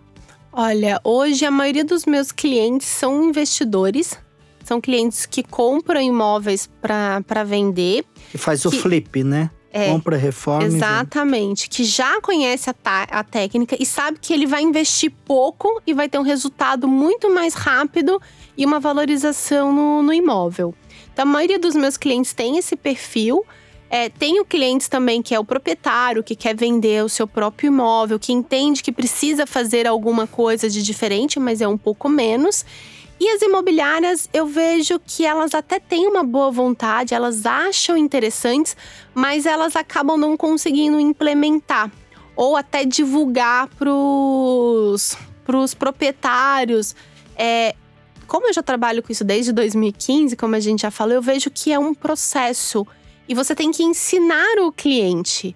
Olha, 0.51 0.99
hoje 1.01 1.45
a 1.45 1.51
maioria 1.51 1.85
dos 1.85 2.05
meus 2.05 2.33
clientes 2.33 2.87
são 2.87 3.23
investidores, 3.23 4.17
são 4.63 4.81
clientes 4.81 5.25
que 5.25 5.43
compram 5.43 6.01
imóveis 6.01 6.69
para 6.81 7.43
vender. 7.45 8.03
Que 8.31 8.37
faz 8.37 8.61
que, 8.61 8.67
o 8.67 8.71
flip, 8.71 9.23
né? 9.23 9.49
É, 9.77 9.89
Compra, 9.89 10.15
reforma. 10.15 10.63
Exatamente. 10.63 11.67
Que 11.67 11.83
já 11.83 12.21
conhece 12.21 12.69
a, 12.69 12.73
a 13.11 13.23
técnica 13.25 13.75
e 13.77 13.85
sabe 13.85 14.17
que 14.21 14.33
ele 14.33 14.45
vai 14.45 14.61
investir 14.61 15.11
pouco 15.25 15.81
e 15.85 15.93
vai 15.93 16.07
ter 16.07 16.17
um 16.17 16.21
resultado 16.21 16.87
muito 16.87 17.29
mais 17.29 17.55
rápido 17.55 18.21
e 18.57 18.65
uma 18.65 18.79
valorização 18.79 19.73
no, 19.73 20.01
no 20.01 20.13
imóvel. 20.13 20.73
Então, 21.11 21.23
a 21.23 21.25
maioria 21.25 21.59
dos 21.59 21.75
meus 21.75 21.97
clientes 21.97 22.31
tem 22.31 22.57
esse 22.57 22.77
perfil. 22.77 23.45
É, 23.89 24.07
tenho 24.07 24.45
clientes 24.45 24.87
também 24.87 25.21
que 25.21 25.35
é 25.35 25.39
o 25.39 25.43
proprietário, 25.43 26.23
que 26.23 26.37
quer 26.37 26.55
vender 26.55 27.03
o 27.03 27.09
seu 27.09 27.27
próprio 27.27 27.67
imóvel, 27.67 28.17
que 28.17 28.31
entende 28.31 28.81
que 28.81 28.93
precisa 28.93 29.45
fazer 29.45 29.85
alguma 29.87 30.25
coisa 30.25 30.69
de 30.69 30.81
diferente, 30.81 31.37
mas 31.37 31.59
é 31.59 31.67
um 31.67 31.77
pouco 31.77 32.07
menos. 32.07 32.65
E 33.19 33.29
as 33.29 33.41
imobiliárias, 33.41 34.29
eu 34.33 34.45
vejo 34.45 34.99
que 34.99 35.25
elas 35.25 35.55
até 35.55 35.79
têm 35.79 36.07
uma 36.07 36.23
boa 36.23 36.51
vontade, 36.51 37.13
elas 37.13 37.45
acham 37.45 37.95
interessantes, 37.95 38.75
mas 39.13 39.45
elas 39.45 39.75
acabam 39.75 40.17
não 40.17 40.35
conseguindo 40.35 40.99
implementar 40.99 41.89
ou 42.35 42.57
até 42.57 42.83
divulgar 42.83 43.69
para 43.69 43.89
os 43.89 45.73
proprietários. 45.73 46.93
É, 47.37 47.73
como 48.27 48.47
eu 48.47 48.53
já 48.53 48.61
trabalho 48.61 49.01
com 49.01 49.11
isso 49.11 49.23
desde 49.23 49.53
2015, 49.53 50.35
como 50.35 50.55
a 50.55 50.59
gente 50.59 50.81
já 50.81 50.91
falou, 50.91 51.13
eu 51.13 51.21
vejo 51.21 51.49
que 51.49 51.71
é 51.71 51.79
um 51.79 51.93
processo 51.93 52.85
e 53.29 53.33
você 53.33 53.55
tem 53.55 53.71
que 53.71 53.83
ensinar 53.83 54.59
o 54.59 54.71
cliente. 54.71 55.55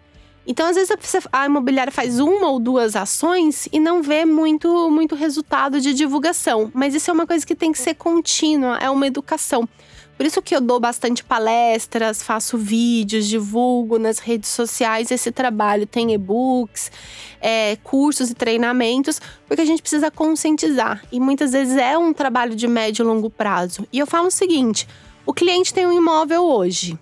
Então, 0.49 0.65
às 0.65 0.75
vezes, 0.75 0.89
a 1.31 1.45
imobiliária 1.45 1.91
faz 1.91 2.19
uma 2.19 2.49
ou 2.49 2.59
duas 2.59 2.95
ações 2.95 3.69
e 3.71 3.79
não 3.79 4.01
vê 4.01 4.25
muito, 4.25 4.89
muito 4.89 5.13
resultado 5.13 5.79
de 5.79 5.93
divulgação. 5.93 6.71
Mas 6.73 6.95
isso 6.95 7.11
é 7.11 7.13
uma 7.13 7.27
coisa 7.27 7.45
que 7.45 7.53
tem 7.53 7.71
que 7.71 7.77
ser 7.77 7.93
contínua, 7.93 8.75
é 8.81 8.89
uma 8.89 9.05
educação. 9.05 9.69
Por 10.17 10.25
isso 10.25 10.41
que 10.41 10.55
eu 10.55 10.59
dou 10.59 10.79
bastante 10.79 11.23
palestras, 11.23 12.23
faço 12.23 12.57
vídeos, 12.57 13.27
divulgo 13.27 13.99
nas 13.99 14.17
redes 14.17 14.49
sociais 14.49 15.11
esse 15.11 15.31
trabalho. 15.31 15.85
Tem 15.85 16.11
e-books, 16.13 16.91
é, 17.39 17.75
cursos 17.83 18.31
e 18.31 18.33
treinamentos, 18.33 19.21
porque 19.47 19.61
a 19.61 19.65
gente 19.65 19.83
precisa 19.83 20.09
conscientizar. 20.09 21.05
E 21.11 21.19
muitas 21.19 21.51
vezes 21.51 21.77
é 21.77 21.95
um 21.95 22.11
trabalho 22.11 22.55
de 22.55 22.67
médio 22.67 23.03
e 23.03 23.05
longo 23.05 23.29
prazo. 23.29 23.87
E 23.93 23.99
eu 23.99 24.07
falo 24.07 24.29
o 24.29 24.31
seguinte: 24.31 24.87
o 25.27 25.31
cliente 25.31 25.71
tem 25.71 25.85
um 25.85 25.93
imóvel 25.93 26.43
hoje, 26.43 26.97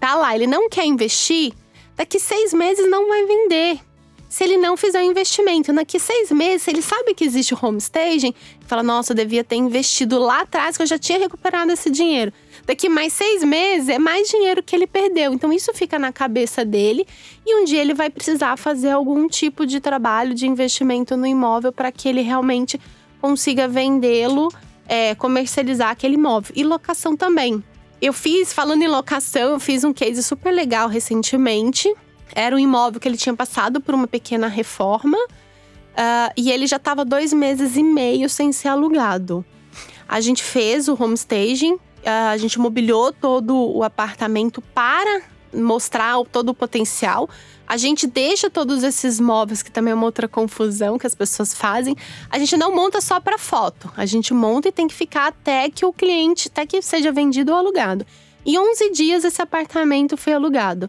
tá 0.00 0.16
lá, 0.16 0.34
ele 0.34 0.48
não 0.48 0.68
quer 0.68 0.84
investir 0.84 1.54
daqui 1.98 2.18
seis 2.18 2.54
meses 2.54 2.88
não 2.88 3.06
vai 3.08 3.26
vender. 3.26 3.80
Se 4.28 4.44
ele 4.44 4.58
não 4.58 4.76
fizer 4.76 5.00
um 5.00 5.10
investimento, 5.10 5.72
daqui 5.72 5.98
seis 5.98 6.30
meses, 6.30 6.68
ele 6.68 6.82
sabe 6.82 7.14
que 7.14 7.24
existe 7.24 7.54
o 7.54 7.58
homestaging, 7.60 8.34
fala: 8.66 8.82
Nossa, 8.82 9.12
eu 9.12 9.16
devia 9.16 9.42
ter 9.42 9.56
investido 9.56 10.18
lá 10.18 10.42
atrás, 10.42 10.76
que 10.76 10.82
eu 10.82 10.86
já 10.86 10.98
tinha 10.98 11.18
recuperado 11.18 11.72
esse 11.72 11.88
dinheiro. 11.88 12.30
Daqui 12.66 12.90
mais 12.90 13.14
seis 13.14 13.42
meses 13.42 13.88
é 13.88 13.98
mais 13.98 14.28
dinheiro 14.28 14.62
que 14.62 14.76
ele 14.76 14.86
perdeu. 14.86 15.32
Então, 15.32 15.50
isso 15.50 15.72
fica 15.72 15.98
na 15.98 16.12
cabeça 16.12 16.62
dele 16.62 17.06
e 17.46 17.58
um 17.58 17.64
dia 17.64 17.80
ele 17.80 17.94
vai 17.94 18.10
precisar 18.10 18.58
fazer 18.58 18.90
algum 18.90 19.26
tipo 19.26 19.64
de 19.64 19.80
trabalho 19.80 20.34
de 20.34 20.46
investimento 20.46 21.16
no 21.16 21.26
imóvel 21.26 21.72
para 21.72 21.90
que 21.90 22.06
ele 22.06 22.20
realmente 22.20 22.78
consiga 23.22 23.66
vendê-lo, 23.66 24.52
é, 24.86 25.14
comercializar 25.14 25.90
aquele 25.90 26.16
imóvel. 26.16 26.52
E 26.54 26.62
locação 26.62 27.16
também. 27.16 27.64
Eu 28.00 28.12
fiz, 28.12 28.52
falando 28.52 28.82
em 28.82 28.88
locação, 28.88 29.52
eu 29.52 29.60
fiz 29.60 29.82
um 29.82 29.92
case 29.92 30.22
super 30.22 30.52
legal 30.52 30.88
recentemente. 30.88 31.92
Era 32.32 32.54
um 32.54 32.58
imóvel 32.58 33.00
que 33.00 33.08
ele 33.08 33.16
tinha 33.16 33.34
passado 33.34 33.80
por 33.80 33.94
uma 33.94 34.06
pequena 34.06 34.46
reforma 34.46 35.16
uh, 35.18 36.32
e 36.36 36.50
ele 36.50 36.66
já 36.66 36.76
estava 36.76 37.04
dois 37.04 37.32
meses 37.32 37.76
e 37.76 37.82
meio 37.82 38.28
sem 38.28 38.52
ser 38.52 38.68
alugado. 38.68 39.44
A 40.08 40.20
gente 40.20 40.42
fez 40.44 40.88
o 40.88 40.96
homestaging, 40.98 41.74
uh, 41.74 41.80
a 42.30 42.36
gente 42.36 42.58
mobiliou 42.58 43.12
todo 43.12 43.56
o 43.56 43.82
apartamento 43.82 44.62
para 44.62 45.22
mostrar 45.52 46.14
todo 46.30 46.50
o 46.50 46.54
potencial. 46.54 47.28
A 47.68 47.76
gente 47.76 48.06
deixa 48.06 48.48
todos 48.48 48.82
esses 48.82 49.20
móveis, 49.20 49.62
que 49.62 49.70
também 49.70 49.92
é 49.92 49.94
uma 49.94 50.06
outra 50.06 50.26
confusão 50.26 50.96
que 50.96 51.06
as 51.06 51.14
pessoas 51.14 51.52
fazem. 51.52 51.94
A 52.30 52.38
gente 52.38 52.56
não 52.56 52.74
monta 52.74 52.98
só 53.02 53.20
para 53.20 53.36
foto. 53.36 53.92
A 53.94 54.06
gente 54.06 54.32
monta 54.32 54.68
e 54.68 54.72
tem 54.72 54.88
que 54.88 54.94
ficar 54.94 55.26
até 55.26 55.68
que 55.68 55.84
o 55.84 55.92
cliente, 55.92 56.48
até 56.48 56.64
que 56.64 56.80
seja 56.80 57.12
vendido 57.12 57.52
ou 57.52 57.58
alugado. 57.58 58.06
Em 58.46 58.58
11 58.58 58.90
dias, 58.92 59.22
esse 59.22 59.42
apartamento 59.42 60.16
foi 60.16 60.32
alugado. 60.32 60.88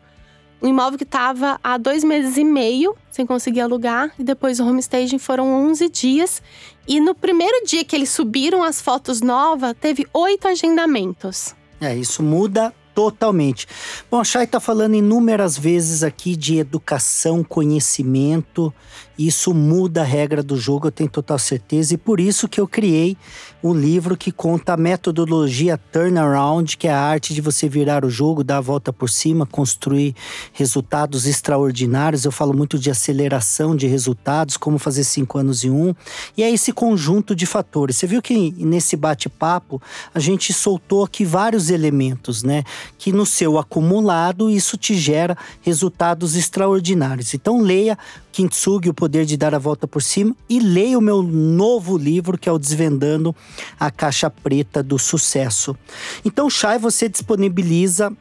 Um 0.62 0.70
imóvel 0.70 0.98
que 0.98 1.04
estava 1.04 1.60
há 1.62 1.78
dois 1.78 2.02
meses 2.02 2.38
e 2.38 2.46
meio 2.46 2.96
sem 3.12 3.26
conseguir 3.26 3.60
alugar, 3.60 4.14
e 4.18 4.24
depois 4.24 4.62
o 4.62 4.66
homestaging 4.66 5.20
foram 5.20 5.52
11 5.70 5.90
dias. 5.90 6.42
E 6.88 7.02
no 7.02 7.14
primeiro 7.14 7.66
dia 7.66 7.84
que 7.84 7.94
eles 7.94 8.10
subiram 8.10 8.64
as 8.64 8.82
fotos 8.82 9.20
novas, 9.20 9.76
teve 9.82 10.08
oito 10.14 10.48
agendamentos. 10.48 11.54
É, 11.82 11.94
isso 11.94 12.24
muda 12.24 12.74
totalmente. 12.94 13.68
Bom, 14.10 14.20
a 14.20 14.24
Chay 14.24 14.44
está 14.44 14.60
falando 14.60 14.96
inúmeras 14.96 15.58
vezes 15.58 16.04
aqui 16.04 16.36
de 16.36 16.58
educação, 16.58 17.44
conhecimento. 17.44 18.74
Isso 19.20 19.54
muda 19.54 20.00
a 20.00 20.06
regra 20.06 20.42
do 20.42 20.56
jogo, 20.56 20.88
eu 20.88 20.92
tenho 20.94 21.10
total 21.10 21.38
certeza. 21.38 21.94
E 21.94 21.98
por 21.98 22.22
isso 22.22 22.48
que 22.48 22.62
eu 22.62 22.66
criei 22.66 23.18
um 23.62 23.74
livro 23.74 24.16
que 24.16 24.32
conta 24.32 24.76
a 24.76 24.78
metodologia 24.78 25.78
turnaround, 25.78 26.78
que 26.78 26.88
é 26.88 26.94
a 26.94 27.02
arte 27.02 27.34
de 27.34 27.42
você 27.42 27.68
virar 27.68 28.06
o 28.06 28.10
jogo, 28.10 28.46
dar 28.46 28.60
a 28.60 28.62
volta 28.62 28.94
por 28.94 29.10
cima, 29.10 29.46
construir 29.46 30.16
resultados 30.54 31.26
extraordinários. 31.26 32.24
Eu 32.24 32.32
falo 32.32 32.54
muito 32.54 32.80
de 32.80 32.90
aceleração 32.90 33.76
de 33.76 33.88
resultados, 33.88 34.56
como 34.56 34.80
fazer 34.80 35.04
cinco 35.04 35.38
anos 35.38 35.66
em 35.66 35.70
um. 35.70 35.94
E 36.38 36.42
é 36.42 36.50
esse 36.50 36.72
conjunto 36.72 37.36
de 37.36 37.46
fatores. 37.46 37.98
Você 37.98 38.08
viu 38.08 38.22
que 38.22 38.54
nesse 38.58 38.96
bate-papo 38.96 39.82
a 40.16 40.20
gente 40.22 40.54
soltou 40.54 41.04
aqui 41.04 41.26
vários 41.26 41.70
elementos, 41.70 42.42
né? 42.42 42.64
Que 42.98 43.12
no 43.12 43.26
seu 43.26 43.58
acumulado 43.58 44.50
isso 44.50 44.78
te 44.78 44.96
gera 44.96 45.38
resultados 45.62 46.38
extraordinários. 46.38 47.34
Então 47.34 47.60
leia 47.60 47.98
Kintsugi, 48.32 48.90
O 48.90 48.94
Poder 48.94 49.26
de 49.26 49.38
Dar 49.38 49.54
a 49.54 49.60
Volta 49.60 49.88
por 49.88 50.02
Cima, 50.02 50.36
e 50.48 50.60
leia 50.60 50.98
o 50.98 51.02
meu 51.02 51.22
novo 51.24 51.98
livro, 51.98 52.38
que 52.38 52.48
é 52.48 52.52
o 52.52 52.60
Desvendando 52.60 53.36
a 53.80 53.92
Caixa 53.92 54.30
Preta 54.30 54.82
do 54.82 54.98
Sucesso. 54.98 55.76
Então, 56.24 56.50
Chay, 56.50 56.78
você 56.78 57.10
disponibiliza 57.10 58.12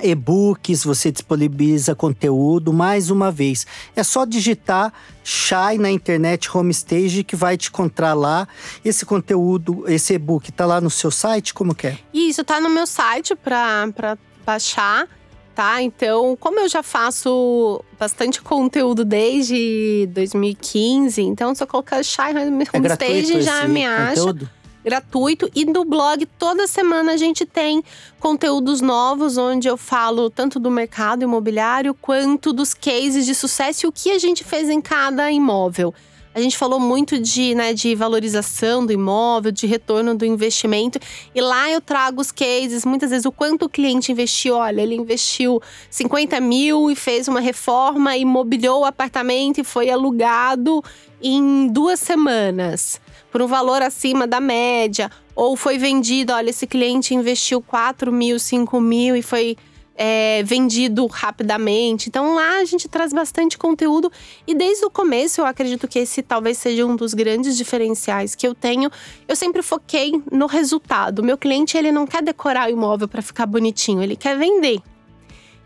e-books, 0.00 0.84
você 0.84 1.10
disponibiliza 1.10 1.94
conteúdo, 1.94 2.72
mais 2.72 3.10
uma 3.10 3.30
vez. 3.30 3.66
É 3.94 4.02
só 4.02 4.24
digitar 4.24 4.92
Shai 5.22 5.76
na 5.76 5.90
internet 5.90 6.48
Homestage 6.56 7.22
que 7.22 7.36
vai 7.36 7.56
te 7.56 7.68
encontrar 7.68 8.14
lá. 8.14 8.48
Esse 8.84 9.04
conteúdo, 9.04 9.84
esse 9.86 10.14
e-book 10.14 10.50
tá 10.50 10.64
lá 10.64 10.80
no 10.80 10.90
seu 10.90 11.10
site, 11.10 11.52
como 11.52 11.74
que 11.74 11.88
é? 11.88 11.98
Isso, 12.12 12.42
tá 12.42 12.60
no 12.60 12.70
meu 12.70 12.86
site 12.86 13.34
para 13.34 14.16
baixar 14.46 15.06
tá? 15.54 15.82
Então, 15.82 16.36
como 16.38 16.60
eu 16.60 16.68
já 16.68 16.82
faço 16.82 17.82
bastante 17.98 18.42
conteúdo 18.42 19.04
desde 19.04 20.08
2015, 20.12 21.22
então 21.22 21.54
se 21.54 21.62
eu 21.62 21.66
colocar 21.66 22.02
Shy 22.02 22.32
Homestage, 22.74 23.36
é 23.36 23.40
já 23.40 23.68
me 23.68 23.84
acha. 23.84 24.20
Conteúdo? 24.20 24.50
gratuito 24.84 25.48
e 25.54 25.64
no 25.64 25.84
blog 25.84 26.26
toda 26.26 26.66
semana 26.66 27.12
a 27.12 27.16
gente 27.16 27.46
tem 27.46 27.82
conteúdos 28.18 28.80
novos 28.80 29.38
onde 29.38 29.68
eu 29.68 29.76
falo 29.76 30.28
tanto 30.28 30.58
do 30.58 30.70
mercado 30.70 31.22
imobiliário 31.22 31.94
quanto 31.94 32.52
dos 32.52 32.74
cases 32.74 33.24
de 33.24 33.34
sucesso 33.34 33.86
e 33.86 33.88
o 33.88 33.92
que 33.92 34.10
a 34.10 34.18
gente 34.18 34.42
fez 34.42 34.68
em 34.68 34.80
cada 34.80 35.30
imóvel. 35.30 35.94
A 36.34 36.40
gente 36.40 36.56
falou 36.56 36.80
muito 36.80 37.18
de, 37.18 37.54
né, 37.54 37.74
de 37.74 37.94
valorização 37.94 38.86
do 38.86 38.92
imóvel, 38.92 39.52
de 39.52 39.66
retorno 39.66 40.14
do 40.14 40.24
investimento. 40.24 40.98
E 41.34 41.40
lá 41.40 41.70
eu 41.70 41.80
trago 41.80 42.22
os 42.22 42.32
cases, 42.32 42.86
muitas 42.86 43.10
vezes, 43.10 43.26
o 43.26 43.32
quanto 43.32 43.66
o 43.66 43.68
cliente 43.68 44.12
investiu. 44.12 44.56
Olha, 44.56 44.80
ele 44.80 44.94
investiu 44.94 45.60
50 45.90 46.40
mil 46.40 46.90
e 46.90 46.96
fez 46.96 47.28
uma 47.28 47.40
reforma, 47.40 48.16
imobiliou 48.16 48.80
o 48.80 48.84
apartamento 48.86 49.60
e 49.60 49.64
foi 49.64 49.90
alugado 49.90 50.82
em 51.22 51.68
duas 51.68 52.00
semanas, 52.00 53.00
por 53.30 53.42
um 53.42 53.46
valor 53.46 53.82
acima 53.82 54.26
da 54.26 54.40
média. 54.40 55.10
Ou 55.36 55.54
foi 55.54 55.76
vendido, 55.76 56.32
olha, 56.32 56.48
esse 56.48 56.66
cliente 56.66 57.14
investiu 57.14 57.60
4 57.60 58.10
mil, 58.10 58.38
5 58.38 58.80
mil 58.80 59.14
e 59.14 59.22
foi 59.22 59.56
é, 59.94 60.42
vendido 60.42 61.06
rapidamente. 61.06 62.08
Então 62.08 62.34
lá 62.34 62.58
a 62.58 62.64
gente 62.64 62.88
traz 62.88 63.12
bastante 63.12 63.58
conteúdo 63.58 64.10
e 64.46 64.54
desde 64.54 64.84
o 64.84 64.90
começo 64.90 65.40
eu 65.40 65.46
acredito 65.46 65.86
que 65.86 65.98
esse 65.98 66.22
talvez 66.22 66.58
seja 66.58 66.86
um 66.86 66.96
dos 66.96 67.14
grandes 67.14 67.56
diferenciais 67.56 68.34
que 68.34 68.46
eu 68.46 68.54
tenho. 68.54 68.90
Eu 69.28 69.36
sempre 69.36 69.62
foquei 69.62 70.22
no 70.30 70.46
resultado. 70.46 71.22
Meu 71.22 71.36
cliente 71.36 71.76
ele 71.76 71.92
não 71.92 72.06
quer 72.06 72.22
decorar 72.22 72.68
o 72.68 72.70
imóvel 72.70 73.08
para 73.08 73.22
ficar 73.22 73.46
bonitinho, 73.46 74.02
ele 74.02 74.16
quer 74.16 74.38
vender. 74.38 74.80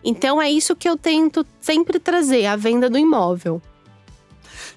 Então 0.04 0.40
é 0.40 0.50
isso 0.50 0.76
que 0.76 0.88
eu 0.88 0.96
tento 0.96 1.44
sempre 1.60 1.98
trazer, 1.98 2.46
a 2.46 2.54
venda 2.54 2.88
do 2.88 2.98
imóvel. 2.98 3.60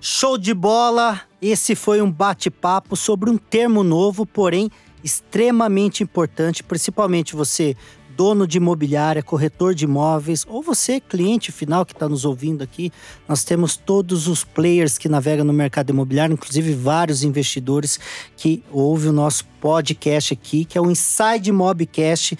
Show 0.02 0.38
de 0.38 0.54
bola! 0.54 1.22
Esse 1.41 1.76
foi 1.76 2.02
um 2.02 2.12
bate-papo 2.12 2.95
sobre 2.95 3.30
um 3.30 3.38
termo 3.38 3.84
novo, 3.84 4.26
porém 4.26 4.70
extremamente 5.04 6.04
importante, 6.04 6.64
principalmente 6.64 7.36
você 7.36 7.76
dono 8.20 8.45
de 8.45 8.57
imobiliária, 8.57 9.24
corretor 9.24 9.74
de 9.74 9.86
imóveis, 9.86 10.45
ou 10.45 10.61
você, 10.61 10.99
cliente 10.99 11.53
final 11.53 11.86
que 11.86 11.93
está 11.93 12.09
nos 12.09 12.26
ouvindo 12.26 12.61
aqui, 12.61 12.91
nós 13.26 13.45
temos 13.45 13.78
todos 13.78 14.28
os 14.28 14.43
players 14.43 14.97
que 14.97 15.07
navegam 15.07 15.45
no 15.45 15.53
mercado 15.53 15.91
imobiliário, 15.91 16.34
inclusive 16.34 16.74
vários 16.74 17.24
investidores 17.24 17.97
que 18.36 18.61
ouvem 18.74 19.11
o 19.11 19.13
nosso 19.13 19.45
podcast 19.61 20.34
aqui, 20.34 20.65
que 20.65 20.78
é 20.78 20.82
o 20.82 20.91
Inside 20.91 21.49
Mobcast. 21.53 22.38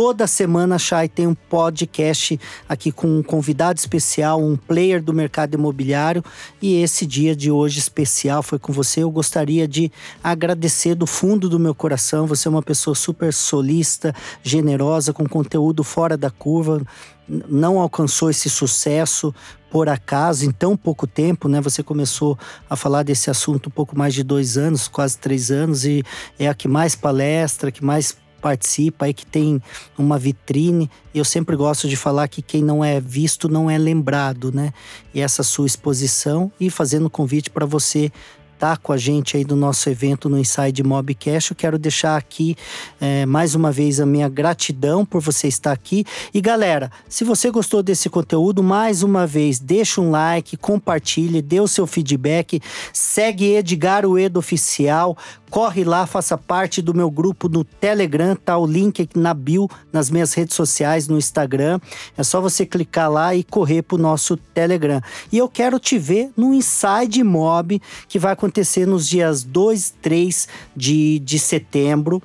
Toda 0.00 0.28
semana 0.28 0.76
a 0.76 0.78
Chay 0.78 1.08
tem 1.08 1.26
um 1.26 1.34
podcast 1.34 2.38
aqui 2.68 2.92
com 2.92 3.18
um 3.18 3.20
convidado 3.20 3.80
especial, 3.80 4.40
um 4.40 4.56
player 4.56 5.02
do 5.02 5.12
mercado 5.12 5.54
imobiliário. 5.54 6.22
E 6.62 6.80
esse 6.80 7.04
dia 7.04 7.34
de 7.34 7.50
hoje 7.50 7.80
especial 7.80 8.40
foi 8.40 8.60
com 8.60 8.72
você. 8.72 9.02
Eu 9.02 9.10
gostaria 9.10 9.66
de 9.66 9.90
agradecer 10.22 10.94
do 10.94 11.04
fundo 11.04 11.48
do 11.48 11.58
meu 11.58 11.74
coração. 11.74 12.28
Você 12.28 12.46
é 12.46 12.50
uma 12.52 12.62
pessoa 12.62 12.94
super 12.94 13.34
solista, 13.34 14.14
generosa, 14.40 15.12
com 15.12 15.28
conteúdo 15.28 15.82
fora 15.82 16.16
da 16.16 16.30
curva 16.30 16.80
não 17.28 17.78
alcançou 17.78 18.30
esse 18.30 18.48
sucesso 18.48 19.34
por 19.70 19.86
acaso 19.86 20.46
em 20.46 20.50
tão 20.50 20.74
pouco 20.74 21.06
tempo, 21.06 21.46
né? 21.46 21.60
Você 21.60 21.82
começou 21.82 22.38
a 22.70 22.74
falar 22.74 23.02
desse 23.02 23.28
assunto 23.28 23.66
um 23.66 23.70
pouco 23.70 23.98
mais 23.98 24.14
de 24.14 24.22
dois 24.22 24.56
anos, 24.56 24.88
quase 24.88 25.18
três 25.18 25.50
anos, 25.50 25.84
e 25.84 26.02
é 26.38 26.48
a 26.48 26.54
que 26.54 26.66
mais 26.66 26.96
palestra, 26.96 27.70
que 27.70 27.84
mais 27.84 28.16
participa 28.38 29.08
e 29.08 29.14
que 29.14 29.26
tem 29.26 29.62
uma 29.96 30.18
vitrine. 30.18 30.90
Eu 31.14 31.24
sempre 31.24 31.56
gosto 31.56 31.88
de 31.88 31.96
falar 31.96 32.28
que 32.28 32.40
quem 32.40 32.62
não 32.62 32.84
é 32.84 33.00
visto 33.00 33.48
não 33.48 33.70
é 33.70 33.76
lembrado, 33.76 34.52
né? 34.52 34.72
E 35.12 35.20
essa 35.20 35.42
sua 35.42 35.66
exposição 35.66 36.50
e 36.58 36.70
fazendo 36.70 37.10
convite 37.10 37.50
para 37.50 37.66
você 37.66 38.10
tá 38.58 38.76
com 38.76 38.92
a 38.92 38.96
gente 38.96 39.36
aí 39.36 39.44
do 39.44 39.54
nosso 39.54 39.88
evento 39.88 40.28
no 40.28 40.36
Inside 40.36 40.82
Mobcast. 40.82 41.52
Eu 41.52 41.56
quero 41.56 41.78
deixar 41.78 42.16
aqui 42.16 42.56
é, 43.00 43.24
mais 43.24 43.54
uma 43.54 43.70
vez 43.70 44.00
a 44.00 44.06
minha 44.06 44.28
gratidão 44.28 45.06
por 45.06 45.20
você 45.20 45.46
estar 45.46 45.70
aqui. 45.70 46.04
E 46.34 46.40
galera, 46.40 46.90
se 47.08 47.22
você 47.22 47.50
gostou 47.50 47.82
desse 47.82 48.10
conteúdo, 48.10 48.62
mais 48.62 49.04
uma 49.04 49.26
vez, 49.26 49.60
deixa 49.60 50.00
um 50.00 50.10
like, 50.10 50.56
compartilhe, 50.56 51.40
dê 51.40 51.60
o 51.60 51.68
seu 51.68 51.86
feedback, 51.86 52.60
segue 52.92 53.54
Edgar 53.54 54.04
Uedo 54.04 54.40
Oficial, 54.40 55.16
corre 55.50 55.84
lá, 55.84 56.04
faça 56.04 56.36
parte 56.36 56.82
do 56.82 56.92
meu 56.92 57.10
grupo 57.10 57.48
no 57.48 57.64
Telegram, 57.64 58.34
tá 58.34 58.58
o 58.58 58.66
link 58.66 59.08
na 59.14 59.32
bio, 59.32 59.68
nas 59.92 60.10
minhas 60.10 60.34
redes 60.34 60.54
sociais, 60.56 61.06
no 61.06 61.16
Instagram. 61.16 61.80
É 62.16 62.24
só 62.24 62.40
você 62.40 62.66
clicar 62.66 63.10
lá 63.10 63.34
e 63.34 63.44
correr 63.44 63.82
pro 63.82 63.96
nosso 63.96 64.36
Telegram. 64.36 65.00
E 65.30 65.38
eu 65.38 65.48
quero 65.48 65.78
te 65.78 65.98
ver 65.98 66.30
no 66.36 66.52
Inside 66.52 67.22
Mob, 67.22 67.80
que 68.08 68.18
vai 68.18 68.32
acontecer 68.32 68.47
acontecer 68.48 68.86
nos 68.86 69.06
dias 69.06 69.44
2 69.44 69.88
e 69.88 69.92
3 69.94 70.48
de, 70.74 71.18
de 71.20 71.38
setembro. 71.38 72.22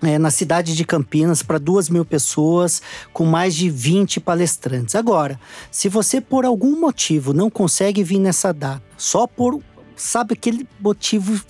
É, 0.00 0.16
na 0.16 0.30
cidade 0.30 0.76
de 0.76 0.84
Campinas 0.84 1.42
para 1.42 1.58
duas 1.58 1.88
mil 1.88 2.04
pessoas, 2.04 2.80
com 3.12 3.24
mais 3.24 3.52
de 3.52 3.68
20 3.68 4.20
palestrantes. 4.20 4.94
Agora, 4.94 5.40
se 5.72 5.88
você 5.88 6.20
por 6.20 6.44
algum 6.44 6.78
motivo 6.78 7.32
não 7.32 7.50
consegue 7.50 8.04
vir 8.04 8.20
nessa 8.20 8.52
data, 8.52 8.80
só 8.96 9.26
por 9.26 9.60
sabe 9.98 10.34
aquele 10.34 10.66
motivo 10.80 11.40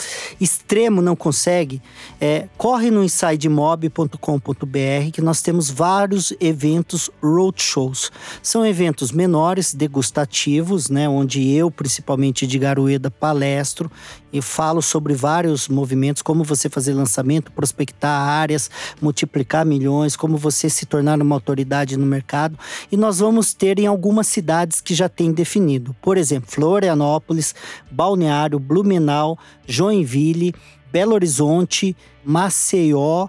extremo 0.40 1.00
não 1.00 1.14
consegue, 1.14 1.80
é, 2.20 2.48
corre 2.56 2.90
no 2.90 3.04
insidemob.com.br 3.04 5.10
que 5.12 5.20
nós 5.20 5.42
temos 5.42 5.70
vários 5.70 6.32
eventos 6.40 7.10
roadshows. 7.22 8.10
São 8.42 8.66
eventos 8.66 9.12
menores, 9.12 9.74
degustativos, 9.74 10.88
né, 10.88 11.08
onde 11.08 11.48
eu, 11.50 11.70
principalmente 11.70 12.46
de 12.46 12.58
Garueda, 12.58 13.10
palestro 13.10 13.90
e 14.32 14.42
falo 14.42 14.82
sobre 14.82 15.14
vários 15.14 15.68
movimentos, 15.68 16.22
como 16.22 16.44
você 16.44 16.68
fazer 16.68 16.94
lançamento, 16.94 17.52
prospectar 17.52 18.10
áreas, 18.10 18.70
multiplicar 19.00 19.64
milhões, 19.64 20.16
como 20.16 20.36
você 20.36 20.68
se 20.68 20.86
tornar 20.86 21.20
uma 21.20 21.34
autoridade 21.34 21.96
no 21.96 22.06
mercado. 22.06 22.58
E 22.90 22.96
nós 22.96 23.18
vamos 23.18 23.54
ter 23.54 23.78
em 23.78 23.86
algumas 23.86 24.26
cidades 24.26 24.80
que 24.80 24.94
já 24.94 25.08
tem 25.08 25.32
definido. 25.32 25.94
Por 26.02 26.16
exemplo, 26.16 26.50
Florianópolis, 26.50 27.54
Balneário, 27.90 28.58
Blumenau, 28.58 29.38
Joinville, 29.66 30.54
Belo 30.92 31.14
Horizonte, 31.14 31.96
Maceió, 32.24 33.28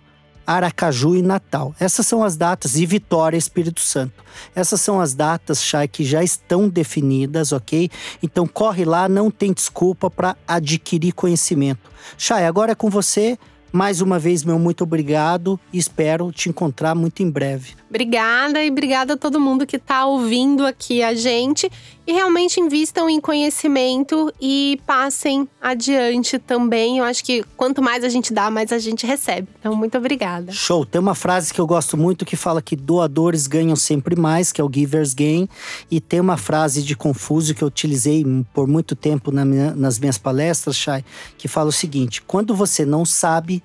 Aracaju 0.50 1.16
e 1.16 1.22
Natal. 1.22 1.76
Essas 1.80 2.08
são 2.08 2.24
as 2.24 2.36
datas 2.36 2.76
e 2.76 2.84
Vitória, 2.84 3.38
Espírito 3.38 3.82
Santo. 3.82 4.24
Essas 4.56 4.82
são 4.82 5.00
as 5.00 5.14
datas, 5.14 5.64
Chay, 5.64 5.88
que 5.88 6.04
já 6.04 6.24
estão 6.24 6.68
definidas, 6.68 7.52
ok? 7.52 7.88
Então 8.24 8.48
corre 8.48 8.84
lá, 8.84 9.08
não 9.08 9.30
tem 9.30 9.54
desculpa 9.54 10.10
para 10.10 10.36
adquirir 10.48 11.14
conhecimento. 11.14 11.92
Chay, 12.18 12.46
agora 12.46 12.72
é 12.72 12.76
com 12.76 12.90
você. 12.90 13.38
Mais 13.72 14.02
uma 14.02 14.18
vez, 14.18 14.44
meu 14.44 14.58
muito 14.58 14.84
obrigado 14.84 15.60
e 15.72 15.78
espero 15.78 16.32
te 16.32 16.50
encontrar 16.50 16.96
muito 16.96 17.22
em 17.22 17.30
breve. 17.30 17.74
Obrigada 17.90 18.64
e 18.64 18.70
obrigada 18.70 19.14
a 19.14 19.18
todo 19.18 19.40
mundo 19.40 19.66
que 19.66 19.78
está 19.78 20.06
ouvindo 20.06 20.66
aqui 20.66 21.02
a 21.02 21.16
gente. 21.16 21.70
E 22.06 22.12
realmente 22.12 22.60
invistam 22.60 23.08
em 23.08 23.22
conhecimento 23.22 24.34
e 24.42 24.80
passem 24.86 25.48
adiante 25.62 26.40
também. 26.40 26.98
Eu 26.98 27.04
acho 27.04 27.24
que 27.24 27.44
quanto 27.56 27.84
mais 27.84 28.04
a 28.04 28.10
gente 28.10 28.34
dá, 28.34 28.50
mais 28.50 28.72
a 28.72 28.80
gente 28.80 29.06
recebe. 29.06 29.48
Então, 29.60 29.76
muito 29.76 29.96
obrigada. 29.96 30.52
Show! 30.52 30.86
Tem 30.86 31.00
uma 31.00 31.14
frase 31.14 31.54
que 31.54 31.62
eu 31.62 31.68
gosto 31.68 31.96
muito 31.96 32.26
que 32.26 32.36
fala 32.36 32.64
que 32.64 32.76
doadores 32.76 33.46
ganham 33.46 33.76
sempre 33.76 34.16
mais, 34.16 34.52
que 34.52 34.60
é 34.60 34.64
o 34.64 34.72
Giver's 34.74 35.14
Gain. 35.14 35.48
E 35.92 36.02
tem 36.02 36.20
uma 36.20 36.36
frase 36.36 36.82
de 36.82 36.96
Confúcio 36.96 37.54
que 37.54 37.64
eu 37.64 37.68
utilizei 37.68 38.26
por 38.56 38.68
muito 38.68 38.96
tempo 38.96 39.32
na 39.32 39.46
minha, 39.46 39.76
nas 39.76 40.00
minhas 40.00 40.18
palestras, 40.18 40.76
Chay, 40.76 41.06
que 41.38 41.48
fala 41.48 41.70
o 41.70 41.74
seguinte: 41.74 42.24
quando 42.24 42.56
você 42.56 42.86
não 42.86 43.06
sabe, 43.06 43.59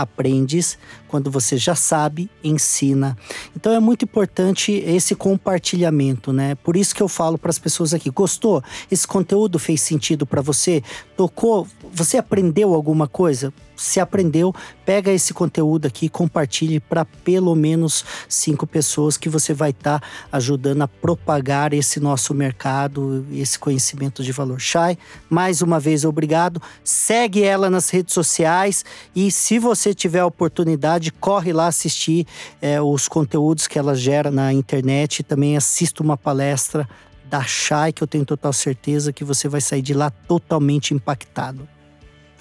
aprendes, 0.00 0.78
quando 1.08 1.30
você 1.30 1.56
já 1.56 1.74
sabe, 1.74 2.30
ensina. 2.42 3.16
Então 3.54 3.72
é 3.72 3.80
muito 3.80 4.04
importante 4.04 4.72
esse 4.72 5.14
compartilhamento, 5.14 6.32
né? 6.32 6.54
Por 6.56 6.76
isso 6.76 6.94
que 6.94 7.02
eu 7.02 7.08
falo 7.08 7.36
para 7.38 7.50
as 7.50 7.58
pessoas 7.58 7.92
aqui: 7.94 8.10
gostou? 8.10 8.62
Esse 8.90 9.06
conteúdo 9.06 9.58
fez 9.58 9.80
sentido 9.80 10.26
para 10.26 10.40
você? 10.40 10.82
Tocou? 11.16 11.66
Você 11.92 12.16
aprendeu 12.16 12.72
alguma 12.72 13.08
coisa? 13.08 13.52
Se 13.74 13.98
aprendeu, 13.98 14.54
pega 14.84 15.10
esse 15.10 15.34
conteúdo 15.34 15.86
aqui 15.86 16.06
e 16.06 16.08
compartilhe 16.08 16.78
para 16.78 17.04
pelo 17.04 17.54
menos 17.54 18.04
cinco 18.28 18.66
pessoas 18.66 19.16
que 19.16 19.28
você 19.28 19.52
vai 19.52 19.70
estar 19.70 20.00
tá 20.00 20.06
ajudando 20.30 20.82
a 20.82 20.88
propagar 20.88 21.72
esse 21.72 21.98
nosso 21.98 22.32
mercado, 22.32 23.26
esse 23.32 23.58
conhecimento 23.58 24.22
de 24.22 24.32
valor. 24.32 24.60
Chay, 24.60 24.96
mais 25.28 25.62
uma 25.62 25.80
vez 25.80 26.04
obrigado. 26.04 26.62
Segue 26.84 27.42
ela 27.42 27.68
nas 27.68 27.90
redes 27.90 28.14
sociais 28.14 28.84
e 29.16 29.30
se 29.30 29.58
você 29.58 29.92
tiver 29.92 30.22
oportunidade, 30.22 31.10
corre 31.10 31.52
lá 31.52 31.66
assistir 31.66 32.26
é, 32.62 32.80
os 32.80 33.08
conteúdos 33.08 33.66
que 33.66 33.78
ela 33.78 33.94
gera 33.94 34.30
na 34.30 34.52
internet. 34.52 35.22
Também 35.22 35.56
assista 35.56 36.02
uma 36.02 36.16
palestra 36.16 36.88
da 37.30 37.42
Chay, 37.42 37.92
que 37.92 38.02
eu 38.02 38.08
tenho 38.08 38.24
total 38.24 38.52
certeza 38.52 39.12
que 39.12 39.24
você 39.24 39.48
vai 39.48 39.60
sair 39.60 39.82
de 39.82 39.94
lá 39.94 40.10
totalmente 40.10 40.92
impactado. 40.92 41.68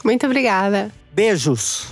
Muito 0.03 0.25
obrigada. 0.25 0.91
Beijos! 1.11 1.87